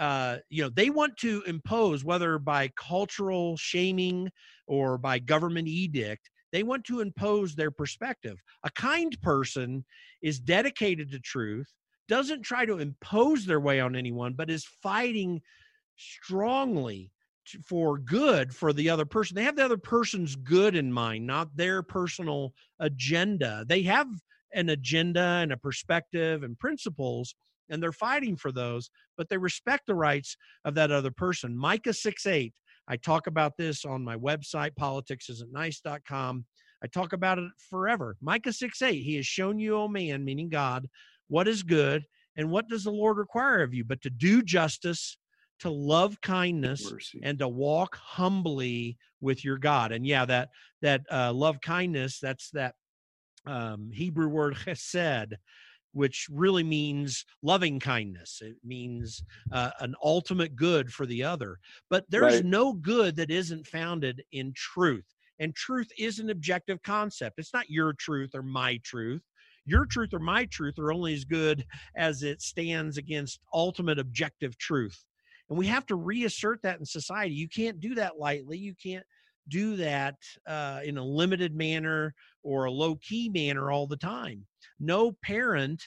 uh, 0.00 0.38
you 0.48 0.62
know, 0.62 0.70
they 0.70 0.88
want 0.88 1.16
to 1.18 1.42
impose, 1.46 2.02
whether 2.02 2.38
by 2.38 2.70
cultural 2.76 3.56
shaming 3.58 4.30
or 4.66 4.96
by 4.96 5.18
government 5.18 5.68
edict, 5.68 6.30
they 6.52 6.62
want 6.62 6.84
to 6.84 7.00
impose 7.00 7.54
their 7.54 7.70
perspective. 7.70 8.42
A 8.64 8.70
kind 8.70 9.16
person 9.20 9.84
is 10.22 10.40
dedicated 10.40 11.10
to 11.12 11.20
truth, 11.20 11.68
doesn't 12.08 12.42
try 12.42 12.64
to 12.64 12.78
impose 12.78 13.44
their 13.44 13.60
way 13.60 13.78
on 13.78 13.94
anyone, 13.94 14.32
but 14.32 14.50
is 14.50 14.66
fighting 14.82 15.42
strongly 15.96 17.10
for 17.66 17.98
good 17.98 18.54
for 18.54 18.72
the 18.72 18.88
other 18.88 19.04
person. 19.04 19.34
They 19.34 19.44
have 19.44 19.56
the 19.56 19.64
other 19.64 19.76
person's 19.76 20.34
good 20.34 20.76
in 20.76 20.90
mind, 20.90 21.26
not 21.26 21.54
their 21.54 21.82
personal 21.82 22.54
agenda. 22.78 23.66
They 23.68 23.82
have 23.82 24.08
an 24.54 24.70
agenda 24.70 25.40
and 25.42 25.52
a 25.52 25.58
perspective 25.58 26.42
and 26.42 26.58
principles 26.58 27.34
and 27.70 27.82
they're 27.82 27.92
fighting 27.92 28.36
for 28.36 28.52
those, 28.52 28.90
but 29.16 29.28
they 29.28 29.38
respect 29.38 29.86
the 29.86 29.94
rights 29.94 30.36
of 30.64 30.74
that 30.74 30.90
other 30.90 31.10
person. 31.10 31.56
Micah 31.56 31.94
6 31.94 32.26
8. 32.26 32.52
I 32.88 32.96
talk 32.96 33.26
about 33.26 33.56
this 33.56 33.84
on 33.84 34.02
my 34.02 34.16
website, 34.16 34.72
politicsisn'tnice.com. 34.78 36.44
I 36.82 36.86
talk 36.86 37.12
about 37.12 37.38
it 37.38 37.50
forever. 37.68 38.16
Micah 38.20 38.52
6 38.52 38.82
8. 38.82 39.02
He 39.02 39.16
has 39.16 39.26
shown 39.26 39.58
you, 39.58 39.76
O 39.76 39.88
man, 39.88 40.24
meaning 40.24 40.48
God, 40.48 40.88
what 41.28 41.48
is 41.48 41.62
good 41.62 42.04
and 42.36 42.50
what 42.50 42.68
does 42.68 42.84
the 42.84 42.90
Lord 42.90 43.18
require 43.18 43.62
of 43.62 43.74
you, 43.74 43.84
but 43.84 44.02
to 44.02 44.10
do 44.10 44.42
justice, 44.42 45.18
to 45.60 45.70
love 45.70 46.20
kindness, 46.20 46.90
Mercy. 46.90 47.20
and 47.22 47.38
to 47.38 47.48
walk 47.48 47.96
humbly 47.96 48.96
with 49.20 49.44
your 49.44 49.58
God. 49.58 49.92
And 49.92 50.06
yeah, 50.06 50.24
that 50.24 50.48
that 50.82 51.02
uh, 51.12 51.32
love 51.32 51.60
kindness, 51.60 52.18
that's 52.20 52.50
that 52.52 52.74
um, 53.46 53.90
Hebrew 53.92 54.28
word 54.28 54.54
chesed, 54.64 55.34
which 55.92 56.26
really 56.30 56.62
means 56.62 57.24
loving 57.42 57.80
kindness. 57.80 58.40
It 58.42 58.56
means 58.64 59.22
uh, 59.52 59.70
an 59.80 59.94
ultimate 60.02 60.56
good 60.56 60.92
for 60.92 61.06
the 61.06 61.22
other. 61.22 61.58
But 61.88 62.04
there's 62.08 62.36
right. 62.36 62.44
no 62.44 62.72
good 62.72 63.16
that 63.16 63.30
isn't 63.30 63.66
founded 63.66 64.22
in 64.32 64.52
truth. 64.54 65.06
And 65.38 65.54
truth 65.54 65.88
is 65.98 66.18
an 66.18 66.30
objective 66.30 66.82
concept. 66.82 67.38
It's 67.38 67.54
not 67.54 67.70
your 67.70 67.94
truth 67.94 68.30
or 68.34 68.42
my 68.42 68.78
truth. 68.84 69.22
Your 69.64 69.86
truth 69.86 70.12
or 70.12 70.18
my 70.18 70.44
truth 70.46 70.78
are 70.78 70.92
only 70.92 71.14
as 71.14 71.24
good 71.24 71.64
as 71.96 72.22
it 72.22 72.42
stands 72.42 72.98
against 72.98 73.40
ultimate 73.52 73.98
objective 73.98 74.56
truth. 74.58 75.04
And 75.48 75.58
we 75.58 75.66
have 75.66 75.86
to 75.86 75.96
reassert 75.96 76.62
that 76.62 76.78
in 76.78 76.84
society. 76.84 77.34
You 77.34 77.48
can't 77.48 77.80
do 77.80 77.94
that 77.96 78.18
lightly. 78.18 78.56
You 78.56 78.74
can't 78.80 79.04
do 79.48 79.76
that 79.76 80.16
uh, 80.46 80.80
in 80.84 80.98
a 80.98 81.04
limited 81.04 81.54
manner 81.54 82.14
or 82.42 82.64
a 82.64 82.70
low 82.70 82.96
key 82.96 83.28
manner 83.28 83.70
all 83.70 83.86
the 83.86 83.96
time. 83.96 84.46
No 84.78 85.12
parent 85.22 85.82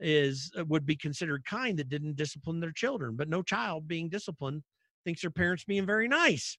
is 0.00 0.50
uh, 0.58 0.64
would 0.66 0.86
be 0.86 0.96
considered 0.96 1.44
kind 1.44 1.78
that 1.78 1.88
didn't 1.88 2.16
discipline 2.16 2.60
their 2.60 2.72
children, 2.72 3.16
but 3.16 3.28
no 3.28 3.42
child 3.42 3.88
being 3.88 4.08
disciplined 4.08 4.62
thinks 5.04 5.22
their 5.22 5.30
parents 5.30 5.64
being 5.64 5.86
very 5.86 6.08
nice. 6.08 6.58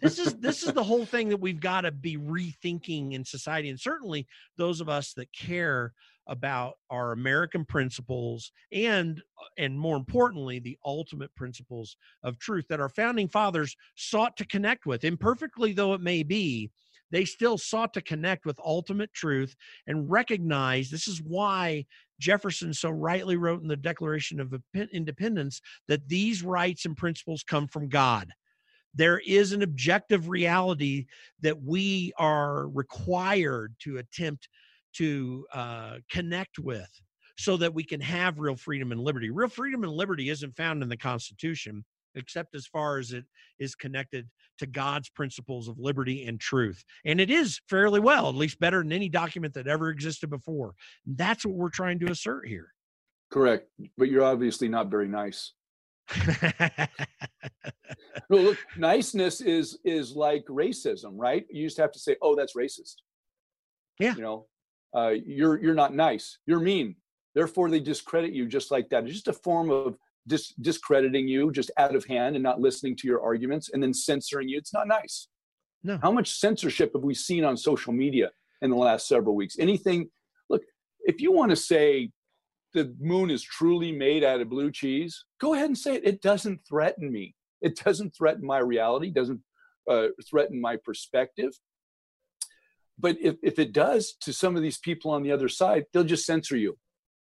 this 0.00 0.18
is 0.18 0.34
this 0.36 0.62
is 0.62 0.72
the 0.72 0.84
whole 0.84 1.04
thing 1.04 1.28
that 1.28 1.40
we've 1.40 1.60
got 1.60 1.80
to 1.80 1.90
be 1.90 2.16
rethinking 2.16 3.14
in 3.14 3.24
society 3.24 3.68
and 3.68 3.80
certainly 3.80 4.24
those 4.56 4.80
of 4.80 4.88
us 4.88 5.12
that 5.14 5.32
care 5.32 5.92
about 6.26 6.74
our 6.90 7.12
American 7.12 7.64
principles 7.64 8.52
and 8.72 9.20
uh, 9.40 9.44
and 9.58 9.78
more 9.78 9.96
importantly 9.96 10.58
the 10.58 10.78
ultimate 10.84 11.34
principles 11.34 11.96
of 12.22 12.38
truth 12.38 12.66
that 12.68 12.80
our 12.80 12.88
founding 12.88 13.28
fathers 13.28 13.76
sought 13.94 14.36
to 14.36 14.46
connect 14.46 14.86
with. 14.86 15.04
Imperfectly 15.04 15.72
though 15.72 15.94
it 15.94 16.00
may 16.00 16.22
be 16.22 16.70
they 17.10 17.24
still 17.24 17.56
sought 17.56 17.94
to 17.94 18.00
connect 18.00 18.44
with 18.46 18.58
ultimate 18.64 19.12
truth 19.12 19.54
and 19.86 20.10
recognize 20.10 20.90
this 20.90 21.06
is 21.06 21.22
why 21.22 21.84
Jefferson 22.18 22.72
so 22.72 22.90
rightly 22.90 23.36
wrote 23.36 23.62
in 23.62 23.68
the 23.68 23.76
Declaration 23.76 24.40
of 24.40 24.54
Independence 24.92 25.60
that 25.88 26.08
these 26.08 26.42
rights 26.42 26.84
and 26.84 26.96
principles 26.96 27.44
come 27.44 27.68
from 27.68 27.88
God. 27.88 28.32
There 28.94 29.20
is 29.26 29.52
an 29.52 29.62
objective 29.62 30.28
reality 30.28 31.06
that 31.42 31.62
we 31.62 32.12
are 32.18 32.68
required 32.68 33.76
to 33.80 33.98
attempt 33.98 34.48
to 34.98 35.46
uh, 35.52 35.96
connect 36.10 36.58
with 36.58 36.90
so 37.38 37.56
that 37.56 37.74
we 37.74 37.84
can 37.84 38.00
have 38.00 38.38
real 38.38 38.56
freedom 38.56 38.92
and 38.92 39.00
liberty. 39.00 39.30
Real 39.30 39.48
freedom 39.48 39.84
and 39.84 39.92
liberty 39.92 40.30
isn't 40.30 40.56
found 40.56 40.82
in 40.82 40.88
the 40.88 40.96
Constitution, 40.96 41.84
except 42.14 42.54
as 42.54 42.66
far 42.66 42.98
as 42.98 43.12
it 43.12 43.24
is 43.58 43.74
connected 43.74 44.28
to 44.58 44.66
God's 44.66 45.10
principles 45.10 45.68
of 45.68 45.78
liberty 45.78 46.24
and 46.24 46.40
truth. 46.40 46.82
And 47.04 47.20
it 47.20 47.30
is 47.30 47.60
fairly 47.68 48.00
well, 48.00 48.28
at 48.28 48.34
least 48.34 48.58
better 48.58 48.78
than 48.78 48.92
any 48.92 49.08
document 49.08 49.54
that 49.54 49.66
ever 49.66 49.90
existed 49.90 50.30
before. 50.30 50.74
That's 51.04 51.44
what 51.44 51.56
we're 51.56 51.68
trying 51.68 51.98
to 52.00 52.10
assert 52.10 52.48
here. 52.48 52.72
Correct. 53.30 53.68
But 53.98 54.08
you're 54.08 54.24
obviously 54.24 54.68
not 54.68 54.90
very 54.90 55.08
nice. 55.08 55.52
no, 58.30 58.38
look, 58.38 58.58
niceness 58.76 59.40
is 59.40 59.78
is 59.84 60.14
like 60.14 60.44
racism, 60.46 61.14
right? 61.16 61.44
You 61.50 61.66
just 61.66 61.78
have 61.78 61.90
to 61.90 61.98
say, 61.98 62.14
"Oh, 62.22 62.36
that's 62.36 62.54
racist." 62.54 62.94
Yeah. 63.98 64.14
You 64.14 64.22
know, 64.22 64.46
uh, 64.94 65.14
you're 65.24 65.62
you're 65.62 65.74
not 65.74 65.94
nice. 65.94 66.38
You're 66.46 66.60
mean. 66.60 66.96
Therefore 67.34 67.70
they 67.70 67.80
discredit 67.80 68.32
you 68.32 68.46
just 68.46 68.70
like 68.70 68.88
that. 68.90 69.04
It's 69.04 69.12
just 69.12 69.28
a 69.28 69.32
form 69.32 69.70
of 69.70 69.96
dis- 70.26 70.54
discrediting 70.60 71.28
you 71.28 71.52
just 71.52 71.70
out 71.78 71.94
of 71.94 72.04
hand 72.06 72.34
and 72.36 72.42
not 72.42 72.60
listening 72.60 72.96
to 72.96 73.08
your 73.08 73.22
arguments 73.22 73.70
and 73.72 73.82
then 73.82 73.92
censoring 73.92 74.48
you. 74.48 74.58
It's 74.58 74.72
not 74.72 74.88
nice. 74.88 75.28
No. 75.82 75.98
How 76.02 76.10
much 76.10 76.38
censorship 76.38 76.92
have 76.94 77.04
we 77.04 77.14
seen 77.14 77.44
on 77.44 77.56
social 77.56 77.92
media 77.92 78.30
in 78.62 78.70
the 78.70 78.76
last 78.76 79.06
several 79.06 79.36
weeks? 79.36 79.56
Anything 79.58 80.08
look 80.48 80.62
if 81.00 81.20
you 81.20 81.32
want 81.32 81.50
to 81.50 81.56
say 81.56 82.10
the 82.74 82.94
moon 83.00 83.30
is 83.30 83.42
truly 83.42 83.92
made 83.92 84.24
out 84.24 84.40
of 84.40 84.50
blue 84.50 84.70
cheese 84.70 85.24
go 85.40 85.54
ahead 85.54 85.66
and 85.66 85.78
say 85.78 85.94
it. 85.94 86.06
It 86.06 86.22
doesn't 86.22 86.60
threaten 86.68 87.10
me. 87.10 87.34
It 87.62 87.80
doesn't 87.84 88.14
threaten 88.16 88.46
my 88.46 88.58
reality 88.58 89.10
doesn't 89.10 89.40
uh, 89.90 90.08
threaten 90.28 90.60
my 90.60 90.76
perspective 90.84 91.52
but 92.98 93.16
if, 93.20 93.36
if 93.42 93.58
it 93.58 93.72
does 93.72 94.14
to 94.22 94.32
some 94.32 94.56
of 94.56 94.62
these 94.62 94.78
people 94.78 95.10
on 95.10 95.22
the 95.22 95.32
other 95.32 95.48
side, 95.48 95.84
they'll 95.92 96.04
just 96.04 96.26
censor 96.26 96.56
you, 96.56 96.78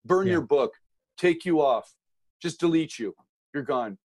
burn 0.05 0.27
yeah. 0.27 0.33
your 0.33 0.41
book, 0.41 0.73
take 1.17 1.45
you 1.45 1.61
off, 1.61 1.93
just 2.41 2.59
delete 2.59 2.99
you. 2.99 3.13
You're 3.53 3.63
gone. 3.63 3.97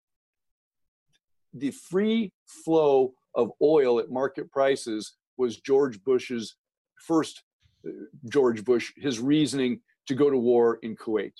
The 1.53 1.72
free 1.72 2.32
flow 2.45 3.13
of 3.34 3.51
oil 3.61 3.99
at 3.99 4.11
market 4.11 4.51
prices 4.51 5.13
was 5.38 5.57
George 5.57 6.03
Bush's 6.03 6.55
first, 7.01 7.43
uh, 7.88 7.91
George 8.30 8.63
Bush, 8.63 8.93
his 8.97 9.20
reasoning 9.20 9.82
to 10.07 10.16
go 10.16 10.30
to 10.30 10.38
war 10.38 10.80
in 10.84 10.95
Kuwait. 10.95 11.34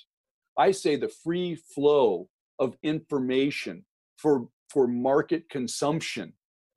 I 0.58 0.70
say 0.72 0.96
the 0.96 1.08
free 1.08 1.54
flow 1.54 2.28
of 2.58 2.76
information 2.82 3.84
for, 4.16 4.48
for 4.70 4.86
market 4.86 5.48
consumption 5.50 6.32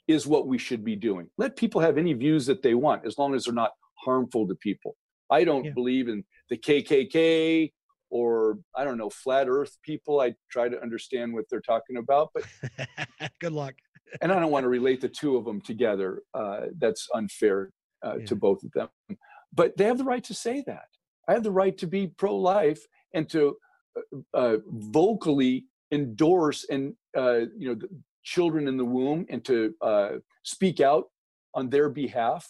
is 0.09 0.25
what 0.25 0.47
we 0.47 0.57
should 0.57 0.83
be 0.83 0.95
doing. 0.95 1.29
Let 1.37 1.55
people 1.55 1.79
have 1.79 1.99
any 1.99 2.13
views 2.13 2.47
that 2.47 2.63
they 2.63 2.73
want 2.73 3.05
as 3.05 3.19
long 3.19 3.35
as 3.35 3.45
they're 3.45 3.53
not 3.53 3.73
harmful 4.03 4.47
to 4.47 4.55
people. 4.55 4.97
I 5.29 5.43
don't 5.43 5.65
yeah. 5.65 5.71
believe 5.71 6.09
in 6.09 6.23
the 6.49 6.57
KKK 6.57 7.71
or 8.09 8.57
I 8.75 8.83
don't 8.83 8.97
know 8.97 9.11
flat 9.11 9.47
earth 9.47 9.77
people. 9.83 10.19
I 10.19 10.33
try 10.49 10.67
to 10.67 10.81
understand 10.81 11.31
what 11.31 11.45
they're 11.47 11.61
talking 11.61 11.97
about, 11.97 12.31
but 12.33 12.43
good 13.39 13.53
luck. 13.53 13.75
and 14.21 14.31
I 14.31 14.39
don't 14.39 14.49
want 14.49 14.63
to 14.63 14.69
relate 14.69 14.99
the 14.99 15.09
two 15.09 15.37
of 15.37 15.45
them 15.45 15.61
together. 15.61 16.23
Uh, 16.33 16.61
that's 16.79 17.07
unfair 17.13 17.69
uh, 18.03 18.17
yeah. 18.17 18.25
to 18.25 18.35
both 18.35 18.63
of 18.63 18.71
them. 18.71 18.89
But 19.53 19.77
they 19.77 19.83
have 19.83 19.99
the 19.99 20.03
right 20.03 20.23
to 20.23 20.33
say 20.33 20.63
that. 20.65 20.87
I 21.27 21.33
have 21.33 21.43
the 21.43 21.51
right 21.51 21.77
to 21.77 21.85
be 21.85 22.07
pro-life 22.07 22.81
and 23.13 23.29
to 23.29 23.57
uh, 23.95 24.17
uh 24.33 24.57
vocally 24.67 25.65
endorse 25.91 26.65
and 26.69 26.93
uh, 27.15 27.41
you 27.57 27.75
know 27.75 27.87
children 28.29 28.67
in 28.67 28.77
the 28.77 28.85
womb 28.85 29.25
and 29.29 29.43
to 29.43 29.73
uh, 29.81 30.09
speak 30.43 30.79
out 30.79 31.05
on 31.55 31.69
their 31.69 31.89
behalf. 31.89 32.47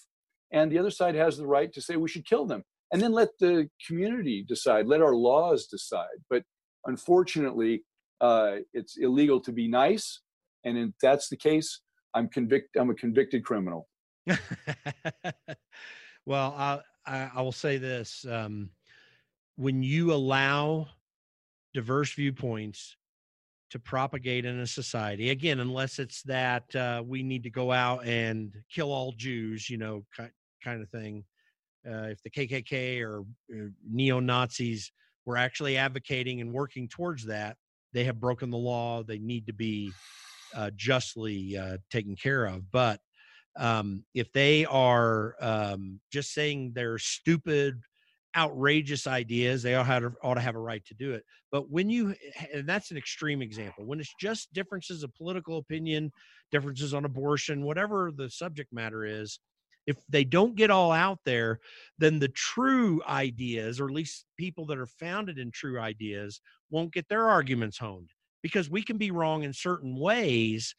And 0.52 0.70
the 0.70 0.78
other 0.78 0.92
side 0.92 1.16
has 1.16 1.38
the 1.38 1.48
right 1.48 1.72
to 1.74 1.82
say 1.82 1.96
we 1.96 2.10
should 2.10 2.28
kill 2.28 2.46
them. 2.46 2.64
And 2.92 3.02
then 3.02 3.14
let 3.14 3.30
the 3.40 3.70
community 3.88 4.44
decide, 4.48 4.88
let 4.88 5.02
our 5.02 5.16
laws 5.16 5.68
decide. 5.68 6.20
But 6.30 6.44
unfortunately, 6.86 7.84
uh, 8.20 8.58
it's 8.74 8.98
illegal 8.98 9.40
to 9.42 9.54
be 9.54 9.68
nice. 9.70 10.22
And 10.66 10.78
if 10.78 10.90
that's 11.02 11.30
the 11.30 11.38
case, 11.38 11.82
I'm 12.14 12.28
convict. 12.28 12.76
I'm 12.76 12.90
a 12.90 12.96
convicted 12.96 13.46
criminal. 13.46 13.88
well, 16.26 16.54
I, 16.58 16.80
I, 17.06 17.32
I 17.36 17.42
will 17.42 17.54
say 17.54 17.78
this: 17.78 18.26
um, 18.30 18.72
when 19.56 19.84
you 19.84 20.12
allow 20.12 20.88
diverse 21.74 22.14
viewpoints 22.14 22.98
to 23.72 23.80
propagate 23.80 24.46
in 24.46 24.60
a 24.60 24.68
society. 24.68 25.30
Again 25.30 25.60
unless 25.60 26.00
it's 26.00 26.22
that 26.24 26.76
uh, 26.76 27.04
we 27.06 27.24
need 27.24 27.44
to 27.44 27.50
go 27.50 27.72
out 27.72 28.06
and 28.06 28.54
kill 28.74 28.92
all 28.92 29.14
jews 29.14 29.70
you 29.70 29.78
know 29.78 30.04
kind 30.64 30.82
of 30.82 30.90
thing 30.90 31.24
uh, 31.90 32.08
if 32.08 32.22
the 32.24 32.30
kkk 32.30 33.02
or 33.02 33.24
uh, 33.54 33.68
neo-nazis 33.90 34.92
were 35.26 35.38
actually 35.38 35.78
advocating 35.78 36.42
and 36.42 36.52
working 36.52 36.88
towards 36.88 37.26
that 37.26 37.56
they 37.94 38.04
have 38.04 38.20
broken 38.20 38.50
the 38.50 38.58
law 38.58 39.02
they 39.04 39.20
need 39.20 39.48
to 39.48 39.54
be 39.54 39.92
uh, 40.56 40.72
justly 40.76 41.58
uh, 41.58 41.78
taken 41.92 42.16
care 42.16 42.46
of. 42.46 42.72
But 42.72 43.00
um, 43.58 44.04
if 44.14 44.32
they 44.32 44.66
are 44.66 45.36
um, 45.42 46.00
just 46.12 46.34
saying 46.34 46.72
they're 46.74 46.98
stupid 46.98 47.82
outrageous 48.38 49.08
ideas 49.08 49.64
they 49.64 49.76
all 49.76 49.84
have, 49.84 50.14
ought 50.24 50.36
to 50.36 50.42
have 50.42 50.56
a 50.56 50.60
right 50.60 50.86
to 50.86 50.94
do 50.94 51.14
it. 51.14 51.24
But 51.52 51.70
when 51.70 51.90
you 51.90 52.16
eh, 52.38 52.46
and 52.54 52.68
that's 52.68 52.92
an 52.92 52.98
extreme 52.98 53.42
example 53.42 53.86
when 53.86 54.00
it's 54.00 54.14
just 54.20 54.54
differences 54.54 55.04
of 55.04 55.16
political 55.16 55.58
opinion 55.58 56.12
differences 56.52 56.94
on 56.94 57.06
abortion 57.06 57.64
whatever 57.64 58.12
the 58.16 58.30
subject 58.30 58.72
matter 58.72 59.06
is 59.06 59.40
if 59.88 59.98
they 60.10 60.24
don't 60.24 60.56
get 60.56 60.70
all 60.70 60.92
out 60.92 61.20
there 61.26 61.60
then 61.98 62.20
the 62.20 62.28
true 62.30 63.02
ideas 63.08 63.80
or 63.80 63.86
at 63.86 63.94
least 63.94 64.26
people 64.38 64.66
that 64.68 64.78
are 64.78 64.86
founded 64.86 65.40
in 65.40 65.52
true 65.52 65.80
ideas 65.80 66.42
won't 66.70 66.94
get 66.94 67.08
their 67.10 67.28
arguments 67.28 67.78
honed. 67.78 68.12
Because 68.42 68.70
we 68.70 68.84
can 68.84 68.98
be 68.98 69.12
wrong 69.12 69.44
in 69.44 69.52
certain 69.52 70.00
ways 70.00 70.74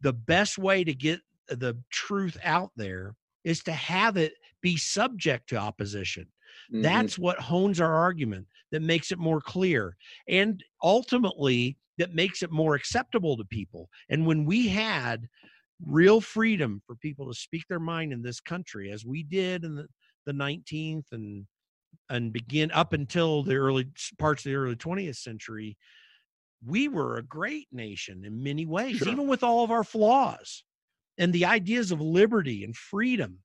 the 0.00 0.12
best 0.12 0.58
way 0.58 0.82
to 0.84 0.94
get 0.94 1.20
the 1.48 1.76
truth 1.90 2.36
out 2.42 2.70
there 2.76 3.14
is 3.44 3.62
to 3.62 3.72
have 3.72 4.16
it 4.16 4.34
be 4.62 4.76
subject 4.76 5.48
to 5.48 5.56
opposition 5.56 6.26
Mm-hmm. 6.72 6.82
That's 6.82 7.18
what 7.18 7.38
hones 7.38 7.80
our 7.80 7.94
argument. 7.94 8.46
that 8.72 8.82
makes 8.82 9.12
it 9.12 9.18
more 9.18 9.40
clear 9.40 9.96
and 10.28 10.62
ultimately 10.82 11.76
that 11.98 12.14
makes 12.14 12.42
it 12.42 12.50
more 12.50 12.74
acceptable 12.74 13.36
to 13.36 13.44
people. 13.44 13.88
And 14.08 14.26
when 14.26 14.44
we 14.44 14.68
had 14.68 15.28
real 15.84 16.20
freedom 16.20 16.82
for 16.86 16.96
people 16.96 17.26
to 17.28 17.38
speak 17.38 17.62
their 17.68 17.80
mind 17.80 18.12
in 18.12 18.22
this 18.22 18.40
country, 18.40 18.90
as 18.90 19.04
we 19.04 19.22
did 19.22 19.64
in 19.64 19.76
the, 19.76 19.86
the 20.26 20.32
19th 20.32 21.04
and 21.12 21.46
and 22.10 22.32
begin 22.32 22.70
up 22.72 22.92
until 22.92 23.42
the 23.42 23.54
early 23.54 23.86
parts 24.18 24.44
of 24.44 24.50
the 24.50 24.56
early 24.56 24.76
20th 24.76 25.16
century, 25.16 25.76
we 26.66 26.88
were 26.88 27.16
a 27.16 27.22
great 27.22 27.68
nation 27.72 28.24
in 28.24 28.42
many 28.42 28.66
ways, 28.66 28.96
sure. 28.96 29.08
even 29.08 29.26
with 29.28 29.42
all 29.42 29.64
of 29.64 29.70
our 29.70 29.84
flaws. 29.84 30.64
And 31.18 31.32
the 31.32 31.44
ideas 31.44 31.92
of 31.92 32.00
liberty 32.00 32.64
and 32.64 32.76
freedom 32.76 33.38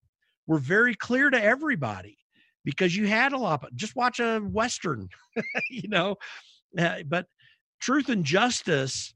were 0.47 0.57
very 0.57 0.95
clear 0.95 1.29
to 1.29 1.41
everybody 1.41 2.17
because 2.63 2.95
you 2.95 3.07
had 3.07 3.33
a 3.33 3.37
lot. 3.37 3.65
Just 3.75 3.95
watch 3.95 4.19
a 4.19 4.39
Western, 4.39 5.09
you 5.69 5.89
know. 5.89 6.15
Uh, 6.77 6.99
but 7.07 7.25
truth 7.79 8.09
and 8.09 8.23
justice 8.23 9.13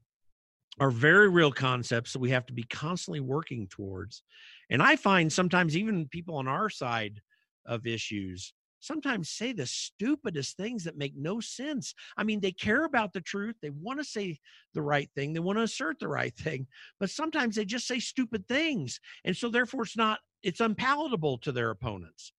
are 0.80 0.90
very 0.90 1.28
real 1.28 1.52
concepts 1.52 2.12
that 2.12 2.18
we 2.18 2.30
have 2.30 2.46
to 2.46 2.52
be 2.52 2.64
constantly 2.64 3.20
working 3.20 3.68
towards. 3.68 4.22
And 4.70 4.82
I 4.82 4.96
find 4.96 5.32
sometimes 5.32 5.76
even 5.76 6.08
people 6.08 6.36
on 6.36 6.48
our 6.48 6.68
side 6.68 7.20
of 7.66 7.86
issues 7.86 8.52
sometimes 8.84 9.30
say 9.30 9.52
the 9.52 9.66
stupidest 9.66 10.56
things 10.56 10.84
that 10.84 10.98
make 10.98 11.14
no 11.16 11.40
sense. 11.40 11.94
I 12.16 12.24
mean, 12.24 12.40
they 12.40 12.52
care 12.52 12.84
about 12.84 13.12
the 13.12 13.20
truth, 13.20 13.56
they 13.62 13.70
want 13.70 13.98
to 13.98 14.04
say 14.04 14.38
the 14.74 14.82
right 14.82 15.08
thing, 15.14 15.32
they 15.32 15.40
want 15.40 15.58
to 15.58 15.62
assert 15.62 15.98
the 15.98 16.08
right 16.08 16.34
thing, 16.38 16.66
but 17.00 17.10
sometimes 17.10 17.56
they 17.56 17.64
just 17.64 17.86
say 17.86 17.98
stupid 17.98 18.46
things. 18.46 19.00
And 19.24 19.36
so 19.36 19.48
therefore 19.48 19.82
it's 19.82 19.96
not 19.96 20.20
it's 20.42 20.60
unpalatable 20.60 21.38
to 21.38 21.52
their 21.52 21.70
opponents. 21.70 22.32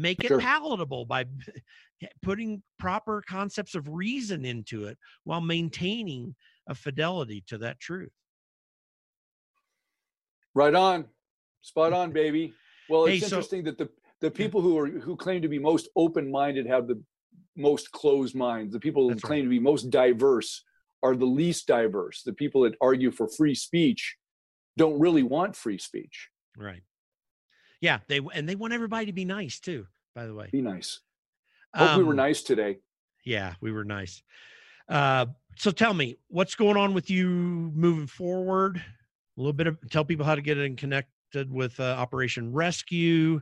Make 0.00 0.24
it 0.24 0.28
sure. 0.28 0.40
palatable 0.40 1.04
by 1.04 1.26
putting 2.22 2.62
proper 2.78 3.22
concepts 3.28 3.74
of 3.74 3.86
reason 3.88 4.46
into 4.46 4.86
it 4.86 4.96
while 5.24 5.42
maintaining 5.42 6.34
a 6.66 6.74
fidelity 6.74 7.44
to 7.48 7.58
that 7.58 7.78
truth. 7.78 8.12
Right 10.54 10.74
on. 10.74 11.04
Spot 11.60 11.92
on, 11.92 12.12
baby. 12.22 12.54
Well, 12.88 13.04
it's 13.04 13.20
hey, 13.20 13.26
interesting 13.26 13.64
that 13.64 13.76
the 13.76 13.90
the 14.20 14.30
people 14.30 14.62
who 14.62 14.78
are 14.78 14.86
who 14.86 15.16
claim 15.16 15.42
to 15.42 15.48
be 15.48 15.58
most 15.58 15.88
open-minded 15.96 16.66
have 16.66 16.88
the 16.88 17.02
most 17.56 17.90
closed 17.92 18.34
minds. 18.34 18.72
The 18.72 18.80
people 18.80 19.08
who 19.08 19.16
claim 19.16 19.40
right. 19.40 19.44
to 19.44 19.50
be 19.50 19.58
most 19.58 19.90
diverse 19.90 20.64
are 21.02 21.14
the 21.14 21.26
least 21.26 21.66
diverse. 21.66 22.22
The 22.22 22.32
people 22.32 22.62
that 22.62 22.74
argue 22.80 23.10
for 23.10 23.28
free 23.28 23.54
speech 23.54 24.16
don't 24.78 24.98
really 24.98 25.22
want 25.22 25.56
free 25.56 25.78
speech. 25.78 26.28
Right. 26.56 26.82
Yeah, 27.80 27.98
they 28.08 28.20
and 28.34 28.48
they 28.48 28.54
want 28.54 28.72
everybody 28.72 29.06
to 29.06 29.12
be 29.12 29.24
nice 29.24 29.60
too, 29.60 29.86
by 30.14 30.26
the 30.26 30.34
way. 30.34 30.48
Be 30.52 30.60
nice. 30.60 31.00
Hope 31.74 31.90
um, 31.90 31.98
we 31.98 32.04
were 32.04 32.12
um, 32.12 32.16
nice 32.16 32.42
today. 32.42 32.78
Yeah, 33.24 33.54
we 33.60 33.72
were 33.72 33.84
nice. 33.84 34.22
Uh, 34.88 35.26
so 35.56 35.70
tell 35.70 35.94
me, 35.94 36.16
what's 36.28 36.54
going 36.54 36.76
on 36.76 36.94
with 36.94 37.10
you 37.10 37.28
moving 37.28 38.06
forward? 38.06 38.76
A 38.76 39.40
little 39.40 39.52
bit 39.52 39.66
of 39.66 39.78
tell 39.90 40.04
people 40.04 40.26
how 40.26 40.34
to 40.34 40.42
get 40.42 40.58
in 40.58 40.76
connected 40.76 41.50
with 41.50 41.78
uh, 41.78 41.94
Operation 41.98 42.52
Rescue, 42.52 43.40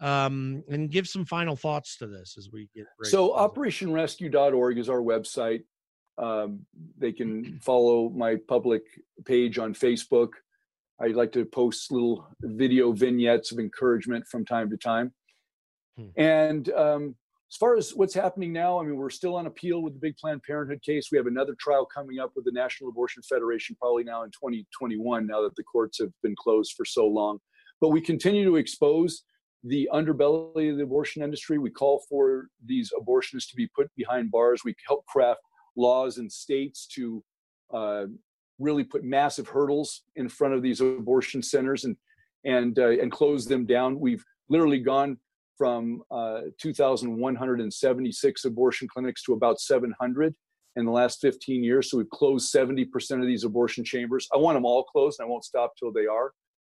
um, 0.00 0.62
and 0.68 0.90
give 0.90 1.08
some 1.08 1.24
final 1.24 1.56
thoughts 1.56 1.96
to 1.98 2.06
this 2.06 2.36
as 2.36 2.50
we 2.52 2.68
get. 2.74 2.86
So, 3.04 3.30
OperationRescue.org 3.30 4.78
is 4.78 4.88
our 4.88 5.00
website. 5.00 5.62
Um, 6.18 6.66
they 6.98 7.12
can 7.12 7.58
follow 7.60 8.08
my 8.10 8.36
public 8.48 8.82
page 9.24 9.58
on 9.58 9.74
Facebook. 9.74 10.30
I 11.00 11.08
like 11.08 11.32
to 11.32 11.44
post 11.44 11.92
little 11.92 12.26
video 12.42 12.92
vignettes 12.92 13.52
of 13.52 13.58
encouragement 13.58 14.26
from 14.26 14.44
time 14.44 14.68
to 14.70 14.76
time. 14.76 15.12
Hmm. 15.96 16.08
And 16.16 16.72
um, 16.72 17.16
as 17.50 17.56
far 17.56 17.76
as 17.76 17.92
what's 17.94 18.14
happening 18.14 18.52
now, 18.52 18.78
I 18.78 18.84
mean, 18.84 18.96
we're 18.96 19.10
still 19.10 19.36
on 19.36 19.46
appeal 19.46 19.82
with 19.82 19.94
the 19.94 20.00
big 20.00 20.16
Planned 20.16 20.42
Parenthood 20.42 20.82
case. 20.82 21.08
We 21.10 21.18
have 21.18 21.26
another 21.26 21.54
trial 21.58 21.86
coming 21.86 22.18
up 22.18 22.32
with 22.36 22.44
the 22.44 22.52
National 22.52 22.90
Abortion 22.90 23.22
Federation, 23.22 23.76
probably 23.80 24.04
now 24.04 24.22
in 24.24 24.30
2021, 24.30 25.26
now 25.26 25.42
that 25.42 25.56
the 25.56 25.62
courts 25.62 25.98
have 25.98 26.10
been 26.22 26.36
closed 26.36 26.74
for 26.76 26.84
so 26.84 27.06
long. 27.06 27.38
But 27.80 27.88
we 27.88 28.00
continue 28.00 28.44
to 28.44 28.56
expose 28.56 29.22
the 29.64 29.88
underbelly 29.92 30.70
of 30.70 30.76
the 30.76 30.82
abortion 30.82 31.22
industry. 31.22 31.58
We 31.58 31.70
call 31.70 32.04
for 32.08 32.48
these 32.64 32.92
abortionists 32.98 33.48
to 33.50 33.56
be 33.56 33.68
put 33.74 33.90
behind 33.96 34.30
bars. 34.30 34.62
We 34.64 34.74
help 34.86 35.06
craft 35.06 35.40
laws 35.76 36.18
in 36.18 36.28
states 36.28 36.86
to 36.88 37.24
uh, 37.72 38.06
really 38.58 38.84
put 38.84 39.04
massive 39.04 39.48
hurdles 39.48 40.02
in 40.16 40.28
front 40.28 40.54
of 40.54 40.62
these 40.62 40.80
abortion 40.80 41.42
centers 41.42 41.84
and 41.84 41.96
and 42.44 42.78
uh, 42.78 42.90
and 42.90 43.10
close 43.10 43.46
them 43.46 43.66
down. 43.66 43.98
We've 43.98 44.24
literally 44.48 44.80
gone 44.80 45.18
from 45.56 46.02
uh, 46.10 46.42
2,176 46.60 48.44
abortion 48.44 48.88
clinics 48.88 49.22
to 49.24 49.32
about 49.32 49.58
700 49.60 50.34
in 50.76 50.84
the 50.84 50.92
last 50.92 51.20
15 51.20 51.64
years. 51.64 51.90
So 51.90 51.98
we've 51.98 52.08
closed 52.10 52.54
70% 52.54 52.86
of 53.20 53.26
these 53.26 53.42
abortion 53.42 53.84
chambers. 53.84 54.28
I 54.32 54.38
want 54.38 54.54
them 54.54 54.64
all 54.64 54.84
closed, 54.84 55.18
and 55.18 55.26
I 55.26 55.28
won't 55.28 55.44
stop 55.44 55.72
till 55.76 55.92
they 55.92 56.06
are. 56.06 56.32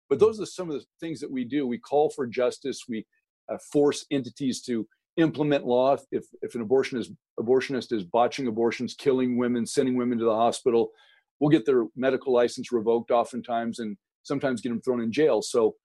But 0.10 0.20
those 0.20 0.42
are 0.42 0.46
some 0.46 0.70
of 0.70 0.76
the 0.76 0.86
things 1.00 1.22
that 1.22 1.32
we 1.32 1.46
do. 1.46 1.66
We 1.66 1.78
call 1.78 2.10
for 2.10 2.28
justice. 2.28 2.82
We 2.90 3.06
uh, 3.50 3.58
force 3.72 4.06
entities 4.12 4.62
to 4.64 4.86
implement 5.18 5.66
law. 5.66 5.96
If, 6.12 6.26
if 6.42 6.54
an 6.56 6.62
abortion 6.62 7.00
is, 7.00 7.12
abortionist 7.40 7.94
is 7.94 8.04
botching 8.04 8.48
abortions, 8.48 8.94
killing 8.94 9.38
women, 9.38 9.66
sending 9.66 9.96
women 9.96 10.18
to 10.18 10.26
the 10.26 10.36
hospital, 10.36 10.92
we'll 11.40 11.50
get 11.50 11.66
their 11.66 11.86
medical 11.96 12.34
license 12.34 12.72
revoked 12.72 13.12
oftentimes 13.12 13.80
and 13.80 13.98
sometimes 14.24 14.62
get 14.62 14.70
them 14.70 14.82
thrown 14.82 15.02
in 15.02 15.12
jail. 15.12 15.42
So 15.42 15.76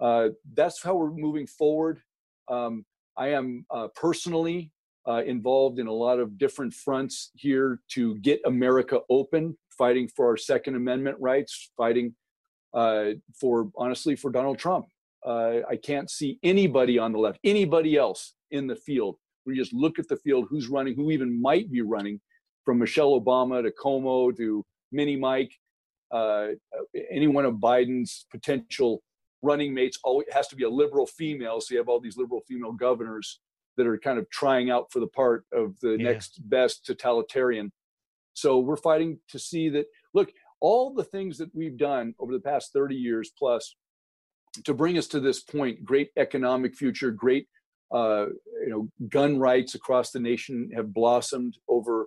uh, 0.00 0.28
that's 0.54 0.82
how 0.82 0.94
we're 0.94 1.10
moving 1.10 1.46
forward. 1.46 2.00
Um, 2.48 2.84
I 3.16 3.28
am 3.28 3.66
uh, 3.70 3.88
personally 3.94 4.72
uh, 5.08 5.22
involved 5.24 5.78
in 5.78 5.86
a 5.86 5.92
lot 5.92 6.18
of 6.18 6.38
different 6.38 6.74
fronts 6.74 7.30
here 7.34 7.80
to 7.92 8.16
get 8.18 8.40
America 8.44 9.00
open, 9.08 9.56
fighting 9.76 10.08
for 10.08 10.26
our 10.26 10.36
Second 10.36 10.74
Amendment 10.76 11.16
rights, 11.20 11.70
fighting 11.76 12.14
uh, 12.74 13.10
for, 13.38 13.70
honestly, 13.76 14.16
for 14.16 14.30
Donald 14.30 14.58
Trump. 14.58 14.86
Uh, 15.24 15.58
I 15.68 15.76
can't 15.76 16.10
see 16.10 16.38
anybody 16.42 16.98
on 16.98 17.12
the 17.12 17.18
left, 17.18 17.40
anybody 17.44 17.96
else 17.96 18.34
in 18.50 18.66
the 18.66 18.76
field. 18.76 19.16
You 19.46 19.56
just 19.56 19.72
look 19.72 19.98
at 19.98 20.08
the 20.08 20.16
field, 20.16 20.46
who's 20.48 20.68
running, 20.68 20.94
who 20.94 21.10
even 21.10 21.40
might 21.40 21.70
be 21.70 21.80
running, 21.80 22.20
from 22.64 22.78
Michelle 22.78 23.20
Obama 23.20 23.62
to 23.62 23.70
Cuomo 23.70 24.36
to 24.36 24.64
Mini 24.92 25.16
Mike, 25.16 25.52
uh, 26.10 26.48
any 27.10 27.26
one 27.26 27.44
of 27.44 27.54
Biden's 27.54 28.26
potential 28.30 29.02
running 29.42 29.72
mates 29.72 29.98
always 30.04 30.26
has 30.32 30.48
to 30.48 30.56
be 30.56 30.64
a 30.64 30.70
liberal 30.70 31.06
female. 31.06 31.60
So 31.60 31.74
you 31.74 31.78
have 31.78 31.88
all 31.88 32.00
these 32.00 32.16
liberal 32.16 32.42
female 32.46 32.72
governors 32.72 33.40
that 33.76 33.86
are 33.86 33.98
kind 33.98 34.18
of 34.18 34.28
trying 34.30 34.70
out 34.70 34.86
for 34.90 35.00
the 35.00 35.06
part 35.06 35.44
of 35.52 35.78
the 35.80 35.92
yeah. 35.92 36.12
next 36.12 36.40
best 36.48 36.84
totalitarian. 36.84 37.72
So 38.34 38.58
we're 38.58 38.76
fighting 38.76 39.18
to 39.28 39.38
see 39.38 39.68
that. 39.70 39.86
Look, 40.12 40.32
all 40.60 40.92
the 40.92 41.04
things 41.04 41.38
that 41.38 41.54
we've 41.54 41.78
done 41.78 42.14
over 42.18 42.32
the 42.32 42.40
past 42.40 42.72
30 42.72 42.94
years 42.94 43.30
plus 43.38 43.74
to 44.64 44.74
bring 44.74 44.98
us 44.98 45.06
to 45.08 45.20
this 45.20 45.40
point 45.40 45.84
great 45.84 46.10
economic 46.16 46.74
future 46.74 47.10
great 47.10 47.46
uh, 47.92 48.26
you 48.62 48.68
know 48.68 48.88
gun 49.08 49.38
rights 49.38 49.74
across 49.74 50.10
the 50.10 50.20
nation 50.20 50.70
have 50.74 50.92
blossomed 50.92 51.56
over 51.68 52.06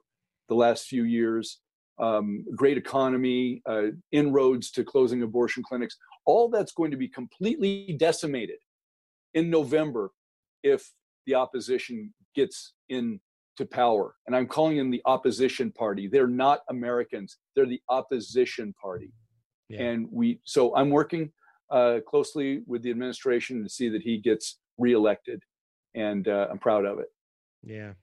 the 0.49 0.55
last 0.55 0.85
few 0.85 1.03
years 1.03 1.59
um, 1.99 2.43
great 2.55 2.77
economy 2.77 3.61
uh, 3.65 3.87
inroads 4.11 4.71
to 4.71 4.83
closing 4.83 5.21
abortion 5.21 5.63
clinics 5.63 5.97
all 6.25 6.49
that's 6.49 6.71
going 6.71 6.91
to 6.91 6.97
be 6.97 7.07
completely 7.07 7.95
decimated 7.99 8.57
in 9.33 9.49
November 9.49 10.11
if 10.63 10.91
the 11.25 11.35
opposition 11.35 12.13
gets 12.35 12.73
into 12.89 13.19
power. 13.71 14.15
And 14.25 14.35
I'm 14.35 14.47
calling 14.47 14.77
them 14.77 14.89
the 14.89 15.01
opposition 15.05 15.71
party. 15.71 16.07
They're 16.07 16.27
not 16.27 16.61
Americans, 16.69 17.37
they're 17.55 17.65
the 17.65 17.81
opposition 17.89 18.73
party. 18.81 19.11
Yeah. 19.69 19.83
And 19.83 20.07
we, 20.11 20.39
so 20.43 20.75
I'm 20.75 20.89
working 20.89 21.31
uh, 21.69 21.99
closely 22.07 22.61
with 22.67 22.83
the 22.83 22.89
administration 22.89 23.63
to 23.63 23.69
see 23.69 23.89
that 23.89 24.01
he 24.01 24.17
gets 24.17 24.59
reelected. 24.77 25.41
And 25.95 26.27
uh, 26.27 26.47
I'm 26.49 26.59
proud 26.59 26.85
of 26.85 26.99
it. 26.99 27.07
Yeah. 27.63 27.93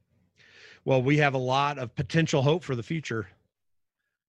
Well, 0.85 1.03
we 1.03 1.19
have 1.19 1.35
a 1.35 1.39
lot 1.39 1.79
of 1.79 1.95
potential 1.95 2.43
hope 2.43 2.65
for 2.65 2.75
the 2.75 2.83
future. 2.83 3.29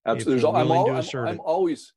Absolutely. 0.05 0.49
I'm, 0.49 0.71
all, 0.71 0.89
I'm, 0.89 1.27
I'm 1.27 1.39
always, 1.41 1.93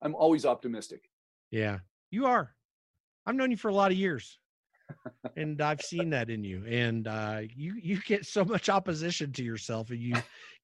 I'm 0.00 0.14
always 0.14 0.46
optimistic. 0.46 1.08
Yeah, 1.50 1.78
you 2.10 2.26
are. 2.26 2.54
I've 3.26 3.34
known 3.34 3.50
you 3.50 3.56
for 3.56 3.68
a 3.68 3.74
lot 3.74 3.90
of 3.90 3.96
years, 3.96 4.38
and 5.36 5.60
I've 5.60 5.80
seen 5.82 6.10
that 6.10 6.30
in 6.30 6.44
you. 6.44 6.64
And 6.66 7.06
uh, 7.06 7.40
you 7.54 7.74
you 7.82 8.00
get 8.02 8.26
so 8.26 8.44
much 8.44 8.68
opposition 8.68 9.32
to 9.32 9.44
yourself, 9.44 9.90
and 9.90 10.00
you 10.00 10.14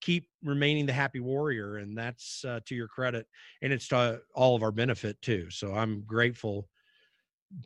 keep 0.01 0.29
remaining 0.43 0.87
the 0.87 0.93
happy 0.93 1.21
warrior, 1.21 1.77
and 1.77 1.97
that's 1.97 2.45
uh, 2.45 2.61
to 2.67 2.75
your 2.75 2.89
credit, 2.89 3.27
and 3.63 3.73
it's 3.73 3.89
to 3.89 4.21
all 4.35 4.57
of 4.57 4.63
our 4.63 4.73
benefit 4.73 5.21
too. 5.23 5.51
So 5.51 5.75
I'm 5.75 6.03
grateful. 6.03 6.69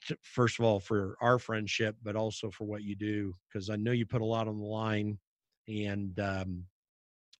To, 0.07 0.17
first 0.23 0.59
of 0.59 0.65
all, 0.65 0.79
for 0.79 1.17
our 1.21 1.39
friendship, 1.39 1.97
but 2.03 2.17
also 2.17 2.51
for 2.51 2.65
what 2.65 2.83
you 2.83 2.95
do, 2.95 3.35
because 3.49 3.69
I 3.69 3.77
know 3.77 3.91
you 3.91 4.07
put 4.07 4.23
a 4.23 4.25
lot 4.25 4.47
on 4.47 4.59
the 4.59 4.65
line, 4.65 5.19
and 5.67 6.19
um, 6.21 6.65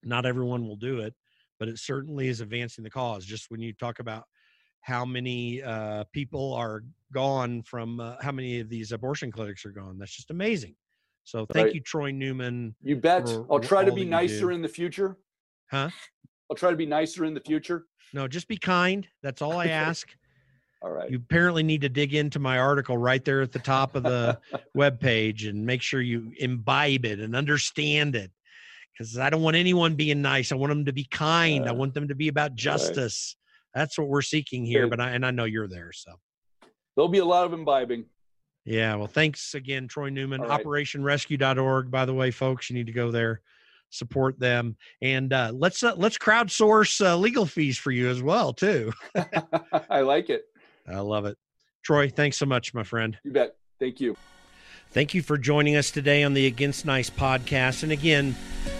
not 0.03 0.25
everyone 0.25 0.67
will 0.67 0.75
do 0.75 0.99
it, 0.99 1.13
but 1.59 1.67
it 1.67 1.77
certainly 1.79 2.27
is 2.27 2.41
advancing 2.41 2.83
the 2.83 2.89
cause. 2.89 3.25
Just 3.25 3.49
when 3.49 3.61
you 3.61 3.73
talk 3.73 3.99
about 3.99 4.25
how 4.81 5.05
many 5.05 5.61
uh, 5.61 6.03
people 6.11 6.53
are 6.53 6.83
gone 7.13 7.63
from 7.63 7.99
uh, 7.99 8.15
how 8.21 8.31
many 8.31 8.59
of 8.59 8.69
these 8.69 8.91
abortion 8.91 9.31
clinics 9.31 9.65
are 9.65 9.71
gone. 9.71 9.97
That's 9.97 10.15
just 10.15 10.31
amazing. 10.31 10.75
So 11.23 11.45
thank 11.53 11.67
Right. 11.67 11.75
you, 11.75 11.81
Troy 11.81 12.11
Newman. 12.11 12.75
You 12.81 12.97
bet. 12.97 13.29
for 13.29 13.47
I'll 13.49 13.59
try 13.59 13.85
to 13.85 13.91
be 13.93 14.03
nicer 14.03 14.51
in 14.51 14.61
the 14.61 14.67
future. 14.67 15.17
Huh? 15.71 15.89
I'll 16.49 16.57
try 16.57 16.69
to 16.69 16.75
be 16.75 16.85
nicer 16.85 17.23
in 17.25 17.33
the 17.33 17.39
future. 17.39 17.85
No, 18.13 18.27
just 18.27 18.47
be 18.47 18.57
kind. 18.57 19.07
That's 19.21 19.41
all 19.41 19.53
I 19.57 19.67
ask. 19.69 20.09
All 20.81 20.91
right. 20.91 21.09
You 21.09 21.17
apparently 21.17 21.63
need 21.63 21.79
to 21.81 21.89
dig 21.89 22.13
into 22.13 22.39
my 22.39 22.59
article 22.59 22.97
right 22.97 23.23
there 23.23 23.41
at 23.41 23.53
the 23.53 23.59
top 23.59 23.95
of 23.95 24.03
the 24.03 24.37
web 24.75 24.99
page 24.99 25.45
and 25.45 25.65
make 25.65 25.81
sure 25.81 26.01
you 26.01 26.33
imbibe 26.39 27.05
it 27.05 27.19
and 27.21 27.35
understand 27.37 28.17
it. 28.17 28.31
Because 28.97 29.17
I 29.17 29.29
don't 29.29 29.41
want 29.41 29.55
anyone 29.55 29.95
being 29.95 30.21
nice. 30.21 30.51
I 30.51 30.55
want 30.55 30.69
them 30.69 30.85
to 30.85 30.93
be 30.93 31.03
kind. 31.05 31.65
I 31.67 31.71
Uh, 31.71 31.73
want 31.73 31.93
them 31.93 32.07
to 32.09 32.15
be 32.15 32.27
about 32.27 32.55
justice. 32.55 33.35
That's 33.73 33.97
what 33.97 34.07
we're 34.07 34.21
seeking 34.21 34.65
here. 34.65 34.87
But 34.87 34.99
I 34.99 35.11
and 35.11 35.25
I 35.25 35.31
know 35.31 35.45
you're 35.45 35.67
there. 35.67 35.91
So 35.91 36.13
There'll 36.95 37.09
be 37.09 37.17
a 37.19 37.25
lot 37.25 37.45
of 37.45 37.53
imbibing. 37.53 38.05
yeah. 38.65 38.93
Well, 38.95 39.07
thanks 39.07 39.55
again, 39.55 39.87
Troy 39.87 40.09
Newman. 40.09 40.41
All 40.41 40.47
right. 40.47 40.63
OperationRescue.org. 40.63 41.89
By 41.89 42.05
the 42.05 42.13
way, 42.13 42.29
folks, 42.29 42.69
you 42.69 42.75
need 42.75 42.85
to 42.85 42.93
go 42.93 43.09
there, 43.09 43.41
support 43.89 44.39
them, 44.39 44.77
and 45.01 45.33
uh, 45.33 45.51
let's 45.55 45.81
uh, 45.81 45.95
let's 45.97 46.19
crowdsource 46.19 47.03
uh, 47.03 47.17
legal 47.17 47.47
fees 47.47 47.79
for 47.79 47.89
you 47.91 48.09
as 48.09 48.21
well 48.21 48.53
too. 48.53 48.93
I 49.89 50.01
like 50.01 50.29
it. 50.29 50.43
I 50.87 50.99
love 50.99 51.25
it. 51.25 51.35
Troy, 51.83 52.09
thanks 52.09 52.37
so 52.37 52.45
much, 52.45 52.73
my 52.75 52.83
friend. 52.83 53.17
You 53.23 53.31
bet. 53.31 53.55
Thank 53.79 53.99
you. 53.99 54.15
Thank 54.91 55.15
you 55.15 55.23
for 55.23 55.39
joining 55.39 55.75
us 55.75 55.89
today 55.89 56.21
on 56.23 56.35
the 56.35 56.45
Against 56.45 56.85
Nice 56.85 57.09
podcast. 57.09 57.81
And 57.81 57.91
again, 57.91 58.35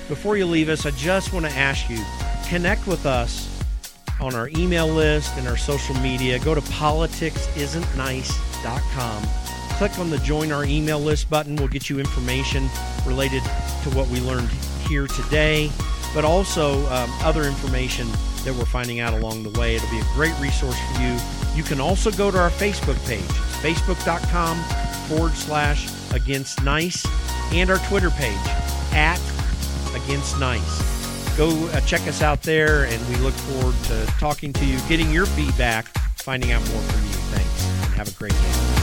before 0.08 0.38
you 0.38 0.45
leave 0.45 0.70
us, 0.70 0.86
I 0.86 0.91
just 0.91 1.34
want 1.34 1.45
to 1.45 1.51
ask 1.51 1.89
you 1.89 1.99
connect 2.47 2.88
with 2.88 3.06
us 3.06 3.49
on 4.20 4.36
our 4.36 4.49
email 4.49 4.88
list 4.88 5.38
and 5.38 5.47
our 5.47 5.56
social 5.58 5.95
media. 5.95 6.38
Go 6.39 6.54
to 6.56 6.62
politicsisn'tnice.com. 6.62 9.24
Click 9.78 9.99
on 9.99 10.10
the 10.10 10.18
join 10.20 10.51
our 10.51 10.66
email 10.66 10.99
list 10.99 11.30
button. 11.30 11.56
We'll 11.56 11.68
get 11.68 11.88
you 11.89 11.99
information 11.99 12.70
related 13.06 13.43
to 13.43 13.89
what 13.91 14.08
we 14.10 14.20
learned 14.22 14.49
here 14.88 15.06
today, 15.08 15.70
but 16.14 16.24
also 16.24 16.86
um, 16.88 17.10
other 17.22 17.43
information 17.43 18.08
that 18.43 18.54
we're 18.54 18.66
finding 18.66 18.99
out 18.99 19.14
along 19.14 19.43
the 19.43 19.49
way. 19.60 19.76
It'll 19.76 19.89
be 19.89 19.99
a 19.99 20.06
great 20.14 20.38
resource 20.39 20.78
for 20.91 21.01
you. 21.01 21.18
You 21.56 21.64
can 21.64 21.82
also 21.82 22.12
go 22.12 22.30
to 22.32 22.38
our 22.38 22.51
Facebook 22.51 23.04
page. 23.08 23.24
Facebook.com 23.64 24.58
forward 25.08 25.34
slash 25.34 25.89
against 26.14 26.62
nice 26.64 27.06
and 27.51 27.70
our 27.70 27.78
Twitter 27.88 28.10
page 28.12 28.39
at 28.93 29.20
against 29.96 30.39
nice. 30.39 31.38
Go 31.38 31.50
uh, 31.70 31.82
check 31.82 32.02
us 32.08 32.22
out 32.22 32.44
there, 32.44 32.86
and 32.86 33.08
we 33.10 33.16
look 33.18 33.34
forward 33.34 33.76
to 33.86 34.06
talking 34.20 34.54
to 34.54 34.66
you, 34.66 34.80
getting 34.88 35.12
your 35.12 35.26
feedback, 35.26 35.88
finding 36.18 36.52
out 36.52 36.62
more 36.70 36.82
from 36.82 37.04
you. 37.08 37.16
Thanks, 37.36 37.66
and 37.66 37.94
have 37.96 38.08
a 38.08 38.18
great 38.18 38.34
day. 38.34 38.82